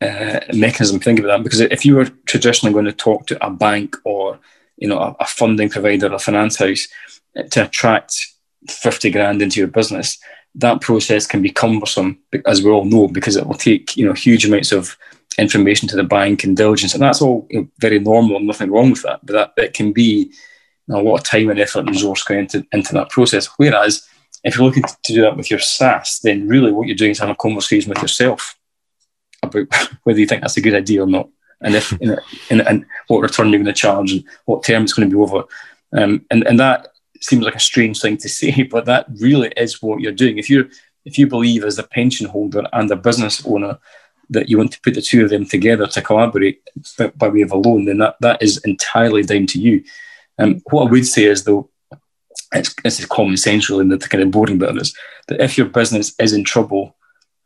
uh, 0.00 0.40
mechanism. 0.52 1.00
Think 1.00 1.18
about 1.18 1.28
that 1.38 1.44
because 1.44 1.60
if 1.60 1.84
you 1.84 1.96
were 1.96 2.10
traditionally 2.26 2.72
going 2.72 2.84
to 2.84 2.92
talk 2.92 3.26
to 3.28 3.46
a 3.46 3.50
bank 3.50 3.96
or 4.04 4.38
you 4.76 4.88
know 4.88 4.98
a, 4.98 5.16
a 5.20 5.26
funding 5.26 5.70
provider, 5.70 6.12
a 6.12 6.18
finance 6.18 6.56
house, 6.58 6.88
to 7.50 7.64
attract 7.64 8.26
fifty 8.68 9.10
grand 9.10 9.40
into 9.40 9.60
your 9.60 9.68
business 9.68 10.18
that 10.56 10.80
process 10.80 11.26
can 11.26 11.42
be 11.42 11.50
cumbersome, 11.50 12.18
as 12.46 12.62
we 12.62 12.70
all 12.70 12.84
know, 12.84 13.08
because 13.08 13.36
it 13.36 13.46
will 13.46 13.54
take 13.54 13.96
you 13.96 14.06
know 14.06 14.12
huge 14.12 14.44
amounts 14.44 14.72
of 14.72 14.96
information 15.38 15.86
to 15.88 15.96
the 15.96 16.04
bank 16.04 16.44
and 16.44 16.56
diligence, 16.56 16.94
and 16.94 17.02
that's 17.02 17.20
all 17.20 17.46
you 17.50 17.60
know, 17.60 17.68
very 17.78 17.98
normal 17.98 18.40
nothing 18.40 18.70
wrong 18.70 18.90
with 18.90 19.02
that. 19.02 19.24
But 19.24 19.54
that 19.56 19.64
it 19.64 19.74
can 19.74 19.92
be 19.92 20.32
a 20.90 20.96
lot 20.96 21.18
of 21.18 21.24
time 21.24 21.50
and 21.50 21.60
effort 21.60 21.80
and 21.80 21.90
resource 21.90 22.22
going 22.22 22.40
into, 22.40 22.64
into 22.72 22.94
that 22.94 23.10
process. 23.10 23.48
Whereas 23.56 24.08
if 24.44 24.56
you're 24.56 24.64
looking 24.64 24.84
to 24.84 25.12
do 25.12 25.22
that 25.22 25.36
with 25.36 25.50
your 25.50 25.58
SSAS, 25.58 26.20
then 26.22 26.48
really 26.48 26.70
what 26.70 26.86
you're 26.86 26.96
doing 26.96 27.10
is 27.10 27.18
having 27.18 27.34
a 27.34 27.36
conversation 27.36 27.90
with 27.90 28.00
yourself 28.00 28.56
about 29.42 29.66
whether 30.04 30.18
you 30.18 30.26
think 30.26 30.42
that's 30.42 30.56
a 30.56 30.62
good 30.62 30.74
idea 30.74 31.02
or 31.02 31.06
not, 31.06 31.28
and 31.60 31.74
if 31.74 31.92
you 32.00 32.08
know, 32.08 32.18
and, 32.50 32.62
and 32.62 32.86
what 33.08 33.20
return 33.20 33.50
you're 33.50 33.58
going 33.58 33.66
to 33.66 33.72
charge 33.72 34.12
and 34.12 34.24
what 34.46 34.64
term 34.64 34.84
it's 34.84 34.92
going 34.92 35.08
to 35.08 35.14
be 35.14 35.20
over. 35.20 35.44
Um, 35.92 36.24
and 36.30 36.46
and 36.46 36.58
that 36.60 36.88
seems 37.26 37.44
like 37.44 37.54
a 37.54 37.60
strange 37.60 38.00
thing 38.00 38.16
to 38.18 38.28
say, 38.40 38.62
but 38.62 38.84
that 38.86 39.06
really 39.20 39.52
is 39.56 39.82
what 39.82 40.00
you're 40.00 40.12
doing. 40.12 40.38
If 40.38 40.48
you 40.50 40.70
if 41.04 41.18
you 41.18 41.26
believe 41.28 41.64
as 41.64 41.78
a 41.78 41.84
pension 41.84 42.26
holder 42.26 42.64
and 42.72 42.90
a 42.90 42.96
business 42.96 43.46
owner 43.46 43.78
that 44.28 44.48
you 44.48 44.58
want 44.58 44.72
to 44.72 44.80
put 44.80 44.94
the 44.94 45.00
two 45.00 45.22
of 45.22 45.30
them 45.30 45.46
together 45.46 45.86
to 45.86 46.02
collaborate 46.02 46.68
by 47.16 47.28
way 47.28 47.42
of 47.42 47.52
a 47.52 47.56
loan, 47.56 47.84
then 47.84 47.98
that, 47.98 48.16
that 48.20 48.42
is 48.42 48.58
entirely 48.64 49.22
down 49.22 49.46
to 49.46 49.60
you. 49.60 49.84
Um, 50.38 50.60
what 50.70 50.88
I 50.88 50.90
would 50.90 51.06
say 51.06 51.24
is 51.24 51.44
though, 51.44 51.70
it's, 52.52 52.74
this 52.82 52.98
is 52.98 53.06
common 53.06 53.36
sense 53.36 53.70
really, 53.70 53.82
and 53.82 53.92
the 53.92 53.98
kind 53.98 54.22
of 54.22 54.32
boring 54.32 54.58
bit 54.58 54.70
of 54.70 54.74
this, 54.74 54.92
that 55.28 55.40
if 55.40 55.56
your 55.56 55.68
business 55.68 56.12
is 56.18 56.32
in 56.32 56.42
trouble, 56.42 56.96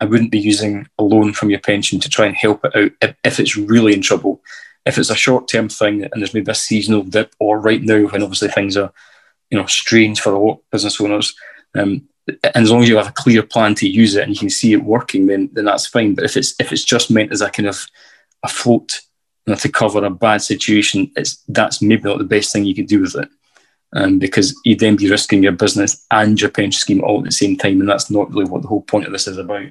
I 0.00 0.06
wouldn't 0.06 0.30
be 0.30 0.40
using 0.40 0.88
a 0.98 1.02
loan 1.02 1.34
from 1.34 1.50
your 1.50 1.60
pension 1.60 2.00
to 2.00 2.08
try 2.08 2.26
and 2.26 2.34
help 2.34 2.64
it 2.64 2.74
out 2.74 2.92
if, 3.02 3.14
if 3.24 3.40
it's 3.40 3.56
really 3.56 3.92
in 3.92 4.00
trouble. 4.00 4.40
If 4.86 4.96
it's 4.96 5.10
a 5.10 5.14
short 5.14 5.46
term 5.46 5.68
thing 5.68 6.02
and 6.02 6.12
there's 6.16 6.32
maybe 6.32 6.50
a 6.50 6.54
seasonal 6.54 7.02
dip, 7.02 7.34
or 7.38 7.60
right 7.60 7.82
now 7.82 8.06
when 8.06 8.22
obviously 8.22 8.48
things 8.48 8.78
are 8.78 8.90
you 9.50 9.58
know 9.58 9.66
strange 9.66 10.20
for 10.20 10.32
a 10.32 10.38
lot 10.38 10.54
of 10.54 10.70
business 10.70 11.00
owners. 11.00 11.34
Um, 11.74 12.08
and 12.26 12.64
as 12.64 12.70
long 12.70 12.82
as 12.82 12.88
you 12.88 12.96
have 12.96 13.08
a 13.08 13.12
clear 13.12 13.42
plan 13.42 13.74
to 13.76 13.88
use 13.88 14.14
it 14.14 14.22
and 14.22 14.32
you 14.32 14.38
can 14.38 14.50
see 14.50 14.72
it 14.72 14.84
working, 14.84 15.26
then 15.26 15.50
then 15.52 15.64
that's 15.64 15.86
fine. 15.86 16.14
But 16.14 16.24
if 16.24 16.36
it's 16.36 16.54
if 16.58 16.72
it's 16.72 16.84
just 16.84 17.10
meant 17.10 17.32
as 17.32 17.40
a 17.40 17.50
kind 17.50 17.68
of 17.68 17.86
a 18.42 18.48
float 18.48 19.00
you 19.46 19.52
know, 19.52 19.58
to 19.58 19.68
cover 19.68 20.04
a 20.04 20.10
bad 20.10 20.42
situation, 20.42 21.10
it's 21.16 21.42
that's 21.48 21.82
maybe 21.82 22.02
not 22.02 22.18
the 22.18 22.24
best 22.24 22.52
thing 22.52 22.64
you 22.64 22.74
could 22.74 22.86
do 22.86 23.00
with 23.00 23.16
it. 23.16 23.28
Um, 23.92 24.20
because 24.20 24.58
you'd 24.64 24.78
then 24.78 24.94
be 24.94 25.10
risking 25.10 25.42
your 25.42 25.50
business 25.50 26.06
and 26.12 26.40
your 26.40 26.50
pension 26.50 26.78
scheme 26.78 27.02
all 27.02 27.18
at 27.18 27.24
the 27.24 27.32
same 27.32 27.56
time, 27.56 27.80
and 27.80 27.88
that's 27.88 28.08
not 28.08 28.30
really 28.30 28.48
what 28.48 28.62
the 28.62 28.68
whole 28.68 28.82
point 28.82 29.06
of 29.06 29.12
this 29.12 29.26
is 29.26 29.38
about. 29.38 29.66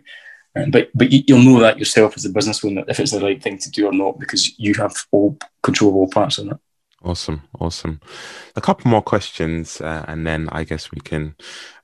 Um, 0.55 0.71
but 0.71 0.89
but 0.93 1.11
you, 1.11 1.23
will 1.35 1.43
know 1.43 1.59
that 1.61 1.79
yourself 1.79 2.17
as 2.17 2.25
a 2.25 2.29
business 2.29 2.63
owner 2.65 2.83
if 2.87 2.99
it's 2.99 3.11
the 3.11 3.21
right 3.21 3.41
thing 3.41 3.57
to 3.59 3.71
do 3.71 3.87
or 3.87 3.93
not, 3.93 4.19
because 4.19 4.57
you 4.59 4.73
have 4.75 4.93
all 5.11 5.37
control 5.63 5.91
of 5.91 5.95
all 5.95 6.09
parts 6.09 6.37
of 6.37 6.49
it. 6.49 6.57
Awesome, 7.01 7.43
awesome. 7.57 8.01
A 8.57 8.61
couple 8.61 8.91
more 8.91 9.01
questions, 9.01 9.79
uh, 9.79 10.03
and 10.09 10.27
then 10.27 10.49
I 10.51 10.65
guess 10.65 10.91
we 10.91 10.99
can 10.99 11.35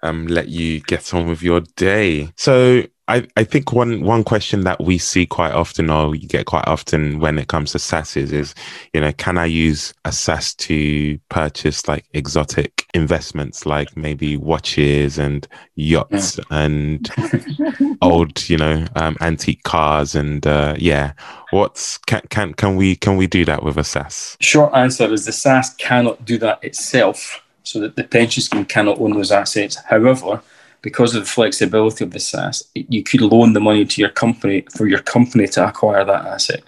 um, 0.03 0.27
let 0.27 0.49
you 0.49 0.81
get 0.81 1.13
on 1.13 1.27
with 1.27 1.41
your 1.41 1.61
day. 1.77 2.33
So, 2.35 2.83
I, 3.07 3.27
I 3.37 3.43
think 3.43 3.71
one 3.71 4.01
one 4.01 4.23
question 4.23 4.61
that 4.61 4.81
we 4.81 4.97
see 4.97 5.27
quite 5.27 5.51
often, 5.51 5.91
or 5.91 6.15
you 6.15 6.27
get 6.27 6.47
quite 6.47 6.67
often 6.67 7.19
when 7.19 7.37
it 7.37 7.47
comes 7.47 7.71
to 7.71 7.77
SSASs, 7.77 8.31
is 8.31 8.55
you 8.93 9.01
know, 9.01 9.11
can 9.13 9.37
I 9.37 9.45
use 9.45 9.93
a 10.05 10.09
SSAS 10.09 10.57
to 10.57 11.19
purchase 11.29 11.87
like 11.87 12.05
exotic 12.13 12.87
investments, 12.95 13.65
like 13.65 13.95
maybe 13.95 14.37
watches 14.37 15.19
and 15.19 15.47
yachts 15.75 16.37
yeah. 16.37 16.57
and 16.63 17.11
old, 18.01 18.49
you 18.49 18.57
know, 18.57 18.87
um, 18.95 19.17
antique 19.21 19.63
cars, 19.63 20.15
and 20.15 20.47
uh, 20.47 20.75
yeah, 20.79 21.13
what's 21.51 21.99
can 21.99 22.21
can 22.29 22.53
can 22.55 22.75
we 22.75 22.95
can 22.95 23.17
we 23.17 23.27
do 23.27 23.45
that 23.45 23.61
with 23.61 23.77
a 23.77 23.81
SSAS? 23.81 24.35
Short 24.41 24.73
answer 24.73 25.11
is 25.13 25.25
the 25.25 25.31
SSAS 25.31 25.77
cannot 25.77 26.25
do 26.25 26.39
that 26.39 26.63
itself, 26.63 27.43
so 27.61 27.79
that 27.81 27.95
the 27.95 28.03
pension 28.03 28.41
scheme 28.41 28.65
cannot 28.65 28.99
own 28.99 29.13
those 29.13 29.31
assets. 29.31 29.75
However 29.75 30.41
because 30.85 31.15
of 31.15 31.23
the 31.23 31.27
flexibility 31.27 32.03
of 32.03 32.11
the 32.11 32.19
SSAS, 32.19 32.67
you 32.75 33.01
could 33.01 33.21
loan 33.21 33.53
the 33.53 33.59
money 33.59 33.85
to 33.85 34.01
your 34.01 34.11
company 34.11 34.63
for 34.77 34.85
your 34.85 35.01
company 35.01 35.47
to 35.47 35.67
acquire 35.67 36.05
that 36.05 36.27
asset. 36.27 36.61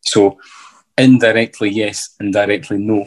So 0.00 0.40
indirectly, 0.98 1.70
yes, 1.70 2.16
indirectly, 2.18 2.78
no. 2.78 3.06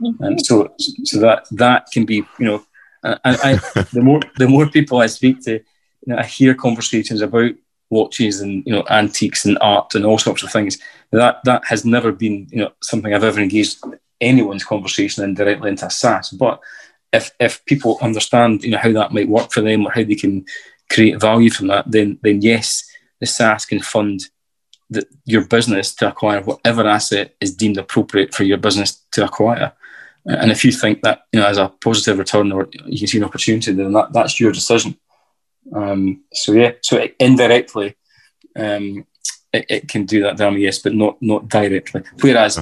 Mm-hmm. 0.00 0.24
And 0.24 0.46
so, 0.46 0.72
so 1.04 1.20
that 1.20 1.46
that 1.50 1.88
can 1.92 2.06
be, 2.06 2.24
you 2.38 2.46
know, 2.46 2.64
I, 3.04 3.18
I, 3.24 3.82
the 3.92 4.00
more 4.00 4.20
the 4.38 4.48
more 4.48 4.66
people 4.66 4.96
I 4.98 5.08
speak 5.08 5.44
to, 5.44 5.52
you 5.52 5.62
know, 6.06 6.16
I 6.16 6.24
hear 6.24 6.54
conversations 6.54 7.20
about 7.20 7.52
watches 7.90 8.40
and 8.40 8.64
you 8.66 8.72
know 8.72 8.84
antiques 8.88 9.44
and 9.44 9.58
art 9.60 9.94
and 9.94 10.06
all 10.06 10.16
sorts 10.16 10.42
of 10.42 10.50
things. 10.50 10.78
That 11.12 11.44
that 11.44 11.66
has 11.66 11.84
never 11.84 12.12
been, 12.12 12.48
you 12.50 12.60
know, 12.60 12.72
something 12.82 13.12
I've 13.12 13.30
ever 13.30 13.40
engaged 13.40 13.76
anyone's 14.22 14.64
conversation 14.64 15.22
indirectly 15.22 15.68
into 15.68 15.84
a 15.84 15.88
SSAS, 15.88 16.38
but 16.38 16.60
if 17.16 17.30
if 17.40 17.64
people 17.64 17.98
understand 18.00 18.62
you 18.62 18.70
know 18.70 18.78
how 18.78 18.92
that 18.92 19.12
might 19.12 19.28
work 19.28 19.50
for 19.52 19.60
them 19.60 19.86
or 19.86 19.92
how 19.92 20.04
they 20.04 20.14
can 20.14 20.44
create 20.90 21.20
value 21.20 21.50
from 21.50 21.68
that, 21.68 21.90
then 21.90 22.18
then 22.22 22.42
yes, 22.42 22.84
the 23.20 23.26
SSAS 23.26 23.68
can 23.68 23.80
fund 23.80 24.20
the, 24.90 25.06
your 25.24 25.44
business 25.46 25.94
to 25.96 26.08
acquire 26.08 26.40
whatever 26.42 26.86
asset 26.86 27.34
is 27.40 27.54
deemed 27.54 27.78
appropriate 27.78 28.34
for 28.34 28.44
your 28.44 28.58
business 28.58 29.04
to 29.12 29.24
acquire. 29.24 29.72
And 30.26 30.50
if 30.50 30.64
you 30.64 30.72
think 30.72 31.02
that 31.02 31.22
you 31.32 31.40
know 31.40 31.46
as 31.46 31.58
a 31.58 31.68
positive 31.68 32.18
return 32.18 32.52
or 32.52 32.68
you 32.84 32.98
can 32.98 33.06
see 33.06 33.18
an 33.18 33.24
opportunity, 33.24 33.72
then 33.72 33.92
that, 33.92 34.12
that's 34.12 34.40
your 34.40 34.52
decision. 34.52 34.96
Um, 35.74 36.24
so 36.32 36.52
yeah, 36.52 36.72
so 36.82 37.04
indirectly, 37.18 37.96
um, 38.56 39.06
it, 39.52 39.66
it, 39.68 39.88
can 39.88 40.04
do 40.04 40.22
that, 40.22 40.36
damn 40.36 40.58
yes, 40.58 40.78
but 40.78 40.94
not 40.94 41.20
not 41.20 41.48
directly. 41.48 42.02
Whereas 42.20 42.58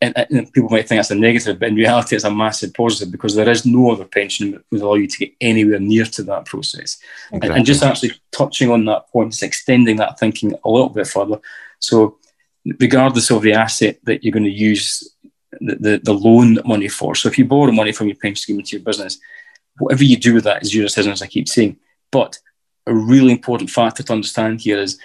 and, 0.00 0.14
and, 0.16 0.52
people 0.52 0.68
might 0.68 0.88
think 0.88 0.98
that's 0.98 1.10
a 1.10 1.14
negative, 1.14 1.58
but 1.58 1.68
in 1.68 1.74
reality, 1.74 2.16
it's 2.16 2.24
a 2.24 2.30
massive 2.30 2.74
positive 2.74 3.10
because 3.10 3.34
there 3.34 3.48
is 3.48 3.66
no 3.66 3.92
other 3.92 4.04
pension 4.04 4.52
that 4.52 4.64
would 4.70 4.80
allow 4.80 4.94
you 4.94 5.06
to 5.06 5.18
get 5.18 5.32
anywhere 5.40 5.78
near 5.78 6.04
to 6.04 6.22
that 6.24 6.46
process. 6.46 6.98
Exactly. 7.26 7.48
And, 7.48 7.58
and, 7.58 7.66
just 7.66 7.82
actually 7.82 8.12
touching 8.32 8.70
on 8.70 8.84
that 8.86 9.08
point, 9.08 9.32
just 9.32 9.42
extending 9.42 9.96
that 9.96 10.18
thinking 10.18 10.54
a 10.64 10.70
little 10.70 10.88
bit 10.88 11.06
further. 11.06 11.40
So, 11.78 12.18
regardless 12.80 13.30
of 13.30 13.42
the 13.42 13.52
asset 13.52 13.98
that 14.04 14.24
you're 14.24 14.32
going 14.32 14.44
to 14.44 14.50
use 14.50 15.14
the, 15.60 15.76
the, 15.76 16.00
the 16.02 16.14
loan 16.14 16.58
money 16.64 16.88
for, 16.88 17.14
so 17.14 17.28
if 17.28 17.38
you 17.38 17.44
borrow 17.44 17.72
money 17.72 17.92
from 17.92 18.08
your 18.08 18.16
pension 18.16 18.36
scheme 18.36 18.58
into 18.58 18.76
your 18.76 18.84
business, 18.84 19.18
whatever 19.78 20.04
you 20.04 20.16
do 20.16 20.34
with 20.34 20.44
that 20.44 20.62
is 20.62 20.74
your 20.74 20.84
decision, 20.84 21.12
as 21.12 21.22
I 21.22 21.26
keep 21.26 21.48
saying. 21.48 21.76
But 22.10 22.38
a 22.86 22.94
really 22.94 23.32
important 23.32 23.70
factor 23.70 24.02
to 24.02 24.12
understand 24.12 24.60
here 24.60 24.78
is 24.78 24.98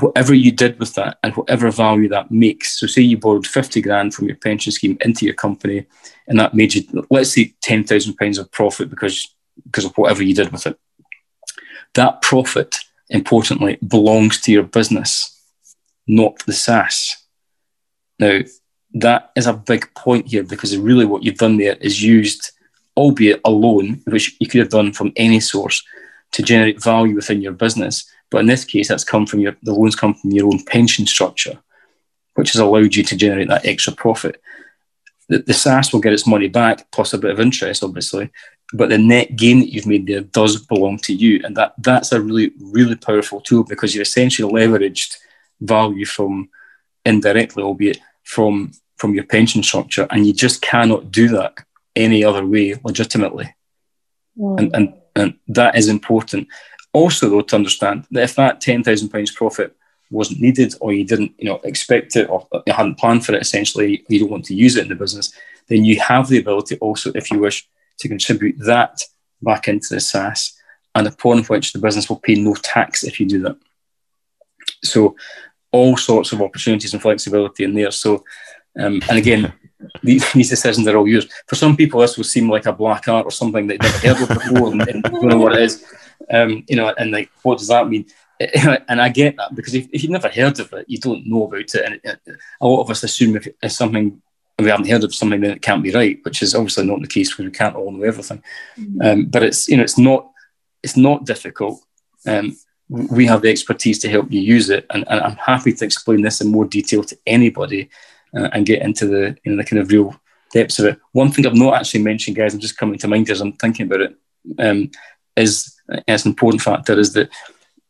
whatever 0.00 0.34
you 0.34 0.50
did 0.50 0.78
with 0.78 0.94
that 0.94 1.18
and 1.22 1.34
whatever 1.36 1.70
value 1.70 2.08
that 2.08 2.30
makes. 2.30 2.78
So, 2.78 2.86
say 2.86 3.02
you 3.02 3.18
borrowed 3.18 3.46
50 3.46 3.80
grand 3.80 4.14
from 4.14 4.26
your 4.26 4.36
pension 4.36 4.72
scheme 4.72 4.98
into 5.00 5.24
your 5.24 5.34
company, 5.34 5.86
and 6.26 6.38
that 6.38 6.54
made 6.54 6.74
you, 6.74 6.82
let's 7.10 7.32
say, 7.32 7.54
£10,000 7.62 8.38
of 8.38 8.50
profit 8.50 8.90
because, 8.90 9.34
because 9.64 9.84
of 9.84 9.96
whatever 9.96 10.22
you 10.22 10.34
did 10.34 10.50
with 10.50 10.66
it. 10.66 10.78
that 11.94 12.22
profit, 12.22 12.76
importantly, 13.08 13.78
belongs 13.86 14.40
to 14.42 14.52
your 14.52 14.64
business, 14.64 15.40
not 16.06 16.38
the 16.46 16.52
SSAS. 16.52 17.12
Now, 18.18 18.40
that 18.94 19.30
is 19.36 19.46
a 19.46 19.52
big 19.52 19.92
point 19.94 20.28
here 20.28 20.42
because 20.42 20.76
really 20.76 21.04
what 21.04 21.22
you've 21.22 21.38
done 21.38 21.56
there 21.56 21.76
is 21.76 22.02
used, 22.02 22.50
albeit 22.96 23.40
a 23.44 23.50
loan, 23.50 24.02
which 24.06 24.36
you 24.40 24.48
could 24.48 24.60
have 24.60 24.70
done 24.70 24.92
from 24.92 25.12
any 25.16 25.40
source, 25.40 25.82
to 26.32 26.42
generate 26.42 26.82
value 26.82 27.14
within 27.14 27.40
your 27.40 27.52
business. 27.52 28.10
But 28.30 28.38
in 28.38 28.46
this 28.46 28.64
case, 28.64 28.88
that's 28.88 29.04
come 29.04 29.26
from 29.26 29.40
your 29.40 29.56
the 29.62 29.72
loans 29.72 29.96
come 29.96 30.14
from 30.14 30.30
your 30.30 30.46
own 30.46 30.62
pension 30.64 31.06
structure, 31.06 31.58
which 32.34 32.52
has 32.52 32.60
allowed 32.60 32.94
you 32.94 33.02
to 33.02 33.16
generate 33.16 33.48
that 33.48 33.66
extra 33.66 33.92
profit. 33.92 34.40
The, 35.28 35.38
the 35.38 35.52
SSAS 35.52 35.92
will 35.92 36.00
get 36.00 36.12
its 36.12 36.26
money 36.26 36.48
back 36.48 36.90
plus 36.90 37.12
a 37.12 37.18
bit 37.18 37.30
of 37.30 37.40
interest, 37.40 37.84
obviously, 37.84 38.30
but 38.72 38.90
the 38.90 38.98
net 38.98 39.36
gain 39.36 39.60
that 39.60 39.72
you've 39.72 39.86
made 39.86 40.06
there 40.06 40.20
does 40.20 40.60
belong 40.60 40.98
to 40.98 41.14
you, 41.14 41.40
and 41.44 41.56
that 41.56 41.74
that's 41.78 42.12
a 42.12 42.20
really 42.20 42.52
really 42.60 42.96
powerful 42.96 43.40
tool 43.40 43.64
because 43.64 43.94
you've 43.94 44.02
essentially 44.02 44.50
leveraged 44.50 45.16
value 45.60 46.04
from 46.04 46.48
indirectly, 47.04 47.62
albeit 47.62 47.98
from 48.24 48.72
from 48.96 49.14
your 49.14 49.24
pension 49.24 49.62
structure, 49.62 50.06
and 50.10 50.26
you 50.26 50.34
just 50.34 50.60
cannot 50.60 51.10
do 51.10 51.28
that 51.28 51.54
any 51.96 52.24
other 52.24 52.44
way 52.44 52.74
legitimately. 52.84 53.54
Mm. 54.38 54.58
And, 54.58 54.76
and 54.76 54.94
and 55.16 55.34
that 55.48 55.76
is 55.76 55.88
important. 55.88 56.48
Also, 56.92 57.28
though, 57.28 57.42
to 57.42 57.56
understand 57.56 58.06
that 58.10 58.24
if 58.24 58.34
that 58.36 58.60
ten 58.60 58.82
thousand 58.82 59.10
pounds 59.10 59.30
profit 59.30 59.74
wasn't 60.10 60.40
needed, 60.40 60.74
or 60.80 60.92
you 60.92 61.04
didn't, 61.04 61.32
you 61.38 61.44
know, 61.44 61.60
expect 61.64 62.16
it, 62.16 62.28
or 62.30 62.46
you 62.66 62.72
hadn't 62.72 62.98
planned 62.98 63.24
for 63.24 63.34
it, 63.34 63.42
essentially, 63.42 64.04
you 64.08 64.20
don't 64.20 64.30
want 64.30 64.44
to 64.46 64.54
use 64.54 64.76
it 64.76 64.82
in 64.82 64.88
the 64.88 64.94
business, 64.94 65.32
then 65.68 65.84
you 65.84 66.00
have 66.00 66.28
the 66.28 66.38
ability 66.38 66.78
also, 66.78 67.12
if 67.14 67.30
you 67.30 67.38
wish, 67.38 67.68
to 67.98 68.08
contribute 68.08 68.56
that 68.60 69.02
back 69.42 69.68
into 69.68 69.88
the 69.90 69.96
SSAS, 69.96 70.54
and 70.94 71.06
upon 71.06 71.44
which 71.44 71.72
the 71.72 71.78
business 71.78 72.08
will 72.08 72.18
pay 72.18 72.34
no 72.34 72.54
tax 72.54 73.04
if 73.04 73.20
you 73.20 73.26
do 73.26 73.40
that. 73.42 73.56
So, 74.82 75.16
all 75.72 75.96
sorts 75.96 76.32
of 76.32 76.40
opportunities 76.40 76.92
and 76.94 77.02
flexibility 77.02 77.64
in 77.64 77.74
there. 77.74 77.90
So, 77.90 78.24
um, 78.78 79.02
and 79.08 79.18
again, 79.18 79.52
these, 80.02 80.32
these, 80.32 80.48
decisions 80.48 80.86
are 80.88 80.96
all 80.96 81.06
yours. 81.06 81.28
For 81.46 81.54
some 81.54 81.76
people, 81.76 82.00
this 82.00 82.16
will 82.16 82.24
seem 82.24 82.48
like 82.48 82.66
a 82.66 82.72
black 82.72 83.08
art 83.08 83.26
or 83.26 83.30
something 83.30 83.66
that 83.66 83.80
they've 83.80 84.04
never 84.04 84.26
heard 84.26 84.30
of 84.30 84.50
before 84.50 84.72
and, 84.72 84.88
and 84.88 85.02
don't 85.02 85.28
know 85.28 85.38
what 85.38 85.52
it 85.52 85.62
is. 85.62 85.84
Um, 86.30 86.64
you 86.68 86.76
know, 86.76 86.94
and 86.98 87.10
like, 87.10 87.30
what 87.42 87.58
does 87.58 87.68
that 87.68 87.88
mean? 87.88 88.06
and 88.88 89.00
I 89.00 89.08
get 89.08 89.36
that 89.36 89.54
because 89.54 89.74
if, 89.74 89.88
if, 89.92 90.02
you've 90.02 90.12
never 90.12 90.28
heard 90.28 90.60
of 90.60 90.72
it, 90.72 90.86
you 90.88 90.98
don't 90.98 91.26
know 91.26 91.44
about 91.44 91.60
it. 91.60 91.74
And 91.74 92.00
it, 92.04 92.20
a 92.60 92.66
lot 92.66 92.82
of 92.82 92.90
us 92.90 93.02
assume 93.02 93.36
if 93.36 93.48
it's 93.62 93.76
something 93.76 94.22
we 94.58 94.68
haven't 94.68 94.88
heard 94.88 95.04
of 95.04 95.14
something, 95.14 95.40
then 95.40 95.52
it 95.52 95.62
can't 95.62 95.82
be 95.82 95.92
right, 95.92 96.18
which 96.24 96.42
is 96.42 96.54
obviously 96.54 96.86
not 96.86 97.00
the 97.00 97.06
case 97.06 97.30
because 97.30 97.44
we 97.44 97.50
can't 97.50 97.76
all 97.76 97.90
know 97.90 98.04
everything. 98.04 98.42
Mm-hmm. 98.76 99.02
Um, 99.02 99.24
but 99.26 99.42
it's 99.42 99.68
you 99.68 99.76
know, 99.76 99.82
it's 99.82 99.98
not 99.98 100.30
it's 100.82 100.96
not 100.96 101.26
difficult. 101.26 101.82
Um, 102.26 102.56
we 102.88 103.26
have 103.26 103.42
the 103.42 103.50
expertise 103.50 103.98
to 104.00 104.08
help 104.08 104.32
you 104.32 104.40
use 104.40 104.70
it, 104.70 104.86
and, 104.90 105.04
and 105.08 105.20
I'm 105.20 105.36
happy 105.36 105.72
to 105.72 105.84
explain 105.84 106.22
this 106.22 106.40
in 106.40 106.50
more 106.50 106.64
detail 106.64 107.04
to 107.04 107.18
anybody 107.26 107.90
uh, 108.36 108.48
and 108.52 108.66
get 108.66 108.82
into 108.82 109.06
the 109.06 109.36
you 109.44 109.52
know 109.52 109.56
the 109.56 109.68
kind 109.68 109.80
of 109.80 109.90
real 109.90 110.18
depths 110.52 110.78
of 110.78 110.86
it. 110.86 111.00
One 111.12 111.30
thing 111.30 111.46
I've 111.46 111.54
not 111.54 111.74
actually 111.74 112.02
mentioned, 112.02 112.36
guys, 112.36 112.54
I'm 112.54 112.60
just 112.60 112.78
coming 112.78 112.98
to 112.98 113.08
mind 113.08 113.30
as 113.30 113.40
I'm 113.40 113.52
thinking 113.52 113.86
about 113.86 114.00
it, 114.00 114.16
um, 114.58 114.90
is 115.36 115.77
as 116.06 116.24
an 116.24 116.30
important 116.30 116.62
factor 116.62 116.98
is 116.98 117.12
that 117.14 117.30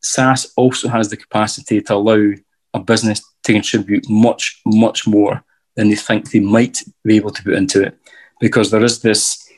SSAS 0.05 0.53
also 0.57 0.89
has 0.89 1.09
the 1.09 1.17
capacity 1.17 1.81
to 1.83 1.95
allow 1.95 2.33
a 2.75 2.81
business 2.81 3.21
to 3.45 3.53
contribute 3.53 4.09
much, 4.09 4.61
much 4.65 5.07
more 5.07 5.43
than 5.77 5.89
they 5.89 5.97
think 5.97 6.31
they 6.31 6.41
might 6.41 6.83
be 7.05 7.17
able 7.17 7.31
to 7.31 7.43
put 7.43 7.55
into 7.55 7.83
it, 7.83 7.99
because 8.41 8.71
there 8.71 8.85
is 8.85 9.01
this 9.01 9.49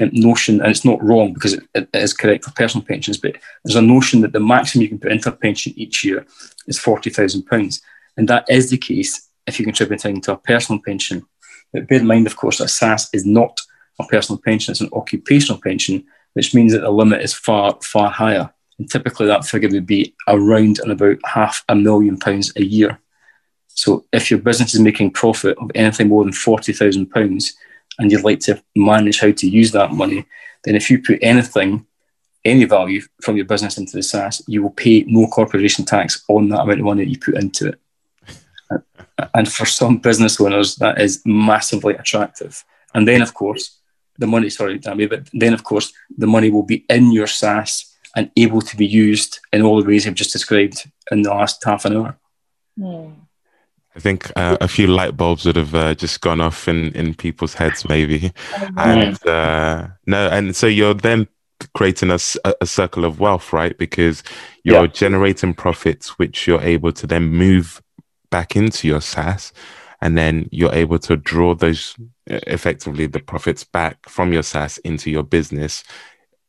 um, 0.00 0.10
notion, 0.12 0.60
and 0.60 0.70
it's 0.70 0.84
not 0.84 1.02
wrong 1.02 1.32
because 1.32 1.54
it, 1.54 1.62
it 1.74 1.88
is 1.94 2.12
correct 2.12 2.44
for 2.44 2.50
personal 2.52 2.84
pensions, 2.84 3.18
but 3.18 3.36
there's 3.64 3.76
a 3.76 3.82
notion 3.82 4.20
that 4.20 4.32
the 4.32 4.40
maximum 4.40 4.82
you 4.82 4.88
can 4.88 4.98
put 4.98 5.12
into 5.12 5.28
a 5.28 5.32
pension 5.32 5.72
each 5.76 6.04
year 6.04 6.26
is 6.66 6.78
forty 6.78 7.08
thousand 7.08 7.44
pounds, 7.44 7.80
and 8.16 8.28
that 8.28 8.44
is 8.50 8.68
the 8.68 8.78
case 8.78 9.28
if 9.46 9.58
you're 9.58 9.64
contributing 9.64 10.20
to 10.20 10.32
a 10.32 10.38
personal 10.38 10.82
pension. 10.82 11.24
But 11.72 11.88
bear 11.88 12.00
in 12.00 12.06
mind, 12.06 12.26
of 12.26 12.36
course, 12.36 12.58
that 12.58 12.68
SSAS 12.68 13.10
is 13.12 13.24
not 13.24 13.60
a 14.00 14.04
personal 14.04 14.40
pension, 14.40 14.72
it's 14.72 14.80
an 14.80 14.90
occupational 14.92 15.60
pension, 15.60 16.04
which 16.36 16.54
means 16.54 16.74
that 16.74 16.80
the 16.80 16.90
limit 16.90 17.22
is 17.22 17.32
far, 17.32 17.78
far 17.82 18.10
higher. 18.10 18.52
And 18.78 18.90
typically 18.90 19.26
that 19.26 19.46
figure 19.46 19.70
would 19.70 19.86
be 19.86 20.14
around 20.28 20.80
and 20.80 20.92
about 20.92 21.16
half 21.24 21.64
a 21.70 21.74
million 21.74 22.18
pounds 22.18 22.52
a 22.56 22.62
year. 22.62 23.00
So 23.68 24.04
if 24.12 24.30
your 24.30 24.40
business 24.40 24.74
is 24.74 24.80
making 24.80 25.12
profit 25.12 25.56
of 25.56 25.70
anything 25.74 26.08
more 26.08 26.24
than 26.24 26.34
£40,000 26.34 27.52
and 27.98 28.12
you'd 28.12 28.22
like 28.22 28.40
to 28.40 28.62
manage 28.76 29.18
how 29.18 29.32
to 29.32 29.48
use 29.48 29.72
that 29.72 29.92
money, 29.92 30.26
then 30.64 30.74
if 30.74 30.90
you 30.90 31.02
put 31.02 31.20
anything, 31.22 31.86
any 32.44 32.66
value 32.66 33.00
from 33.22 33.36
your 33.36 33.46
business 33.46 33.78
into 33.78 33.94
the 33.94 34.00
SSAS, 34.00 34.42
you 34.46 34.62
will 34.62 34.70
pay 34.72 35.04
no 35.06 35.28
corporation 35.28 35.86
tax 35.86 36.22
on 36.28 36.50
that 36.50 36.60
amount 36.60 36.80
of 36.80 36.84
money 36.84 37.04
that 37.06 37.10
you 37.10 37.18
put 37.18 37.42
into 37.42 37.68
it. 37.68 37.80
And 39.32 39.50
for 39.50 39.64
some 39.64 39.96
business 39.96 40.38
owners, 40.38 40.76
that 40.76 41.00
is 41.00 41.22
massively 41.24 41.94
attractive. 41.94 42.62
And 42.92 43.08
then, 43.08 43.22
of 43.22 43.32
course, 43.32 43.75
the 44.18 44.26
money, 44.26 44.50
sorry, 44.50 44.78
Dammy, 44.78 45.06
but 45.06 45.28
then, 45.32 45.54
of 45.54 45.64
course, 45.64 45.92
the 46.16 46.26
money 46.26 46.50
will 46.50 46.62
be 46.62 46.84
in 46.88 47.12
your 47.12 47.26
SSAS 47.26 47.92
and 48.14 48.30
able 48.36 48.62
to 48.62 48.76
be 48.76 48.86
used 48.86 49.38
in 49.52 49.62
all 49.62 49.80
the 49.80 49.86
ways 49.86 50.06
I've 50.06 50.14
just 50.14 50.32
described 50.32 50.90
in 51.10 51.22
the 51.22 51.30
last 51.30 51.62
half 51.64 51.84
an 51.84 51.96
hour. 51.96 52.18
Mm. 52.78 53.14
I 53.94 53.98
think 53.98 54.30
uh, 54.36 54.58
a 54.60 54.68
few 54.68 54.86
light 54.86 55.16
bulbs 55.16 55.46
would 55.46 55.56
have 55.56 55.74
uh, 55.74 55.94
just 55.94 56.20
gone 56.20 56.40
off 56.40 56.68
in, 56.68 56.92
in 56.92 57.14
people's 57.14 57.54
heads, 57.54 57.88
maybe. 57.88 58.32
And 58.76 59.26
uh, 59.26 59.88
no, 60.06 60.28
and 60.28 60.54
so 60.54 60.66
you're 60.66 60.94
then 60.94 61.28
creating 61.74 62.10
a, 62.10 62.18
a 62.60 62.66
circle 62.66 63.06
of 63.06 63.20
wealth, 63.20 63.52
right? 63.54 63.76
Because 63.78 64.22
you're 64.64 64.82
yeah. 64.82 64.86
generating 64.88 65.54
profits, 65.54 66.18
which 66.18 66.46
you're 66.46 66.60
able 66.60 66.92
to 66.92 67.06
then 67.06 67.28
move 67.28 67.82
back 68.30 68.54
into 68.54 68.86
your 68.86 69.00
SSAS, 69.00 69.52
and 70.02 70.18
then 70.18 70.48
you're 70.52 70.74
able 70.74 70.98
to 70.98 71.16
draw 71.16 71.54
those 71.54 71.96
effectively 72.26 73.06
the 73.06 73.20
profits 73.20 73.64
back 73.64 74.08
from 74.08 74.32
your 74.32 74.42
SSAS 74.42 74.78
into 74.84 75.10
your 75.10 75.22
business. 75.22 75.84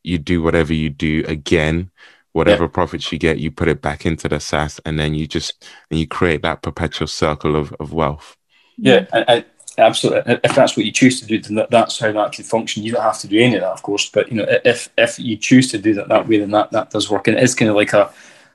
You 0.02 0.18
do 0.18 0.42
whatever 0.42 0.72
you 0.72 0.90
do 0.90 1.24
again, 1.26 1.90
whatever 2.32 2.64
yeah. 2.64 2.70
profits 2.70 3.12
you 3.12 3.18
get, 3.18 3.38
you 3.38 3.50
put 3.50 3.68
it 3.68 3.82
back 3.82 4.06
into 4.06 4.28
the 4.28 4.36
SSAS, 4.36 4.80
and 4.84 4.98
then 4.98 5.14
you 5.14 5.26
just 5.26 5.66
and 5.90 5.98
you 5.98 6.06
create 6.06 6.42
that 6.42 6.62
perpetual 6.62 7.06
circle 7.06 7.56
of, 7.56 7.72
of 7.80 7.92
wealth. 7.92 8.36
Yeah, 8.76 9.06
I, 9.12 9.24
I, 9.28 9.44
absolutely. 9.76 10.40
If 10.44 10.54
that's 10.54 10.76
what 10.76 10.86
you 10.86 10.92
choose 10.92 11.20
to 11.20 11.26
do, 11.26 11.40
then 11.40 11.66
that's 11.70 11.98
how 11.98 12.12
that 12.12 12.32
can 12.32 12.44
function. 12.44 12.84
You 12.84 12.92
don't 12.92 13.02
have 13.02 13.18
to 13.20 13.28
do 13.28 13.38
any 13.38 13.56
of 13.56 13.62
that, 13.62 13.72
of 13.72 13.82
course. 13.82 14.08
But 14.08 14.30
you 14.30 14.36
know, 14.36 14.46
if 14.64 14.88
if 14.96 15.18
you 15.18 15.36
choose 15.36 15.70
to 15.72 15.78
do 15.78 15.94
that 15.94 16.08
that 16.08 16.28
way, 16.28 16.38
then 16.38 16.50
that 16.52 16.70
that 16.72 16.90
does 16.90 17.10
work, 17.10 17.28
and 17.28 17.36
it 17.36 17.42
is 17.42 17.54
kind 17.54 17.70
of 17.70 17.76
like 17.76 17.92
a 17.92 18.10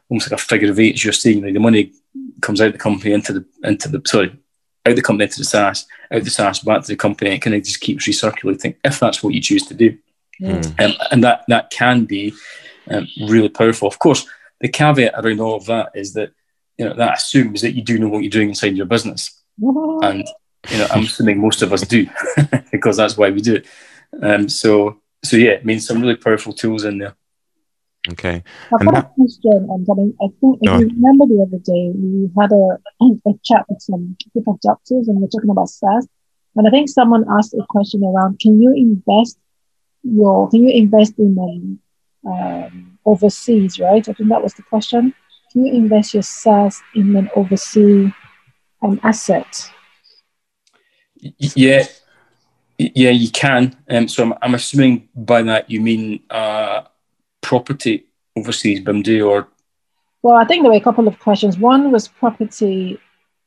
almost 0.10 0.30
like 0.30 0.40
a 0.40 0.44
figure 0.44 0.72
of 0.72 0.80
eight, 0.80 0.96
as 0.96 1.04
you're 1.04 1.14
saying. 1.14 1.44
Like 1.44 1.54
the 1.54 1.60
money 1.60 1.94
comes 2.42 2.62
out 2.62 2.68
of 2.68 2.74
the 2.74 2.80
company 2.80 3.14
into 3.14 3.34
the 3.34 3.46
into 3.64 3.90
the 3.90 4.02
sorry 4.06 4.38
out 4.86 4.96
the 4.96 5.02
company 5.02 5.26
into 5.26 5.40
the 5.40 5.46
SSAS, 5.46 5.86
out 6.12 6.24
the 6.24 6.30
SSAS 6.30 6.66
back 6.66 6.82
to 6.82 6.88
the 6.88 6.96
company. 6.96 7.32
It 7.32 7.40
kind 7.40 7.56
of 7.56 7.64
just 7.64 7.82
keeps 7.82 8.08
recirculating 8.08 8.76
if 8.84 9.00
that's 9.00 9.24
what 9.24 9.34
you 9.34 9.42
choose 9.42 9.66
to 9.68 9.74
do, 9.74 9.98
mm. 10.42 10.84
um, 10.84 10.94
and 11.12 11.24
that 11.24 11.44
that 11.48 11.70
can 11.70 12.06
be 12.06 12.34
um, 12.90 13.08
really 13.22 13.50
powerful. 13.50 13.88
Of 13.88 14.00
course, 14.00 14.28
the 14.60 14.68
caveat 14.68 15.14
around 15.18 15.40
all 15.40 15.56
of 15.56 15.66
that 15.66 15.92
is 15.96 16.14
that 16.14 16.32
you 16.78 16.86
know 16.86 16.94
that 16.96 17.18
assumes 17.18 17.62
that 17.62 17.74
you 17.74 17.82
do 17.82 17.98
know 18.00 18.10
what 18.10 18.24
you're 18.24 18.30
doing 18.30 18.50
inside 18.50 18.76
your 18.76 18.86
business, 18.86 19.42
and 19.62 20.28
you 20.70 20.78
know 20.78 20.88
I'm 20.92 21.04
assuming 21.04 21.40
most 21.40 21.62
of 21.62 21.74
us 21.74 21.82
do 21.82 22.08
because 22.72 22.98
that's 22.98 23.18
why 23.18 23.30
we 23.30 23.42
do 23.42 23.56
it. 23.56 23.66
Um, 24.22 24.50
so 24.50 25.02
so 25.24 25.38
yeah, 25.38 25.52
it 25.52 25.66
means 25.66 25.88
some 25.88 26.02
really 26.02 26.16
powerful 26.16 26.54
tools 26.54 26.84
in 26.84 26.98
there. 26.98 27.16
Okay. 28.12 28.44
I've 28.74 28.86
got 28.86 28.94
that, 28.94 29.06
a 29.06 29.14
question, 29.16 29.68
and 29.70 29.88
I, 29.90 29.94
mean, 29.96 30.14
I 30.22 30.28
think 30.42 30.60
if 30.62 30.82
you 30.82 30.88
remember 30.88 31.26
the 31.26 31.42
other 31.42 31.58
day, 31.64 31.92
we 31.96 32.30
had 32.38 32.52
a, 32.52 33.30
a 33.30 33.34
chat 33.46 33.66
with 33.70 33.82
some 33.82 34.18
group 34.34 34.48
of 34.48 34.60
doctors 34.60 35.08
and 35.08 35.20
we 35.20 35.26
are 35.26 35.30
talking 35.30 35.50
about 35.50 35.68
SSAS. 35.68 36.08
And 36.56 36.68
I 36.68 36.72
think 36.72 36.90
someone 36.90 37.26
asked 37.38 37.54
a 37.54 37.66
question 37.70 38.04
around 38.04 38.40
can 38.40 38.62
you 38.62 38.74
invest 38.76 39.40
your, 40.04 40.50
can 40.50 40.68
you 40.68 40.76
invest 40.76 41.14
in 41.18 41.80
um, 42.26 42.32
um, 42.32 43.00
overseas, 43.06 43.80
right? 43.80 44.08
I 44.08 44.14
think 44.14 44.30
that 44.30 44.44
was 44.44 44.54
the 44.54 44.64
question. 44.64 45.14
Can 45.52 45.66
you 45.66 45.74
invest 45.74 46.14
your 46.14 46.24
SSAS 46.24 46.82
in 46.96 47.16
an 47.16 47.30
overseas 47.36 48.12
um, 48.82 49.00
asset? 49.04 49.72
Yeah, 51.16 51.86
yeah, 52.78 53.12
you 53.12 53.30
can. 53.32 53.78
Um, 53.90 54.08
so 54.10 54.24
I'm, 54.24 54.34
I'm 54.42 54.56
assuming 54.56 55.08
by 55.16 55.42
that 55.44 55.70
you 55.70 55.80
mean 55.80 56.22
uh, 56.30 56.84
property 57.54 58.06
overseas, 58.36 58.80
BIMD, 58.82 59.10
or? 59.30 59.48
Well, 60.24 60.36
I 60.36 60.46
think 60.46 60.64
there 60.64 60.72
were 60.72 60.78
a 60.78 60.88
couple 60.90 61.08
of 61.08 61.20
questions. 61.20 61.58
One 61.58 61.92
was 61.92 62.08
property 62.08 63.00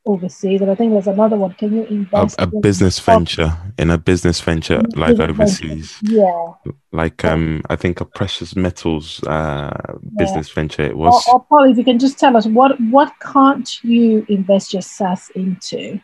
overseas, 0.05 0.61
and 0.61 0.71
I 0.71 0.75
think 0.75 0.93
there's 0.93 1.07
another 1.07 1.35
one. 1.35 1.53
Can 1.55 1.75
you 1.75 1.83
invest 1.85 2.39
a, 2.39 2.43
a 2.43 2.47
business 2.47 2.99
venture 2.99 3.51
in 3.77 3.89
a 3.89 3.97
business 3.97 4.39
venture 4.39 4.79
in 4.79 4.99
like 5.03 5.17
business 5.17 5.29
overseas? 5.29 5.91
Venture. 6.01 6.21
Yeah, 6.21 6.71
like 6.93 7.25
um, 7.25 7.61
I 7.69 7.75
think 7.75 7.99
a 7.99 8.05
precious 8.05 8.55
metals 8.55 9.21
uh 9.23 9.75
business 10.17 10.47
yeah. 10.49 10.55
venture. 10.59 10.83
It 10.83 10.97
was. 10.97 11.25
Or, 11.27 11.35
or 11.35 11.45
Paul, 11.49 11.71
if 11.71 11.77
you 11.77 11.83
can 11.83 11.99
just 11.99 12.17
tell 12.17 12.37
us 12.37 12.45
what 12.47 12.79
what 12.95 13.11
can't 13.33 13.69
you 13.83 14.25
invest 14.29 14.73
your 14.73 14.81
SSAS 14.81 15.31
into? 15.31 15.99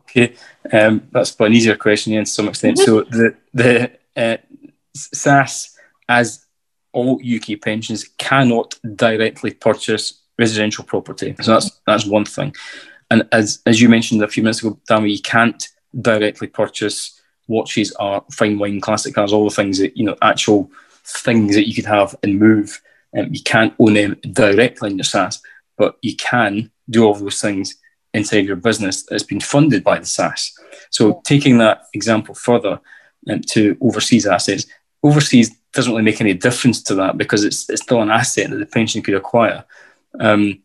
Okay, 0.00 0.34
um, 0.72 1.06
that's 1.12 1.38
an 1.38 1.52
easier 1.52 1.76
question, 1.76 2.12
yeah, 2.14 2.24
to 2.24 2.26
some 2.26 2.48
extent. 2.48 2.78
Mm-hmm. 2.78 2.84
So 2.84 3.18
the 3.18 3.36
the 3.54 3.72
uh, 4.16 4.38
SSAS 4.96 5.76
as 6.08 6.46
all 6.92 7.20
UK 7.20 7.60
pensions 7.60 8.04
cannot 8.18 8.74
directly 8.96 9.52
purchase 9.52 10.20
residential 10.38 10.84
property. 10.84 11.34
So 11.40 11.52
that's 11.52 11.80
that's 11.86 12.06
one 12.06 12.24
thing. 12.24 12.54
And 13.10 13.28
as 13.32 13.60
as 13.66 13.80
you 13.80 13.88
mentioned 13.88 14.22
a 14.22 14.28
few 14.28 14.42
minutes 14.42 14.62
ago, 14.62 14.78
Dami, 14.88 15.12
you 15.12 15.22
can't 15.22 15.68
directly 16.00 16.46
purchase 16.46 17.20
watches 17.48 17.92
or 17.98 18.24
fine 18.32 18.58
wine, 18.58 18.80
classic 18.80 19.14
cars, 19.14 19.32
all 19.32 19.44
the 19.44 19.54
things 19.54 19.78
that 19.78 19.96
you 19.96 20.04
know, 20.04 20.16
actual 20.22 20.70
things 21.04 21.54
that 21.56 21.68
you 21.68 21.74
could 21.74 21.86
have 21.86 22.14
and 22.22 22.38
move. 22.38 22.80
Um, 23.16 23.28
you 23.32 23.42
can't 23.42 23.74
own 23.78 23.94
them 23.94 24.16
directly 24.32 24.90
in 24.90 24.98
your 24.98 25.04
SSAS, 25.04 25.40
but 25.76 25.96
you 26.00 26.14
can 26.16 26.70
do 26.88 27.04
all 27.04 27.14
those 27.14 27.40
things 27.40 27.76
inside 28.14 28.46
your 28.46 28.56
business 28.56 29.04
that's 29.04 29.24
been 29.24 29.40
funded 29.40 29.82
by 29.82 29.98
the 29.98 30.04
SSAS. 30.04 30.52
So 30.90 31.20
taking 31.24 31.58
that 31.58 31.86
example 31.92 32.34
further 32.34 32.80
um, 33.28 33.40
to 33.50 33.76
overseas 33.80 34.26
assets, 34.26 34.66
overseas 35.02 35.56
doesn't 35.72 35.92
really 35.92 36.04
make 36.04 36.20
any 36.20 36.34
difference 36.34 36.82
to 36.84 36.94
that 36.96 37.16
because 37.16 37.44
it's, 37.44 37.68
it's 37.70 37.82
still 37.82 38.02
an 38.02 38.10
asset 38.10 38.50
that 38.50 38.56
the 38.56 38.66
pension 38.66 39.02
could 39.02 39.14
acquire. 39.14 39.64
Um, 40.18 40.62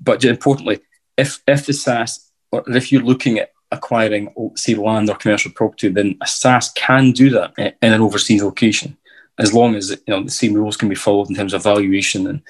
but 0.00 0.24
importantly, 0.24 0.80
if 1.16 1.42
if 1.46 1.66
the 1.66 1.72
SSAS 1.72 2.30
or 2.52 2.62
if 2.68 2.92
you're 2.92 3.02
looking 3.02 3.38
at 3.38 3.52
acquiring, 3.72 4.32
say, 4.56 4.74
land 4.74 5.10
or 5.10 5.16
commercial 5.16 5.50
property, 5.50 5.88
then 5.88 6.16
a 6.20 6.26
SSAS 6.26 6.74
can 6.74 7.12
do 7.12 7.30
that 7.30 7.52
in 7.58 7.92
an 7.92 8.00
overseas 8.00 8.42
location, 8.42 8.96
as 9.38 9.52
long 9.52 9.74
as 9.74 9.90
you 9.90 9.98
know 10.08 10.22
the 10.22 10.30
same 10.30 10.54
rules 10.54 10.76
can 10.76 10.88
be 10.88 10.94
followed 10.94 11.28
in 11.28 11.36
terms 11.36 11.54
of 11.54 11.62
valuation 11.62 12.26
and 12.26 12.42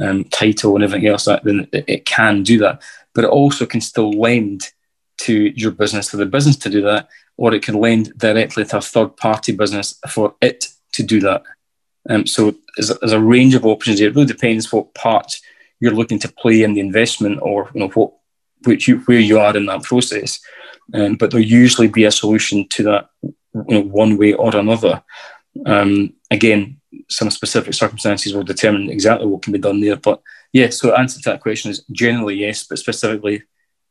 um, 0.00 0.24
title 0.24 0.74
and 0.74 0.84
everything 0.84 1.08
else. 1.08 1.26
Then 1.26 1.68
it 1.72 2.04
can 2.04 2.42
do 2.42 2.58
that, 2.58 2.82
but 3.14 3.24
it 3.24 3.30
also 3.30 3.66
can 3.66 3.80
still 3.80 4.10
lend 4.10 4.72
to 5.18 5.52
your 5.56 5.70
business 5.70 6.10
for 6.10 6.16
the 6.18 6.26
business 6.26 6.56
to 6.56 6.70
do 6.70 6.82
that, 6.82 7.08
or 7.36 7.54
it 7.54 7.62
can 7.62 7.80
lend 7.80 8.16
directly 8.18 8.64
to 8.64 8.78
a 8.78 8.82
third 8.82 9.16
party 9.16 9.52
business 9.52 9.98
for 10.08 10.34
it 10.40 10.66
to 10.92 11.02
do 11.02 11.20
that. 11.20 11.42
Um, 12.08 12.26
so 12.26 12.54
there's 12.76 12.90
a, 12.90 12.94
there's 12.94 13.12
a 13.12 13.20
range 13.20 13.54
of 13.54 13.66
options. 13.66 14.00
It 14.00 14.14
really 14.14 14.26
depends 14.26 14.72
what 14.72 14.94
part 14.94 15.40
you're 15.80 15.92
looking 15.92 16.18
to 16.20 16.28
play 16.32 16.62
in 16.62 16.74
the 16.74 16.80
investment 16.80 17.40
or 17.42 17.70
you 17.74 17.80
know 17.80 17.88
what 17.88 18.12
which 18.64 18.88
you, 18.88 18.98
where 19.00 19.20
you 19.20 19.38
are 19.38 19.56
in 19.56 19.66
that 19.66 19.82
process. 19.82 20.40
Um, 20.94 21.16
but 21.16 21.30
there'll 21.30 21.44
usually 21.44 21.88
be 21.88 22.04
a 22.04 22.10
solution 22.10 22.68
to 22.70 22.82
that 22.84 23.10
you 23.22 23.34
know, 23.68 23.82
one 23.82 24.16
way 24.16 24.32
or 24.32 24.54
another. 24.56 25.02
Um, 25.64 26.14
again, 26.30 26.80
some 27.08 27.30
specific 27.30 27.74
circumstances 27.74 28.34
will 28.34 28.44
determine 28.44 28.90
exactly 28.90 29.26
what 29.26 29.42
can 29.42 29.52
be 29.52 29.58
done 29.58 29.80
there. 29.80 29.96
But 29.96 30.22
yeah, 30.52 30.70
so 30.70 30.94
answer 30.94 31.20
to 31.20 31.30
that 31.30 31.40
question 31.40 31.70
is 31.70 31.84
generally 31.92 32.36
yes, 32.36 32.66
but 32.66 32.78
specifically 32.78 33.42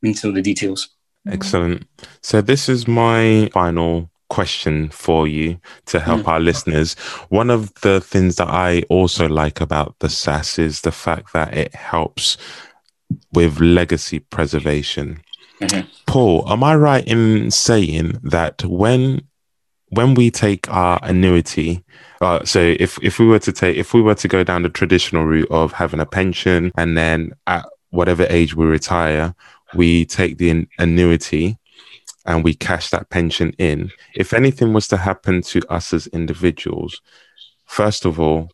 we 0.01 0.09
need 0.09 0.17
to 0.17 0.27
know 0.27 0.33
the 0.33 0.41
details. 0.41 0.89
Excellent. 1.27 1.87
So 2.21 2.41
this 2.41 2.69
is 2.69 2.87
my 2.87 3.49
final 3.51 4.09
question 4.29 4.89
for 4.89 5.27
you 5.27 5.59
to 5.85 5.99
help 5.99 6.21
mm. 6.21 6.27
our 6.27 6.39
listeners. 6.39 6.93
One 7.29 7.49
of 7.49 7.73
the 7.81 8.01
things 8.01 8.35
that 8.37 8.47
I 8.47 8.83
also 8.89 9.27
like 9.27 9.61
about 9.61 9.95
the 9.99 10.07
SSAS 10.07 10.59
is 10.59 10.81
the 10.81 10.91
fact 10.91 11.33
that 11.33 11.55
it 11.55 11.73
helps 11.75 12.37
with 13.33 13.59
legacy 13.59 14.19
preservation. 14.19 15.21
Mm-hmm. 15.61 15.87
Paul, 16.05 16.43
am 16.51 16.63
I 16.63 16.75
right 16.75 17.05
in 17.07 17.51
saying 17.51 18.19
that 18.23 18.63
when 18.65 19.21
when 19.89 20.15
we 20.15 20.31
take 20.31 20.69
our 20.69 20.99
annuity, 21.03 21.83
uh, 22.19 22.43
so 22.43 22.59
if 22.59 22.97
if 23.01 23.19
we 23.19 23.25
were 23.25 23.39
to 23.39 23.51
take 23.51 23.77
if 23.77 23.93
we 23.93 24.01
were 24.01 24.15
to 24.15 24.27
go 24.27 24.43
down 24.43 24.63
the 24.63 24.69
traditional 24.69 25.25
route 25.25 25.49
of 25.51 25.71
having 25.71 25.99
a 25.99 26.05
pension 26.05 26.71
and 26.77 26.97
then 26.97 27.31
at 27.47 27.65
whatever 27.91 28.25
age 28.29 28.55
we 28.55 28.65
retire, 28.65 29.33
we 29.73 30.05
take 30.05 30.37
the 30.37 30.67
annuity 30.79 31.57
and 32.25 32.43
we 32.43 32.53
cash 32.53 32.89
that 32.89 33.09
pension 33.09 33.51
in. 33.57 33.91
If 34.15 34.33
anything 34.33 34.73
was 34.73 34.87
to 34.89 34.97
happen 34.97 35.41
to 35.43 35.61
us 35.71 35.93
as 35.93 36.07
individuals, 36.07 37.01
first 37.65 38.05
of 38.05 38.19
all, 38.19 38.51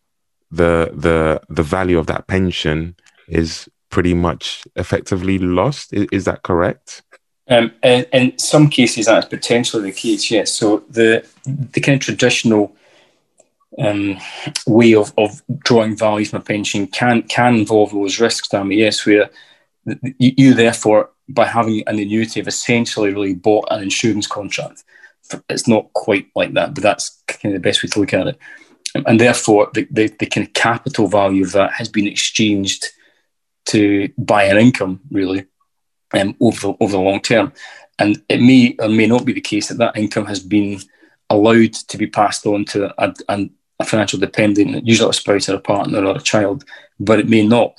the 0.51 0.91
the 0.93 1.41
the 1.49 1.63
value 1.63 1.97
of 1.97 2.07
that 2.07 2.28
pension 2.28 2.95
is 3.28 3.69
pretty 3.89 4.13
much 4.13 4.63
effectively 4.76 5.38
lost. 5.38 5.93
Is, 5.93 6.07
is 6.11 6.26
that 6.26 6.43
correct? 6.43 7.03
Um, 7.47 7.72
in, 7.84 8.05
in, 8.13 8.38
some 8.38 8.69
cases, 8.69 9.07
that's 9.07 9.28
potentially 9.28 9.84
the 9.84 9.97
case. 9.97 10.30
Yes. 10.30 10.53
So 10.53 10.84
the 10.89 11.26
the 11.45 11.82
kind 11.82 11.95
of 11.95 12.01
traditional 12.01 12.76
um, 13.78 14.17
way 14.67 14.95
of, 14.95 15.13
of 15.17 15.41
drawing 15.59 15.95
value 15.95 16.26
from 16.26 16.41
a 16.41 16.43
pension 16.43 16.88
can 16.88 17.24
can 17.24 17.55
involve 17.55 17.91
those 17.91 18.19
risks. 18.19 18.49
Damn 18.49 18.72
yes, 18.72 19.05
where 19.05 19.30
you, 19.86 20.34
you 20.38 20.53
therefore 20.53 21.09
by 21.34 21.46
having 21.46 21.84
an 21.88 22.00
annuity 22.00 22.40
have 22.40 22.48
essentially 22.48 23.14
really 23.14 23.34
bought 23.34 23.68
an 23.72 23.82
insurance 23.82 24.28
contract. 24.28 24.84
It's 25.50 25.68
not 25.68 25.92
quite 25.94 26.28
like 26.36 26.54
that, 26.54 26.74
but 26.74 26.84
that's 26.84 27.22
kind 27.28 27.56
of 27.56 27.62
the 27.62 27.68
best 27.68 27.84
way 27.84 27.90
to 27.90 28.00
look 28.00 28.14
at 28.14 28.28
it. 28.28 28.40
And 29.06 29.20
therefore, 29.20 29.70
the, 29.74 29.88
the, 29.90 30.08
the 30.20 30.26
kind 30.26 30.46
of 30.46 30.54
capital 30.54 31.08
value 31.08 31.44
of 31.44 31.54
that 31.54 31.72
has 31.74 31.88
been 31.88 32.08
exchanged 32.08 32.90
to 33.68 34.10
buy 34.18 34.44
an 34.44 34.58
income, 34.58 35.00
really, 35.10 35.46
um, 36.14 36.36
over, 36.42 36.60
the, 36.60 36.76
over 36.82 36.92
the 36.92 37.00
long 37.00 37.22
term. 37.22 37.54
And 38.00 38.22
it 38.28 38.42
may 38.42 38.76
or 38.80 38.90
may 38.90 39.08
not 39.08 39.26
be 39.26 39.34
the 39.34 39.42
case 39.42 39.70
that 39.70 39.78
that 39.78 39.96
income 39.98 40.26
has 40.26 40.40
been 40.40 40.80
allowed 41.30 41.74
to 41.74 41.98
be 41.98 42.08
passed 42.08 42.46
on 42.46 42.66
to 42.66 42.94
a, 43.02 43.14
a, 43.30 43.50
a 43.80 43.86
financial 43.86 44.20
dependent, 44.20 44.86
usually 44.86 45.10
a 45.10 45.14
spouse 45.14 45.48
or 45.48 45.56
a 45.56 45.60
partner 45.60 46.04
or 46.04 46.18
a 46.18 46.22
child, 46.22 46.66
but 47.00 47.20
it 47.20 47.30
may 47.30 47.48
not. 47.48 47.74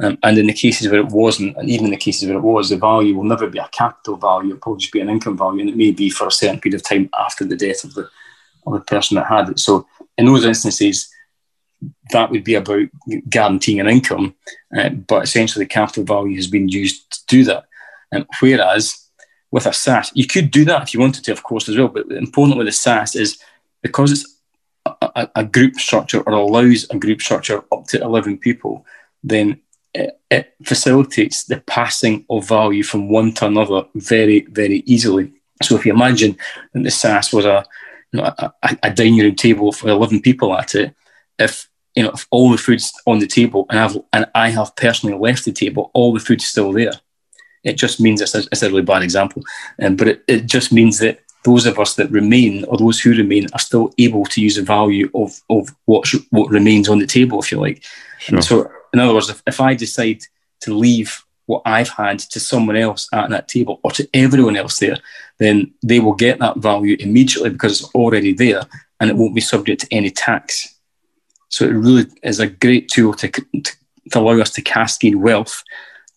Um, 0.00 0.18
and 0.22 0.38
in 0.38 0.46
the 0.46 0.54
cases 0.54 0.88
where 0.88 1.00
it 1.00 1.08
wasn't, 1.08 1.56
and 1.56 1.68
even 1.68 1.86
in 1.86 1.90
the 1.90 1.98
cases 1.98 2.26
where 2.26 2.38
it 2.38 2.42
was, 2.42 2.70
the 2.70 2.76
value 2.76 3.14
will 3.14 3.24
never 3.24 3.46
be 3.46 3.58
a 3.58 3.68
capital 3.72 4.16
value, 4.16 4.50
it'll 4.50 4.60
probably 4.60 4.80
just 4.80 4.92
be 4.92 5.00
an 5.00 5.10
income 5.10 5.36
value, 5.36 5.60
and 5.60 5.68
it 5.68 5.76
may 5.76 5.90
be 5.90 6.08
for 6.08 6.26
a 6.26 6.32
certain 6.32 6.60
period 6.60 6.80
of 6.80 6.86
time 6.86 7.10
after 7.18 7.44
the 7.44 7.56
death 7.56 7.84
of 7.84 7.92
the, 7.94 8.08
of 8.66 8.72
the 8.72 8.80
person 8.80 9.16
that 9.16 9.26
had 9.26 9.50
it. 9.50 9.58
So 9.58 9.86
in 10.16 10.26
those 10.26 10.46
instances, 10.46 11.12
that 12.12 12.30
would 12.30 12.44
be 12.44 12.54
about 12.54 12.88
guaranteeing 13.28 13.80
an 13.80 13.88
income, 13.88 14.34
uh, 14.76 14.90
but 14.90 15.24
essentially 15.24 15.66
capital 15.66 16.04
value 16.04 16.36
has 16.36 16.46
been 16.46 16.68
used 16.68 17.10
to 17.10 17.20
do 17.26 17.44
that. 17.44 17.64
Um, 18.14 18.26
whereas 18.40 19.08
with 19.50 19.66
a 19.66 19.70
SSAS, 19.70 20.12
you 20.14 20.26
could 20.26 20.50
do 20.50 20.64
that 20.64 20.82
if 20.82 20.94
you 20.94 21.00
wanted 21.00 21.24
to, 21.24 21.32
of 21.32 21.42
course, 21.42 21.68
as 21.68 21.76
well. 21.76 21.88
But 21.88 22.10
important 22.12 22.56
with 22.56 22.68
a 22.68 22.70
SSAS 22.70 23.18
is 23.20 23.38
because 23.82 24.12
it's 24.12 24.38
a, 24.86 25.28
a, 25.36 25.44
group 25.44 25.76
structure 25.76 26.20
or 26.20 26.32
allows 26.32 26.86
a 26.90 26.98
group 26.98 27.20
structure 27.20 27.62
up 27.72 27.86
to 27.88 28.00
11 28.00 28.38
people, 28.38 28.86
then 29.22 29.60
it, 29.94 30.20
it, 30.30 30.54
facilitates 30.64 31.44
the 31.44 31.60
passing 31.60 32.24
of 32.30 32.48
value 32.48 32.82
from 32.82 33.08
one 33.08 33.32
to 33.34 33.46
another 33.46 33.84
very, 33.94 34.40
very 34.50 34.82
easily. 34.86 35.32
So 35.62 35.76
if 35.76 35.84
you 35.84 35.92
imagine 35.92 36.38
that 36.72 36.82
the 36.82 36.88
SSAS 36.88 37.32
was 37.32 37.44
a, 37.44 37.64
you 38.12 38.20
know, 38.20 38.32
a, 38.38 38.52
a 38.82 38.90
dining 38.90 39.20
room 39.20 39.34
table 39.34 39.72
for 39.72 39.88
11 39.88 40.22
people 40.22 40.56
at 40.56 40.74
it, 40.74 40.94
if 41.38 41.68
you 41.94 42.02
know 42.02 42.10
if 42.10 42.26
all 42.30 42.50
the 42.50 42.58
food's 42.58 42.92
on 43.06 43.18
the 43.18 43.26
table 43.26 43.66
and 43.68 43.78
I've 43.78 43.96
and 44.12 44.26
I 44.34 44.50
have 44.50 44.74
personally 44.76 45.16
left 45.16 45.44
the 45.44 45.52
table, 45.52 45.90
all 45.94 46.12
the 46.12 46.20
food's 46.20 46.46
still 46.46 46.72
there. 46.72 46.92
It 47.64 47.74
just 47.74 48.00
means 48.00 48.20
it's 48.20 48.34
a, 48.34 48.42
it's 48.50 48.62
a 48.62 48.68
really 48.68 48.82
bad 48.82 49.02
example, 49.02 49.42
um, 49.80 49.96
but 49.96 50.08
it, 50.08 50.24
it 50.26 50.46
just 50.46 50.72
means 50.72 50.98
that 50.98 51.20
those 51.44 51.66
of 51.66 51.78
us 51.78 51.94
that 51.96 52.10
remain 52.10 52.64
or 52.64 52.76
those 52.76 53.00
who 53.00 53.10
remain 53.10 53.46
are 53.52 53.58
still 53.58 53.92
able 53.98 54.24
to 54.26 54.40
use 54.40 54.56
the 54.56 54.62
value 54.62 55.10
of 55.14 55.40
of 55.50 55.68
what 55.84 56.08
what 56.30 56.50
remains 56.50 56.88
on 56.88 56.98
the 56.98 57.06
table, 57.06 57.40
if 57.40 57.52
you 57.52 57.60
like. 57.60 57.84
Sure. 58.18 58.42
so 58.42 58.72
in 58.92 59.00
other 59.00 59.14
words, 59.14 59.30
if, 59.30 59.42
if 59.46 59.60
I 59.60 59.74
decide 59.74 60.22
to 60.60 60.74
leave 60.74 61.24
what 61.46 61.62
I've 61.64 61.88
had 61.88 62.18
to 62.20 62.40
someone 62.40 62.76
else 62.76 63.08
at 63.12 63.30
that 63.30 63.48
table 63.48 63.80
or 63.82 63.90
to 63.92 64.08
everyone 64.14 64.56
else 64.56 64.78
there, 64.78 64.98
then 65.38 65.72
they 65.82 66.00
will 66.00 66.14
get 66.14 66.38
that 66.38 66.58
value 66.58 66.96
immediately 67.00 67.50
because 67.50 67.80
it's 67.80 67.94
already 67.94 68.32
there 68.32 68.62
and 69.00 69.10
it 69.10 69.16
won't 69.16 69.34
be 69.34 69.40
subject 69.40 69.80
to 69.82 69.88
any 69.90 70.10
tax. 70.10 70.76
So 71.48 71.64
it 71.64 71.72
really 71.72 72.06
is 72.22 72.40
a 72.40 72.46
great 72.46 72.88
tool 72.88 73.14
to, 73.14 73.28
to, 73.28 73.42
to 74.10 74.18
allow 74.18 74.40
us 74.40 74.50
to 74.50 74.62
cascade 74.62 75.16
wealth 75.16 75.62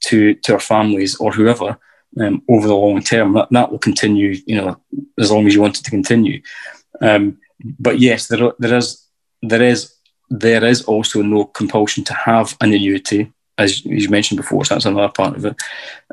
to, 0.02 0.36
to 0.36 0.54
our 0.54 0.60
families 0.60 1.16
or 1.18 1.32
whoever 1.32 1.78
um, 2.20 2.44
over 2.48 2.68
the 2.68 2.76
long 2.76 3.02
term. 3.02 3.34
That, 3.34 3.50
that 3.52 3.72
will 3.72 3.80
continue, 3.80 4.38
you 4.46 4.56
know, 4.56 4.78
as 5.20 5.32
long 5.32 5.48
as 5.48 5.56
you 5.56 5.62
want 5.62 5.80
it 5.80 5.84
to 5.86 5.92
continue. 5.92 6.42
Um, 7.02 7.40
but 7.80 8.00
yes, 8.00 8.28
there, 8.28 8.52
there 8.60 8.78
is 8.78 9.02
there 9.42 9.62
is 9.62 9.95
there 10.30 10.64
is 10.64 10.84
also 10.84 11.22
no 11.22 11.46
compulsion 11.46 12.04
to 12.06 12.14
have 12.14 12.58
an 12.62 12.74
annuity, 12.74 13.32
as 13.58 13.86
you 13.86 14.10
mentioned 14.10 14.38
before. 14.38 14.66
So 14.66 14.76
that's 14.76 14.86
another 14.86 15.12
part 15.12 15.36
of 15.36 15.46
it. 15.46 15.56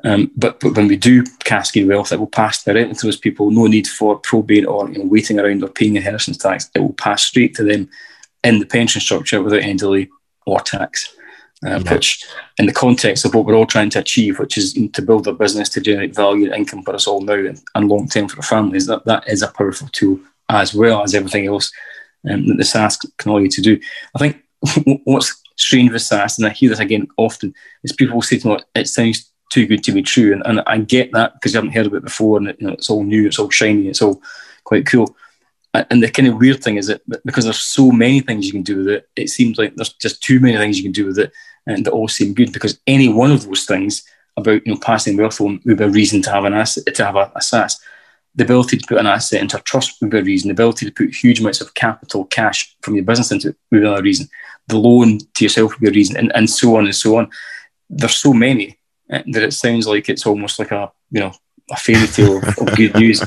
Um, 0.04 0.30
but, 0.36 0.60
but 0.60 0.76
when 0.76 0.88
we 0.88 0.96
do 0.96 1.24
cascade 1.44 1.88
wealth, 1.88 2.12
it 2.12 2.18
will 2.18 2.26
pass 2.26 2.62
directly 2.64 2.94
to 2.94 3.06
those 3.06 3.16
people. 3.16 3.50
No 3.50 3.66
need 3.66 3.86
for 3.86 4.18
probate 4.18 4.66
or 4.66 4.90
you 4.90 4.98
know, 4.98 5.06
waiting 5.06 5.38
around 5.38 5.62
or 5.64 5.68
paying 5.68 5.96
inheritance 5.96 6.38
tax. 6.38 6.70
It 6.74 6.80
will 6.80 6.92
pass 6.92 7.24
straight 7.24 7.54
to 7.56 7.64
them 7.64 7.88
in 8.44 8.58
the 8.58 8.66
pension 8.66 9.00
structure 9.00 9.42
without 9.42 9.62
any 9.62 9.74
delay 9.74 10.08
or 10.46 10.60
tax. 10.60 11.14
Uh, 11.64 11.80
yeah. 11.84 11.94
Which, 11.94 12.24
in 12.58 12.66
the 12.66 12.72
context 12.72 13.24
of 13.24 13.34
what 13.34 13.44
we're 13.44 13.54
all 13.54 13.66
trying 13.66 13.90
to 13.90 14.00
achieve, 14.00 14.40
which 14.40 14.58
is 14.58 14.72
to 14.92 15.00
build 15.00 15.28
a 15.28 15.32
business 15.32 15.68
to 15.70 15.80
generate 15.80 16.14
value 16.14 16.46
and 16.46 16.54
income 16.54 16.82
for 16.82 16.92
us 16.92 17.06
all 17.06 17.20
now 17.20 17.34
and, 17.34 17.62
and 17.76 17.88
long 17.88 18.08
term 18.08 18.26
for 18.26 18.38
our 18.38 18.42
families, 18.42 18.86
that, 18.86 19.04
that 19.04 19.28
is 19.28 19.42
a 19.42 19.48
powerful 19.48 19.88
tool 19.92 20.18
as 20.48 20.74
well 20.74 21.02
as 21.04 21.14
everything 21.14 21.46
else 21.46 21.70
um, 22.30 22.46
that 22.46 22.56
the 22.56 22.62
SSAS 22.62 22.98
can 23.18 23.30
allow 23.30 23.38
you 23.38 23.48
to 23.48 23.60
do. 23.60 23.80
I 24.14 24.18
think 24.18 24.42
what's 25.04 25.42
strange 25.56 25.92
with 25.92 26.02
SSAS, 26.02 26.38
and 26.38 26.46
I 26.46 26.50
hear 26.50 26.70
this 26.70 26.78
again 26.78 27.08
often, 27.16 27.54
is 27.82 27.92
people 27.92 28.22
say 28.22 28.38
to 28.38 28.48
me, 28.48 28.58
it 28.74 28.88
sounds 28.88 29.30
too 29.50 29.66
good 29.66 29.84
to 29.84 29.92
be 29.92 30.02
true. 30.02 30.32
And, 30.32 30.42
and 30.46 30.60
I 30.66 30.78
get 30.78 31.12
that 31.12 31.34
because 31.34 31.52
you 31.52 31.58
haven't 31.58 31.74
heard 31.74 31.86
of 31.86 31.94
it 31.94 32.04
before 32.04 32.38
and 32.38 32.54
you 32.58 32.66
know, 32.66 32.72
it's 32.72 32.88
all 32.88 33.04
new, 33.04 33.26
it's 33.26 33.38
all 33.38 33.50
shiny, 33.50 33.88
it's 33.88 34.02
all 34.02 34.22
quite 34.64 34.86
cool. 34.86 35.14
and 35.74 36.02
the 36.02 36.10
kind 36.10 36.28
of 36.28 36.36
weird 36.36 36.62
thing 36.62 36.76
is 36.76 36.86
that 36.86 37.02
because 37.24 37.44
there's 37.44 37.60
so 37.60 37.90
many 37.90 38.20
things 38.20 38.46
you 38.46 38.52
can 38.52 38.62
do 38.62 38.78
with 38.78 38.88
it, 38.88 39.08
it 39.16 39.28
seems 39.28 39.58
like 39.58 39.74
there's 39.76 39.92
just 39.94 40.22
too 40.22 40.40
many 40.40 40.56
things 40.56 40.78
you 40.78 40.82
can 40.82 40.92
do 40.92 41.06
with 41.06 41.18
it, 41.18 41.32
and 41.66 41.84
they 41.84 41.90
all 41.90 42.08
seem 42.08 42.34
good 42.34 42.52
because 42.52 42.78
any 42.86 43.08
one 43.08 43.30
of 43.30 43.46
those 43.46 43.64
things 43.64 44.02
about 44.36 44.66
you 44.66 44.72
know 44.72 44.80
passing 44.80 45.16
wealth 45.16 45.40
on 45.40 45.60
would 45.64 45.78
be 45.78 45.84
a 45.84 45.88
reason 45.88 46.22
to 46.22 46.30
have 46.30 46.44
an 46.44 46.54
asset 46.54 46.94
to 46.94 47.04
have 47.04 47.16
a, 47.16 47.30
a 47.34 47.40
SSAS. 47.40 47.78
The 48.34 48.44
ability 48.44 48.78
to 48.78 48.86
put 48.86 48.98
an 48.98 49.06
asset 49.06 49.42
into 49.42 49.58
a 49.58 49.62
trust 49.62 50.00
would 50.00 50.10
be 50.10 50.18
a 50.18 50.22
reason. 50.22 50.48
The 50.48 50.52
ability 50.52 50.86
to 50.86 50.92
put 50.92 51.14
huge 51.14 51.40
amounts 51.40 51.60
of 51.60 51.74
capital, 51.74 52.24
cash 52.26 52.74
from 52.80 52.94
your 52.94 53.04
business 53.04 53.30
into 53.30 53.48
it 53.48 53.56
would 53.70 53.80
be 53.80 53.86
another 53.86 54.02
reason. 54.02 54.28
The 54.68 54.78
loan 54.78 55.18
to 55.18 55.44
yourself 55.44 55.72
would 55.72 55.80
be 55.80 55.88
a 55.88 55.92
reason, 55.92 56.16
and, 56.16 56.32
and 56.34 56.48
so 56.48 56.76
on 56.76 56.84
and 56.86 56.94
so 56.94 57.16
on. 57.16 57.30
There's 57.90 58.16
so 58.16 58.32
many 58.32 58.78
uh, 59.12 59.22
that 59.32 59.42
it 59.42 59.52
sounds 59.52 59.86
like 59.86 60.08
it's 60.08 60.26
almost 60.26 60.58
like 60.58 60.70
a 60.70 60.90
you 61.10 61.20
know 61.20 61.32
a 61.70 61.76
fairy 61.76 62.06
tale 62.06 62.38
of, 62.38 62.58
of 62.58 62.76
good 62.76 62.94
news. 62.98 63.22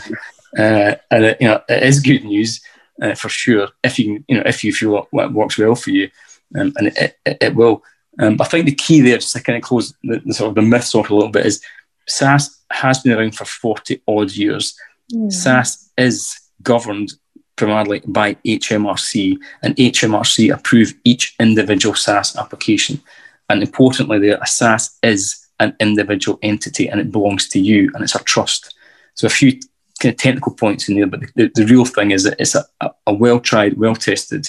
Uh, 0.57 0.95
and 1.11 1.25
it, 1.25 1.37
you 1.41 1.47
know, 1.47 1.61
it 1.67 1.83
is 1.83 1.99
good 1.99 2.23
news 2.23 2.61
uh, 3.01 3.13
for 3.13 3.29
sure 3.29 3.67
if 3.83 3.99
you 3.99 4.23
you 4.27 4.37
know 4.37 4.43
if 4.45 4.63
you 4.63 4.73
feel 4.73 5.07
what 5.11 5.33
works 5.33 5.57
well 5.57 5.75
for 5.75 5.91
you, 5.91 6.09
um, 6.57 6.73
and 6.77 6.87
it, 6.87 7.17
it, 7.25 7.37
it 7.41 7.55
will. 7.55 7.83
Um, 8.19 8.37
I 8.39 8.45
think 8.45 8.65
the 8.65 8.75
key 8.75 9.01
there, 9.01 9.17
just 9.17 9.33
to 9.33 9.43
kind 9.43 9.57
of 9.57 9.63
close 9.63 9.93
the, 10.03 10.21
the, 10.25 10.33
sort 10.33 10.49
of 10.49 10.55
the 10.55 10.61
myths 10.61 10.95
off 10.95 11.09
a 11.09 11.13
little 11.13 11.31
bit, 11.31 11.45
is 11.45 11.61
SSAS 12.09 12.57
has 12.71 12.99
been 12.99 13.17
around 13.17 13.35
for 13.35 13.45
forty 13.45 14.01
odd 14.07 14.31
years. 14.31 14.77
Mm. 15.13 15.27
SSAS 15.27 15.89
is 15.97 16.39
governed 16.61 17.13
primarily 17.55 18.01
by 18.05 18.33
HMRC, 18.45 19.37
and 19.61 19.75
HMRC 19.75 20.53
approve 20.53 20.93
each 21.03 21.35
individual 21.39 21.95
SSAS 21.95 22.35
application. 22.37 23.01
And 23.49 23.61
importantly, 23.61 24.19
there, 24.19 24.35
a 24.35 24.45
SSAS 24.45 24.97
is 25.03 25.45
an 25.59 25.75
individual 25.79 26.37
entity 26.41 26.89
and 26.89 26.99
it 26.99 27.11
belongs 27.11 27.47
to 27.49 27.59
you 27.59 27.89
and 27.93 28.03
it's 28.03 28.15
a 28.15 28.23
trust. 28.23 28.75
So 29.13 29.27
a 29.27 29.29
few 29.29 29.53
kind 30.01 30.13
of 30.13 30.17
technical 30.17 30.53
points 30.53 30.89
in 30.89 30.95
there, 30.95 31.07
but 31.07 31.21
the, 31.35 31.49
the, 31.55 31.65
real 31.65 31.85
thing 31.85 32.11
is 32.11 32.23
that 32.23 32.35
it's 32.39 32.55
a, 32.55 32.65
a 33.07 33.13
well 33.13 33.39
tried, 33.39 33.77
well 33.77 33.95
tested, 33.95 34.47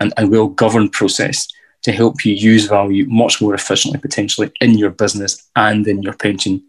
and 0.00 0.12
well 0.30 0.48
governed 0.48 0.92
process 0.92 1.46
to 1.82 1.92
help 1.92 2.24
you 2.24 2.34
use 2.34 2.66
value 2.66 3.06
much 3.08 3.40
more 3.40 3.54
efficiently, 3.54 4.00
potentially 4.00 4.50
in 4.60 4.78
your 4.78 4.90
business 4.90 5.48
and 5.56 5.86
in 5.86 6.02
your 6.02 6.14
pension 6.14 6.64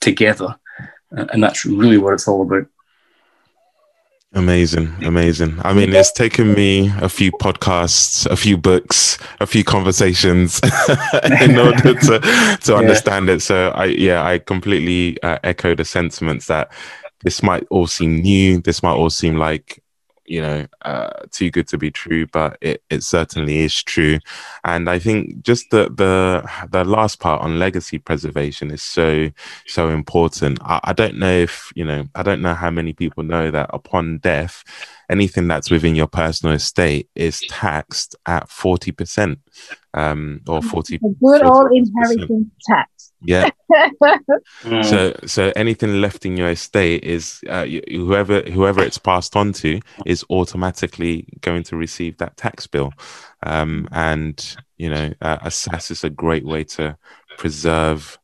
together. 0.00 0.56
And 1.16 1.42
that's 1.42 1.64
really 1.64 1.98
what 1.98 2.14
it's 2.14 2.28
all 2.28 2.42
about. 2.42 2.66
Amazing, 4.36 4.92
amazing. 5.04 5.60
I 5.62 5.72
mean, 5.72 5.94
it's 5.94 6.10
taken 6.10 6.54
me 6.54 6.90
a 7.00 7.08
few 7.08 7.30
podcasts, 7.30 8.26
a 8.26 8.36
few 8.36 8.56
books, 8.56 9.16
a 9.38 9.46
few 9.46 9.62
conversations 9.62 10.60
in 11.40 11.56
order 11.56 11.94
to 11.94 12.58
to 12.62 12.74
understand 12.74 13.28
yeah. 13.28 13.34
it. 13.34 13.40
So, 13.42 13.68
I 13.68 13.84
yeah, 13.84 14.26
I 14.26 14.40
completely 14.40 15.22
uh, 15.22 15.38
echo 15.44 15.76
the 15.76 15.84
sentiments 15.84 16.48
that 16.48 16.72
this 17.22 17.44
might 17.44 17.64
all 17.70 17.86
seem 17.86 18.22
new. 18.22 18.60
This 18.60 18.82
might 18.82 18.94
all 18.94 19.10
seem 19.10 19.36
like 19.36 19.80
you 20.26 20.40
know 20.40 20.66
uh, 20.82 21.10
too 21.30 21.50
good 21.50 21.68
to 21.68 21.78
be 21.78 21.90
true 21.90 22.26
but 22.26 22.56
it, 22.60 22.82
it 22.90 23.02
certainly 23.02 23.58
is 23.58 23.82
true. 23.82 24.18
And 24.64 24.88
i 24.88 24.98
think 24.98 25.42
just 25.42 25.70
the 25.70 25.84
the 25.90 26.48
the 26.70 26.84
last 26.84 27.20
part 27.20 27.42
on 27.42 27.58
legacy 27.58 27.98
preservation 27.98 28.70
is 28.70 28.82
so 28.82 29.30
so 29.66 29.88
important. 29.88 30.58
I, 30.62 30.80
I 30.84 30.92
don't 30.92 31.18
know 31.18 31.32
if 31.32 31.72
you 31.74 31.84
know 31.84 32.06
i 32.14 32.22
don't 32.22 32.42
know 32.42 32.54
how 32.54 32.70
many 32.70 32.92
people 32.92 33.22
know 33.22 33.50
that 33.50 33.70
upon 33.72 34.18
death 34.18 34.64
anything 35.08 35.46
that's 35.48 35.70
within 35.70 35.94
your 35.94 36.06
personal 36.06 36.54
estate 36.54 37.08
is 37.14 37.40
taxed 37.48 38.16
at 38.26 38.48
40% 38.48 39.36
um, 39.94 40.40
or 40.46 40.60
40 40.60 40.98
good 40.98 41.42
old 41.42 41.72
inheritance 41.72 42.48
tax. 42.66 43.12
Yeah. 43.22 43.50
So 44.82 45.16
so 45.26 45.52
anything 45.56 46.00
left 46.00 46.24
in 46.24 46.36
your 46.36 46.50
estate 46.50 47.02
is 47.02 47.40
uh, 47.48 47.64
whoever 47.64 48.42
whoever 48.42 48.82
it's 48.82 48.98
passed 48.98 49.34
on 49.34 49.52
to 49.54 49.80
is 50.06 50.24
automatically 50.30 51.26
going 51.40 51.64
to 51.64 51.76
receive 51.76 52.18
that 52.18 52.36
tax 52.36 52.66
bill. 52.68 52.92
Um, 53.42 53.88
and 53.90 54.56
you 54.76 54.90
know 54.90 55.12
uh, 55.20 55.38
a 55.42 55.48
SSAS 55.48 55.90
is 55.90 56.04
a 56.04 56.10
great 56.10 56.44
way 56.44 56.62
to 56.64 56.96
preserve 57.36 58.18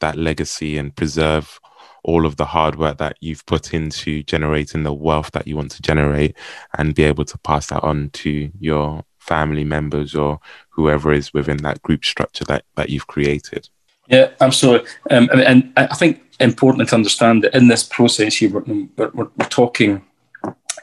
that 0.00 0.16
legacy 0.16 0.76
and 0.76 0.94
preserve 0.94 1.58
all 2.02 2.26
of 2.26 2.36
the 2.36 2.46
hard 2.46 2.76
work 2.76 2.98
that 2.98 3.16
you've 3.20 3.46
put 3.46 3.72
into 3.72 4.22
generating 4.24 4.82
the 4.82 4.92
wealth 4.92 5.30
that 5.32 5.46
you 5.46 5.56
want 5.56 5.70
to 5.70 5.82
generate 5.82 6.36
and 6.76 6.94
be 6.94 7.04
able 7.04 7.24
to 7.24 7.38
pass 7.38 7.66
that 7.68 7.82
on 7.82 8.10
to 8.10 8.50
your 8.58 9.04
family 9.18 9.64
members 9.64 10.14
or 10.14 10.40
whoever 10.80 11.12
is 11.12 11.32
within 11.34 11.58
that 11.58 11.82
group 11.82 12.04
structure 12.04 12.44
that, 12.44 12.64
that 12.76 12.90
you've 12.90 13.06
created. 13.06 13.68
Yeah, 14.08 14.30
absolutely. 14.40 14.88
Um, 15.10 15.28
and 15.32 15.72
I 15.76 15.94
think 15.94 16.22
important 16.40 16.88
to 16.88 16.94
understand 16.94 17.44
that 17.44 17.54
in 17.54 17.68
this 17.68 17.84
process 17.84 18.36
here, 18.36 18.50
we're, 18.50 18.88
we're, 18.96 19.28
we're 19.36 19.48
talking 19.48 20.02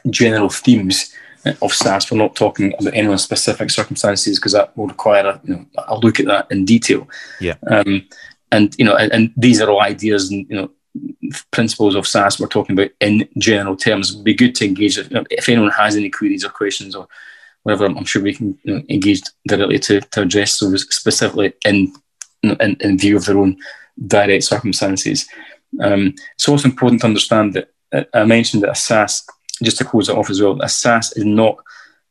general 0.08 0.48
themes 0.48 1.14
of 1.44 1.72
SSAS. 1.72 2.10
We're 2.10 2.18
not 2.18 2.36
talking 2.36 2.72
about 2.78 2.94
anyone's 2.94 3.24
specific 3.24 3.70
circumstances 3.70 4.38
because 4.38 4.52
that 4.52 4.76
will 4.76 4.86
require 4.86 5.26
a, 5.26 5.40
you 5.44 5.56
know, 5.56 5.96
look 6.02 6.20
at 6.20 6.26
that 6.26 6.46
in 6.50 6.64
detail. 6.64 7.08
Yeah. 7.40 7.56
Um, 7.66 8.06
and 8.50 8.74
you 8.78 8.84
know, 8.84 8.96
and, 8.96 9.12
and, 9.12 9.32
these 9.36 9.60
are 9.60 9.68
all 9.68 9.82
ideas 9.82 10.30
and 10.30 10.46
you 10.48 10.56
know 10.56 10.70
principles 11.50 11.94
of 11.94 12.04
SSAS 12.04 12.40
we're 12.40 12.46
talking 12.46 12.78
about 12.78 12.90
in 13.00 13.28
general 13.36 13.76
terms. 13.76 14.10
It'd 14.10 14.24
be 14.24 14.34
good 14.34 14.54
to 14.56 14.64
engage 14.64 14.96
if, 14.96 15.08
if 15.30 15.48
anyone 15.48 15.70
has 15.72 15.96
any 15.96 16.08
queries 16.08 16.44
or 16.44 16.48
questions 16.48 16.94
or 16.94 17.08
whatever. 17.68 17.86
I'm 17.86 18.04
sure 18.04 18.22
we 18.22 18.34
can 18.34 18.58
you 18.62 18.74
know, 18.74 18.82
engage 18.88 19.20
directly 19.46 19.78
to, 19.80 20.00
to 20.00 20.22
address 20.22 20.58
those 20.58 20.86
specifically 20.94 21.52
in, 21.66 21.92
in, 22.42 22.76
in 22.80 22.98
view 22.98 23.16
of 23.16 23.26
their 23.26 23.36
own 23.36 23.58
direct 24.06 24.44
circumstances. 24.44 25.28
Um, 25.80 26.14
it's 26.34 26.48
also 26.48 26.68
important 26.68 27.02
to 27.02 27.06
understand 27.06 27.52
that 27.54 27.70
uh, 27.92 28.04
I 28.14 28.24
mentioned 28.24 28.62
that 28.62 28.70
a 28.70 28.72
SSAS, 28.72 29.24
just 29.62 29.76
to 29.78 29.84
close 29.84 30.08
it 30.08 30.16
off 30.16 30.30
as 30.30 30.40
well, 30.40 30.52
a 30.52 30.66
SSAS 30.66 31.18
is 31.18 31.26
not 31.26 31.58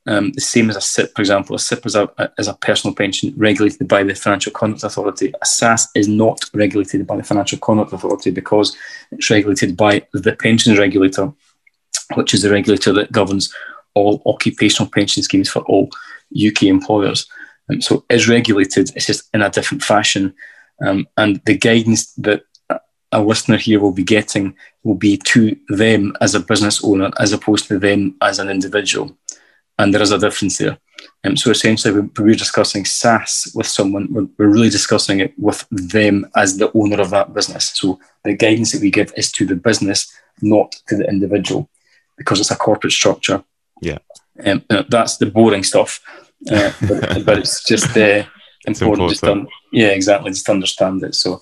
um, 0.05 0.31
the 0.33 0.41
same 0.41 0.69
as 0.69 0.75
a 0.75 0.81
SIPP, 0.81 1.15
for 1.15 1.21
example. 1.21 1.55
A 1.55 1.59
SIPP 1.59 1.85
is 1.87 1.95
a, 1.95 2.31
is 2.37 2.47
a 2.47 2.53
personal 2.53 2.93
pension 2.93 3.33
regulated 3.35 3.87
by 3.87 4.03
the 4.03 4.13
Financial 4.13 4.53
Conduct 4.53 4.83
Authority. 4.83 5.33
A 5.41 5.45
SSAS 5.45 5.87
is 5.95 6.07
not 6.07 6.39
regulated 6.53 7.07
by 7.07 7.17
the 7.17 7.23
Financial 7.23 7.57
Conduct 7.57 7.93
Authority 7.93 8.29
because 8.29 8.77
it's 9.11 9.29
regulated 9.31 9.75
by 9.75 10.05
the 10.13 10.35
pensions 10.35 10.77
regulator, 10.77 11.33
which 12.13 12.35
is 12.35 12.43
the 12.43 12.51
regulator 12.51 12.93
that 12.93 13.11
governs 13.11 13.51
all 13.97 14.21
occupational 14.25 14.91
pension 14.91 15.23
schemes 15.23 15.49
for 15.49 15.61
all 15.63 15.89
UK 16.35 16.63
employers. 16.63 17.27
Um, 17.69 17.81
so 17.81 18.05
is 18.09 18.29
regulated, 18.29 18.91
it's 18.95 19.07
just 19.07 19.29
in 19.33 19.41
a 19.41 19.49
different 19.49 19.83
fashion. 19.83 20.33
Um, 20.85 21.07
and 21.17 21.41
the 21.45 21.57
guidance 21.57 22.13
that 22.13 22.43
a 23.11 23.21
listener 23.21 23.57
here 23.57 23.79
will 23.79 23.93
be 23.93 24.03
getting 24.03 24.55
will 24.83 24.95
be 24.95 25.17
to 25.17 25.57
them 25.69 26.15
as 26.21 26.35
a 26.35 26.39
business 26.39 26.83
owner 26.83 27.09
as 27.19 27.31
opposed 27.31 27.67
to 27.67 27.79
them 27.79 28.15
as 28.21 28.37
an 28.39 28.49
individual 28.49 29.17
and 29.79 29.93
there 29.93 30.01
is 30.01 30.11
a 30.11 30.17
difference 30.17 30.57
there. 30.57 30.77
Um, 31.23 31.37
so 31.37 31.51
essentially, 31.51 31.93
when 31.93 32.11
we're 32.17 32.35
discussing 32.35 32.83
SSAS 32.83 33.55
with 33.55 33.67
someone, 33.67 34.07
we're, 34.11 34.27
we're, 34.37 34.51
really 34.51 34.69
discussing 34.69 35.19
it 35.19 35.33
with 35.37 35.65
them 35.69 36.29
as 36.35 36.57
the 36.57 36.71
owner 36.73 36.99
of 36.99 37.11
that 37.11 37.33
business. 37.33 37.71
So 37.75 37.99
the 38.23 38.35
guidance 38.35 38.71
that 38.71 38.81
we 38.81 38.89
give 38.89 39.13
is 39.15 39.31
to 39.33 39.45
the 39.45 39.55
business, 39.55 40.11
not 40.41 40.71
to 40.87 40.97
the 40.97 41.07
individual, 41.07 41.69
because 42.17 42.39
it's 42.39 42.51
a 42.51 42.55
corporate 42.55 42.93
structure. 42.93 43.43
Yeah, 43.81 43.97
um, 44.45 44.63
that's 44.89 45.17
the 45.17 45.27
boring 45.27 45.63
stuff, 45.63 45.99
uh, 46.51 46.71
but, 46.87 47.01
but, 47.25 47.37
it's 47.39 47.63
just 47.63 47.95
uh, 47.97 48.23
important, 48.65 48.79
important. 48.81 49.09
Just 49.09 49.23
to, 49.23 49.47
yeah, 49.71 49.87
exactly, 49.87 50.31
just 50.31 50.49
understand 50.49 51.03
it. 51.03 51.15
So 51.15 51.41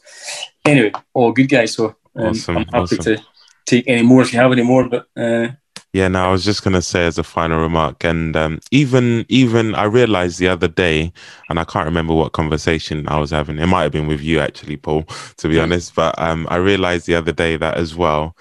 anyway, 0.66 0.92
all 1.14 1.32
good 1.32 1.50
guys. 1.50 1.74
So 1.74 1.96
um, 2.16 2.28
awesome, 2.28 2.58
I'm 2.58 2.66
happy 2.66 2.78
awesome. 2.78 2.98
to 3.00 3.24
take 3.66 3.88
any 3.88 4.04
more 4.04 4.22
if 4.22 4.34
you 4.34 4.40
have 4.40 4.52
any 4.52 4.64
more, 4.64 4.88
but. 4.90 5.08
Uh, 5.16 5.50
yeah, 5.96 6.10
no, 6.10 6.28
I 6.28 6.30
was 6.30 6.44
just 6.44 6.62
gonna 6.62 6.82
say 6.82 7.06
as 7.06 7.18
a 7.18 7.24
final 7.24 7.58
remark, 7.62 8.04
and 8.04 8.36
um, 8.36 8.60
even 8.70 9.26
even 9.30 9.76
I 9.76 9.86
realized 9.86 10.40
the 10.40 10.50
other 10.50 10.68
day, 10.68 11.14
and 11.50 11.58
I 11.58 11.64
can't 11.64 11.86
remember 11.86 12.14
what 12.14 12.34
conversation 12.34 13.08
I 13.08 13.18
was 13.18 13.32
having. 13.32 13.60
It 13.60 13.68
might 13.68 13.84
have 13.84 13.94
been 13.94 14.08
with 14.08 14.20
you 14.20 14.42
actually, 14.42 14.76
Paul, 14.76 15.04
to 15.38 15.48
be 15.48 15.58
honest. 15.58 15.96
But 15.96 16.14
um, 16.20 16.48
I 16.50 16.58
realized 16.58 17.08
the 17.08 17.16
other 17.16 17.32
day 17.32 17.56
that 17.56 17.78
as 17.78 17.96
well, 17.96 18.36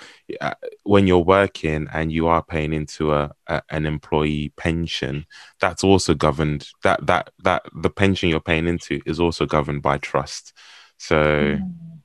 when 0.85 1.07
you're 1.07 1.19
working 1.19 1.89
and 1.93 2.13
you 2.13 2.27
are 2.27 2.43
paying 2.43 2.73
into 2.73 3.13
a, 3.13 3.33
a, 3.47 3.63
an 3.71 3.87
employee 3.87 4.53
pension, 4.57 5.27
that's 5.61 5.85
also 5.85 6.15
governed. 6.15 6.69
That 6.83 7.07
that 7.07 7.31
that 7.43 7.65
the 7.75 7.91
pension 7.91 8.29
you're 8.29 8.41
paying 8.41 8.67
into 8.67 9.01
is 9.07 9.21
also 9.21 9.47
governed 9.47 9.83
by 9.83 9.99
trust. 9.99 10.53
So 10.99 11.59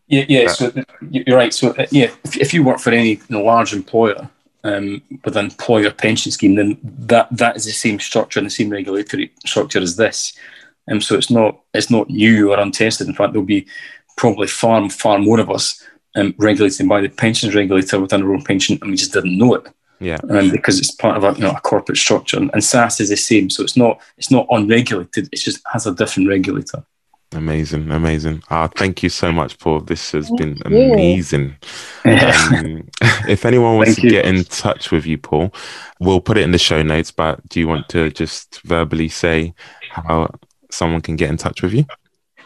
yeah, 0.08 0.26
yeah. 0.28 0.46
That, 0.46 0.56
so 0.56 0.84
you're 1.10 1.38
right. 1.38 1.54
So 1.54 1.72
uh, 1.72 1.86
yeah, 1.92 2.12
if, 2.24 2.38
if 2.38 2.54
you 2.54 2.64
work 2.64 2.80
for 2.80 2.92
any 2.92 3.12
you 3.12 3.22
know, 3.30 3.44
large 3.44 3.74
employer 3.74 4.30
um, 4.64 5.02
with 5.24 5.38
an 5.38 5.46
employer 5.46 5.92
pension 5.92 6.32
scheme, 6.32 6.56
then 6.56 6.78
that 6.84 7.28
that 7.32 7.56
is 7.56 7.66
the 7.66 7.72
same 7.72 8.00
structure 8.00 8.40
and 8.40 8.46
the 8.46 8.52
same 8.52 8.70
regulatory 8.70 9.32
structure 9.46 9.80
as 9.80 9.96
this. 9.96 10.34
Um, 10.92 11.02
so 11.02 11.16
it's 11.16 11.30
not 11.30 11.60
it's 11.74 11.90
not 11.90 12.10
new 12.10 12.52
or 12.52 12.60
untested. 12.60 13.08
In 13.08 13.14
fact, 13.14 13.34
there'll 13.34 13.46
be 13.46 13.68
probably 14.18 14.48
far 14.48 14.90
far 14.90 15.20
more 15.20 15.40
of 15.40 15.50
us 15.50 15.86
um, 16.20 16.36
regulated 16.38 16.88
by 16.88 17.02
the 17.02 17.10
pensions 17.10 17.56
regulator 17.56 18.00
within 18.00 18.24
our 18.24 18.34
own 18.34 18.44
pension, 18.44 18.78
and 18.82 18.92
we 18.92 18.98
just 18.98 19.14
didn't 19.14 19.38
know 19.38 19.56
it. 19.56 19.68
Yeah, 20.02 20.18
um, 20.30 20.50
because 20.50 20.80
it's 20.80 20.92
part 20.92 21.18
of 21.18 21.24
a 21.24 21.38
you 21.38 21.44
know 21.44 21.52
a 21.52 21.62
corporate 21.62 21.98
structure, 21.98 22.38
and, 22.38 22.50
and 22.54 22.62
SSAS 22.62 23.02
is 23.02 23.10
the 23.10 23.18
same. 23.18 23.50
So 23.50 23.64
it's 23.64 23.76
not 23.76 24.00
it's 24.18 24.32
not 24.32 24.48
unregulated. 24.50 25.30
It 25.32 25.38
just 25.38 25.62
has 25.72 25.86
a 25.86 25.94
different 25.94 26.30
regulator. 26.30 26.84
Amazing, 27.34 27.92
amazing. 27.92 28.42
Ah, 28.50 28.68
thank 28.68 29.04
you 29.04 29.10
so 29.10 29.32
much, 29.32 29.60
Paul. 29.60 29.82
This 29.82 30.14
has 30.14 30.28
thank 30.30 30.40
been 30.40 30.58
amazing. 30.66 31.56
Um, 32.04 32.90
if 33.28 33.46
anyone 33.46 33.76
wants 33.76 33.96
thank 33.96 34.00
to 34.00 34.04
you. 34.06 34.10
get 34.10 34.26
in 34.26 34.44
touch 34.46 34.90
with 34.90 35.06
you, 35.06 35.20
Paul, 35.20 35.54
we'll 36.00 36.22
put 36.22 36.40
it 36.40 36.44
in 36.44 36.52
the 36.52 36.58
show 36.58 36.82
notes. 36.82 37.12
But 37.12 37.48
do 37.50 37.60
you 37.60 37.68
want 37.68 37.88
to 37.90 38.10
just 38.10 38.62
verbally 38.62 39.10
say 39.10 39.54
how 39.92 40.34
someone 40.72 41.02
can 41.02 41.18
get 41.18 41.30
in 41.30 41.38
touch 41.38 41.62
with 41.62 41.74
you? 41.74 41.86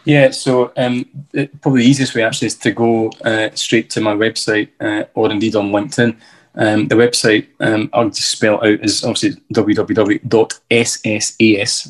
Yeah, 0.04 0.30
so 0.30 0.72
um, 0.76 1.06
it, 1.32 1.60
probably 1.60 1.82
the 1.82 1.88
easiest 1.88 2.14
way 2.14 2.22
actually 2.22 2.46
is 2.46 2.56
to 2.56 2.72
go 2.72 3.10
uh, 3.24 3.48
straight 3.54 3.90
to 3.90 4.00
my 4.00 4.14
website 4.14 4.68
uh, 4.80 5.04
or 5.14 5.30
indeed 5.30 5.56
on 5.56 5.70
LinkedIn. 5.70 6.16
Um, 6.56 6.86
the 6.88 6.94
website 6.94 7.48
um, 7.60 7.90
I'll 7.92 8.10
just 8.10 8.30
spell 8.30 8.56
out 8.56 8.84
is 8.84 9.02
obviously 9.02 9.40
www.ssas, 9.52 10.22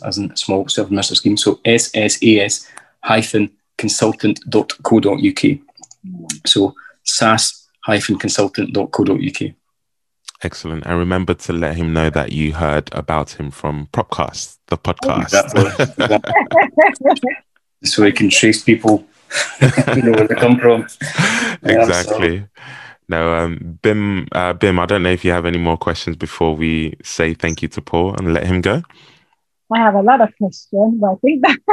as 0.07 0.19
in 0.19 0.35
small 0.37 0.69
self 0.69 0.87
administered 0.87 1.19
scheme. 1.19 1.37
So 1.37 1.57
ssas 1.67 2.67
hyphen 3.03 3.51
consultant.co.uk. 3.77 5.59
So 6.47 6.75
SSAS 7.05 7.67
hyphen 7.81 8.19
consultant.co.uk. 8.19 9.53
Excellent. 10.43 10.87
And 10.87 10.99
remember 10.99 11.35
to 11.35 11.53
let 11.53 11.77
him 11.77 11.93
know 11.93 12.11
that 12.11 12.33
you 12.33 12.55
heard 12.55 12.89
about 12.93 13.33
him 13.33 13.51
from 13.51 13.89
Propcast, 13.93 14.59
the 14.69 14.79
podcast. 14.79 15.33
so 17.85 18.05
he 18.05 18.13
can 18.13 18.31
trace 18.31 18.63
people, 18.63 19.07
you 19.61 20.03
know 20.03 20.13
where 20.13 20.29
they 20.29 20.35
come 20.35 20.59
from. 20.59 20.87
Exactly. 21.63 22.37
Yeah, 22.37 22.41
so. 22.41 22.45
No, 23.07 23.35
um, 23.35 23.79
Bim, 23.83 24.29
uh, 24.33 24.55
Bim, 24.55 24.79
I 24.79 24.87
don't 24.87 25.03
know 25.03 25.11
if 25.11 25.25
you 25.25 25.33
have 25.33 25.45
any 25.45 25.59
more 25.59 25.77
questions 25.77 26.17
before 26.17 26.57
we 26.57 26.97
say 27.03 27.35
thank 27.35 27.61
you 27.61 27.69
to 27.69 27.83
Paul 27.83 28.15
and 28.15 28.33
let 28.33 28.47
him 28.47 28.63
go. 28.63 28.83
I 29.73 29.79
have 29.79 29.95
a 29.95 30.03
lot 30.03 30.21
of 30.21 30.31
questions, 30.39 31.01
but 31.01 31.11
I 31.11 31.15
think 31.17 31.43
that 31.43 31.59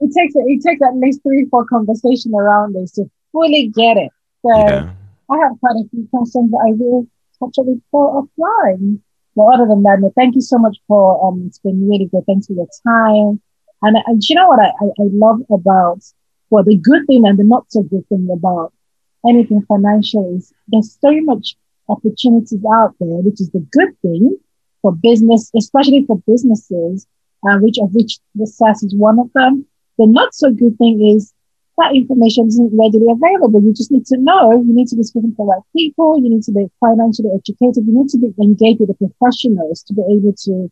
it 0.00 0.14
takes 0.14 0.34
it 0.34 0.62
takes 0.62 0.82
at 0.82 0.96
least 0.96 1.22
three, 1.22 1.46
four 1.50 1.64
conversation 1.66 2.34
around 2.34 2.74
this 2.74 2.92
to 2.92 3.10
fully 3.30 3.68
get 3.68 3.96
it. 3.96 4.10
So 4.42 4.56
yeah. 4.56 4.90
I 5.30 5.38
have 5.38 5.60
quite 5.60 5.76
a 5.76 5.88
few 5.90 6.08
questions 6.10 6.50
that 6.50 6.64
I 6.68 6.72
will 6.72 7.06
touch 7.38 7.54
on 7.58 7.74
before 7.74 8.22
offline. 8.22 9.00
But 9.36 9.44
other 9.54 9.66
than 9.66 9.82
that, 9.84 10.00
no, 10.00 10.12
thank 10.14 10.34
you 10.34 10.40
so 10.40 10.58
much 10.58 10.78
for 10.88 11.26
um 11.26 11.44
it's 11.46 11.58
been 11.58 11.88
really 11.88 12.06
good. 12.06 12.24
Thanks 12.26 12.46
for 12.46 12.54
your 12.54 12.68
time. 12.86 13.40
And, 13.82 13.96
and 14.06 14.22
you 14.22 14.36
know 14.36 14.48
what 14.48 14.60
I, 14.60 14.68
I, 14.68 14.86
I 15.00 15.06
love 15.12 15.40
about 15.50 16.00
well 16.50 16.64
the 16.64 16.76
good 16.76 17.06
thing 17.06 17.26
and 17.26 17.38
the 17.38 17.44
not 17.44 17.66
so 17.68 17.82
good 17.82 18.06
thing 18.08 18.28
about 18.32 18.72
anything 19.28 19.62
financial 19.62 20.36
is 20.36 20.52
there's 20.68 20.96
so 21.00 21.12
much 21.22 21.56
opportunities 21.88 22.64
out 22.72 22.94
there, 23.00 23.20
which 23.26 23.40
is 23.40 23.50
the 23.50 23.64
good 23.72 23.92
thing 24.02 24.36
for 24.80 24.92
business, 24.92 25.50
especially 25.56 26.04
for 26.06 26.18
businesses, 26.26 27.06
uh, 27.48 27.58
which 27.58 27.78
of 27.78 27.94
which 27.94 28.18
the 28.34 28.44
SSAS 28.44 28.84
is 28.84 28.94
one 28.94 29.18
of 29.18 29.32
them. 29.34 29.66
The 29.98 30.06
not 30.06 30.34
so 30.34 30.50
good 30.50 30.76
thing 30.78 31.14
is 31.14 31.32
that 31.78 31.94
information 31.94 32.48
isn't 32.48 32.72
readily 32.72 33.08
available. 33.10 33.62
You 33.62 33.72
just 33.72 33.90
need 33.90 34.06
to 34.06 34.18
know. 34.18 34.52
You 34.52 34.74
need 34.74 34.88
to 34.88 34.96
be 34.96 35.02
speaking 35.02 35.30
to 35.30 35.36
the 35.38 35.44
right 35.44 35.62
people. 35.74 36.18
You 36.22 36.30
need 36.30 36.42
to 36.44 36.52
be 36.52 36.66
financially 36.80 37.30
educated. 37.34 37.86
You 37.86 37.94
need 37.94 38.08
to 38.10 38.18
be 38.18 38.34
engaged 38.42 38.80
with 38.80 38.90
the 38.90 38.98
professionals 39.06 39.82
to 39.84 39.94
be 39.94 40.02
able 40.02 40.34
to 40.44 40.70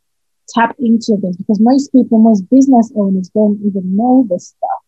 tap 0.54 0.74
into 0.78 1.16
this 1.20 1.36
because 1.36 1.60
most 1.60 1.92
people, 1.92 2.18
most 2.18 2.48
business 2.50 2.92
owners 2.96 3.28
don't 3.30 3.60
even 3.64 3.96
know 3.96 4.26
this 4.28 4.48
stuff. 4.48 4.80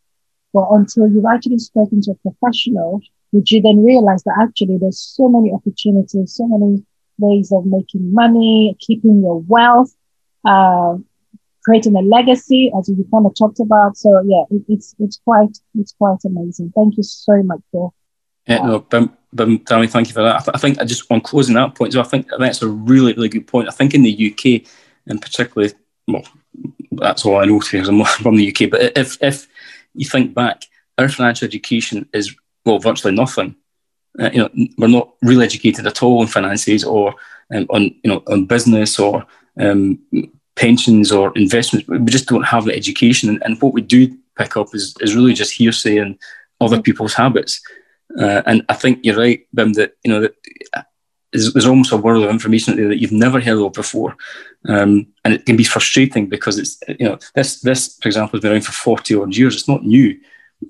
But 0.53 0.69
until 0.71 1.09
you've 1.09 1.27
actually 1.27 1.59
spoken 1.59 2.03
to 2.03 2.13
a 2.13 2.31
professional, 2.31 3.01
would 3.33 3.51
you 3.51 3.63
then 3.63 3.85
realize 3.85 4.23
that 4.25 4.39
actually 4.41 4.79
there's 4.79 5.01
so 5.01 5.29
many 5.29 5.53
opportunities, 5.53 6.35
so 6.35 6.47
many 6.47 6.85
ways 7.19 7.51
of 7.53 7.65
making 7.65 8.13
money, 8.13 8.77
keeping 8.79 9.23
your 9.23 9.41
wealth, 9.41 9.95
uh, 10.45 10.97
creating 11.65 11.97
a 11.97 12.03
legacy, 12.03 12.71
as 12.79 12.89
you 12.89 13.07
kind 13.13 13.25
of 13.25 13.35
talked 13.35 13.61
about. 13.61 13.97
So 13.97 14.23
yeah, 14.27 14.45
it, 14.51 14.63
it's 14.69 14.95
it's 14.99 15.21
quite 15.25 15.57
it's 15.75 15.93
quite 15.93 16.19
amazing. 16.27 16.73
Thank 16.75 16.97
you 16.97 17.03
so 17.03 17.43
much, 17.43 17.61
Bill. 17.73 17.95
Yeah, 18.47 18.67
no, 18.67 18.81
Bim, 18.81 19.17
Bim, 19.33 19.59
Danny, 19.59 19.87
thank 19.87 20.09
you 20.09 20.15
for 20.15 20.23
that. 20.23 20.35
I, 20.35 20.39
th- 20.39 20.55
I 20.55 20.59
think 20.59 20.81
I 20.81 20.85
just 20.85 21.11
on 21.11 21.21
closing 21.21 21.55
that 21.55 21.77
point, 21.77 21.93
so 21.93 22.01
I 22.01 22.05
think 22.05 22.27
that's 22.39 22.61
a 22.61 22.69
really, 22.69 23.13
really 23.13 23.29
good 23.29 23.47
point. 23.47 23.69
I 23.69 23.71
think 23.71 23.95
in 23.95 24.03
the 24.03 24.33
UK, 24.33 24.69
and 25.07 25.21
particularly, 25.21 25.73
well, 26.09 26.25
that's 26.93 27.25
all 27.25 27.37
I 27.37 27.45
know 27.45 27.61
because 27.61 27.89
I'm 27.89 28.05
from 28.23 28.37
the 28.37 28.49
UK. 28.49 28.71
But 28.71 28.97
if 28.97 29.23
if 29.23 29.49
you 29.95 30.07
think 30.07 30.35
back, 30.35 30.63
our 30.99 31.09
financial 31.09 31.47
education 31.47 32.09
is 32.13 32.35
well 32.65 32.79
virtually 32.79 33.15
nothing. 33.15 33.57
Uh, 34.19 34.31
you 34.33 34.39
know, 34.39 34.67
we're 34.77 34.89
not 34.89 35.15
really 35.23 35.45
educated 35.45 35.87
at 35.87 36.03
all 36.03 36.21
on 36.21 36.27
finances 36.27 36.85
or 36.85 37.15
um, 37.55 37.67
on 37.71 37.83
you 37.83 38.11
know 38.11 38.23
on 38.29 38.45
business 38.45 38.99
or 38.99 39.25
um, 39.59 39.99
pensions 40.57 41.11
or 41.11 41.33
investments. 41.35 41.89
We 41.89 41.99
just 42.07 42.29
don't 42.29 42.45
have 42.45 42.65
the 42.65 42.77
education, 42.77 43.29
and, 43.29 43.43
and, 43.45 43.61
what 43.61 43.73
we 43.73 43.81
do 43.81 44.17
pick 44.37 44.57
up 44.57 44.75
is 44.75 44.95
is 45.01 45.17
really 45.17 45.33
just 45.33 45.55
hearsay 45.55 45.97
and 45.99 46.19
other 46.61 46.79
mm. 46.79 46.85
people's 46.85 47.15
habits. 47.15 47.61
Uh, 48.21 48.43
and 48.45 48.63
I 48.69 48.75
think 48.75 49.01
you're 49.03 49.17
right, 49.17 49.47
Bim, 49.55 49.73
that 49.75 49.97
you 50.05 50.13
know 50.13 50.21
that 50.21 50.35
there's, 51.33 51.53
there's 51.53 51.67
almost 51.67 51.93
a 51.93 51.97
world 51.97 52.25
of 52.25 52.31
information 52.31 52.77
there 52.77 52.89
that 52.89 53.01
you've 53.01 53.13
never 53.13 53.41
heard 53.41 53.59
of 53.59 53.73
before, 53.73 54.17
um, 54.69 55.07
and 55.25 55.35
it 55.35 55.47
can 55.47 55.57
be 55.57 55.65
frustrating 55.65 56.29
because 56.29 56.59
it's 56.59 56.79
you 56.89 57.07
know 57.09 57.19
this 57.35 57.61
this 57.61 57.99
for 58.01 58.09
example 58.09 58.37
has 58.37 58.43
been 58.43 58.53
around 58.53 58.65
for 58.65 58.73
forty 58.73 59.15
odd 59.15 59.37
years. 59.37 59.55
It's 59.55 59.69
not 59.69 59.85
new, 59.85 60.19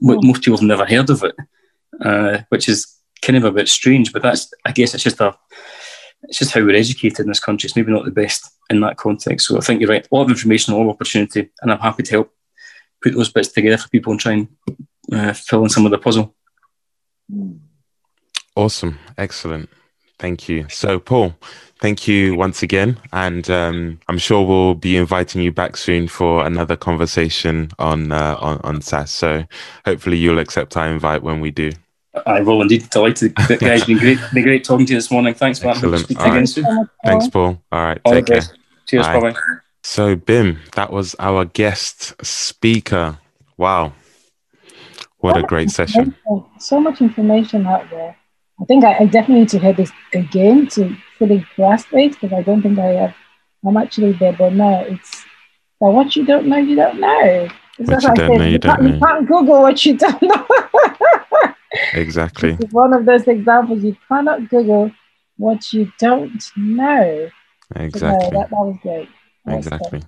but 0.01 0.19
mm. 0.19 0.25
most 0.25 0.43
people 0.43 0.59
have 0.59 0.67
never 0.67 0.87
heard 0.87 1.11
of 1.11 1.25
it, 1.25 1.35
uh, 2.01 2.39
which 2.49 2.69
is 2.69 2.97
kind 3.23 3.37
of 3.37 3.45
a 3.45 3.53
bit 3.53 3.69
strange. 3.69 4.13
But 4.13 4.23
that's 4.23 4.53
I 4.65 4.73
guess 4.73 4.95
it's 4.95 5.05
just 5.05 5.21
a 5.21 5.37
it's 6.23 6.39
just 6.39 6.53
how 6.53 6.61
we're 6.61 6.77
educated 6.77 7.21
in 7.21 7.29
this 7.29 7.41
country. 7.41 7.67
It's 7.67 7.77
maybe 7.77 7.93
not 7.93 8.05
the 8.05 8.13
best 8.13 8.49
in 8.71 8.81
that 8.81 8.97
context. 8.97 9.49
So 9.49 9.57
I 9.57 9.61
think 9.61 9.81
you're 9.81 9.91
right. 9.91 10.07
A 10.11 10.15
lot 10.15 10.23
of 10.23 10.31
information, 10.31 10.73
a 10.73 10.77
lot 10.77 10.85
of 10.85 10.91
opportunity, 10.91 11.51
and 11.61 11.73
I'm 11.73 11.81
happy 11.81 12.05
to 12.05 12.11
help 12.11 12.33
put 13.03 13.15
those 13.15 13.33
bits 13.33 13.49
together 13.49 13.79
for 13.79 13.89
people 13.89 14.13
and 14.13 14.21
try 14.21 14.33
and 14.33 14.49
uh, 15.13 15.33
fill 15.33 15.65
in 15.65 15.71
some 15.71 15.85
of 15.85 15.91
the 15.91 15.99
puzzle. 15.99 16.37
Awesome, 18.55 18.99
excellent. 19.19 19.69
Thank 20.19 20.49
you. 20.49 20.67
So, 20.69 20.99
Paul, 20.99 21.35
thank 21.81 22.07
you 22.07 22.37
once 22.37 22.63
again, 22.63 22.99
and 23.13 23.49
um, 23.51 24.01
I'm 24.09 24.19
sure 24.19 24.47
we'll 24.47 24.75
be 24.75 24.97
inviting 24.97 25.43
you 25.43 25.51
back 25.53 25.77
soon 25.77 26.07
for 26.07 26.47
another 26.47 26.77
conversation 26.77 27.71
on 27.79 28.13
uh, 28.13 28.37
on, 28.41 28.61
on 28.63 28.77
SSAS. 28.77 29.09
So, 29.09 29.45
hopefully, 29.85 30.19
you'll 30.19 30.39
accept 30.39 30.77
our 30.77 30.89
invite 30.89 31.23
when 31.23 31.41
we 31.41 31.51
do. 31.51 31.73
I 32.27 32.41
will 32.41 32.61
indeed. 32.61 32.89
Delighted. 32.91 33.35
Guys, 33.59 33.85
been 33.85 33.99
great. 33.99 34.19
Been 34.33 34.45
great 34.45 34.65
talking 34.65 34.87
to 34.87 34.93
you 34.93 34.99
this 34.99 35.11
morning. 35.11 35.35
Thanks, 35.35 35.63
Matt. 35.63 35.77
Excellent. 35.77 36.11
Right. 36.11 36.87
Thanks, 37.05 37.29
Paul. 37.29 37.61
All 37.73 37.83
right. 37.83 38.01
All 38.05 38.13
take 38.13 38.27
care. 38.27 38.43
Cheers. 38.87 39.07
Bye 39.07 39.21
bye. 39.21 39.35
So, 39.83 40.15
Bim, 40.15 40.61
that 40.75 40.93
was 40.93 41.17
our 41.19 41.45
guest 41.45 42.25
speaker. 42.25 43.19
Wow. 43.57 43.95
What 45.19 45.35
so 45.35 45.41
a 45.41 45.43
great 45.43 45.71
session. 45.71 46.15
So 46.59 46.81
much 46.81 47.01
information 47.01 47.67
out 47.67 47.89
there. 47.91 48.17
I 48.63 48.65
think 48.65 48.85
I, 48.85 48.99
I, 48.99 49.07
definitely 49.07 49.41
need 49.41 49.49
to 49.51 49.59
hear 49.59 49.73
this 49.73 49.91
again 50.15 50.69
to 50.69 50.97
fully 51.19 51.45
grasp 51.57 51.89
it 51.93 52.13
because 52.13 52.33
I 52.33 52.43
don't 52.43 52.63
think 52.63 52.79
I 52.79 52.93
have. 52.93 53.15
I'm 53.67 53.77
actually 53.77 54.13
there, 54.13 54.33
but 54.33 54.53
no, 54.53 54.81
it's 54.83 55.25
but 55.81 55.91
what 55.91 56.15
you 56.15 56.25
don't 56.25 56.47
know, 56.47 56.59
you 56.59 56.77
don't 56.77 57.01
know. 57.01 57.49
what 57.79 58.03
you 58.03 58.15
don't 58.15 58.39
know, 58.39 58.45
you, 58.45 58.53
you 58.53 58.59
don't 58.59 58.83
know. 58.83 58.95
You 58.95 59.01
can't 59.01 59.27
Google 59.27 59.63
what 59.63 59.85
you 59.85 59.97
don't 59.97 60.23
know. 60.23 60.47
exactly. 61.95 62.53
one 62.71 62.93
of 62.93 63.05
those 63.05 63.27
examples. 63.27 63.83
You 63.83 63.97
cannot 64.09 64.49
Google 64.49 64.93
what 65.39 65.73
you 65.73 65.91
don't 65.99 66.41
know. 66.57 67.31
Exactly. 67.75 68.27
So, 68.27 68.31
that, 68.31 68.51
that 68.51 68.53
was 68.53 68.77
great. 68.83 69.09
Exactly. 69.47 70.03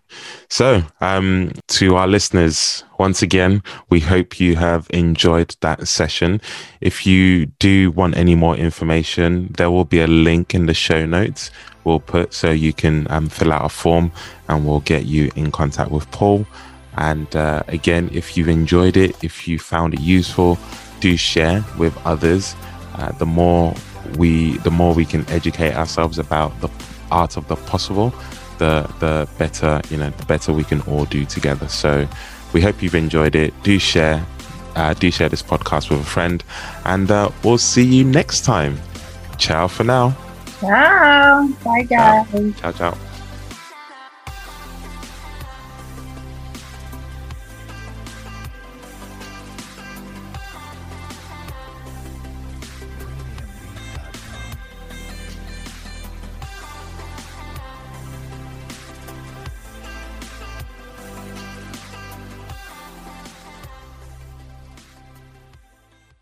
So, 0.48 0.82
um, 1.00 1.52
to 1.68 1.96
our 1.96 2.06
listeners, 2.06 2.84
once 2.98 3.20
again, 3.20 3.62
we 3.90 3.98
hope 3.98 4.38
you 4.38 4.54
have 4.54 4.86
enjoyed 4.90 5.56
that 5.60 5.88
session. 5.88 6.40
If 6.80 7.04
you 7.04 7.46
do 7.46 7.90
want 7.90 8.16
any 8.16 8.36
more 8.36 8.56
information, 8.56 9.52
there 9.56 9.72
will 9.72 9.84
be 9.84 10.00
a 10.00 10.06
link 10.06 10.54
in 10.54 10.66
the 10.66 10.74
show 10.74 11.04
notes 11.04 11.50
we'll 11.84 12.00
put 12.00 12.34
so 12.34 12.50
you 12.50 12.72
can 12.72 13.06
um, 13.10 13.28
fill 13.28 13.52
out 13.52 13.64
a 13.64 13.68
form 13.68 14.10
and 14.48 14.66
we'll 14.66 14.80
get 14.80 15.04
you 15.04 15.30
in 15.36 15.50
contact 15.52 15.90
with 15.90 16.10
Paul. 16.10 16.46
And 16.96 17.34
uh, 17.36 17.62
again, 17.68 18.10
if 18.12 18.36
you've 18.36 18.48
enjoyed 18.48 18.96
it, 18.96 19.22
if 19.22 19.46
you 19.46 19.58
found 19.58 19.94
it 19.94 20.00
useful, 20.00 20.58
do 21.00 21.16
share 21.16 21.64
with 21.78 21.96
others. 22.06 22.54
Uh, 22.94 23.12
the 23.12 23.26
more 23.26 23.74
we, 24.16 24.58
the 24.58 24.70
more 24.70 24.94
we 24.94 25.04
can 25.04 25.28
educate 25.28 25.74
ourselves 25.74 26.18
about 26.18 26.58
the 26.60 26.68
art 27.10 27.36
of 27.36 27.46
the 27.48 27.56
possible, 27.56 28.14
the 28.58 28.90
the 29.00 29.28
better 29.38 29.80
you 29.90 29.96
know, 29.96 30.10
the 30.10 30.26
better 30.26 30.52
we 30.52 30.64
can 30.64 30.80
all 30.82 31.04
do 31.06 31.24
together. 31.24 31.68
So 31.68 32.06
we 32.52 32.60
hope 32.60 32.82
you've 32.82 32.94
enjoyed 32.94 33.34
it. 33.34 33.52
Do 33.62 33.78
share, 33.78 34.24
uh, 34.76 34.94
do 34.94 35.10
share 35.10 35.28
this 35.28 35.42
podcast 35.42 35.90
with 35.90 36.00
a 36.00 36.04
friend, 36.04 36.42
and 36.84 37.10
uh, 37.10 37.30
we'll 37.42 37.58
see 37.58 37.84
you 37.84 38.04
next 38.04 38.44
time. 38.44 38.80
Ciao 39.38 39.66
for 39.66 39.84
now. 39.84 40.16
Ciao. 40.60 41.48
Bye, 41.64 41.82
guys. 41.82 42.26
ciao. 42.60 42.72
ciao. 42.72 43.13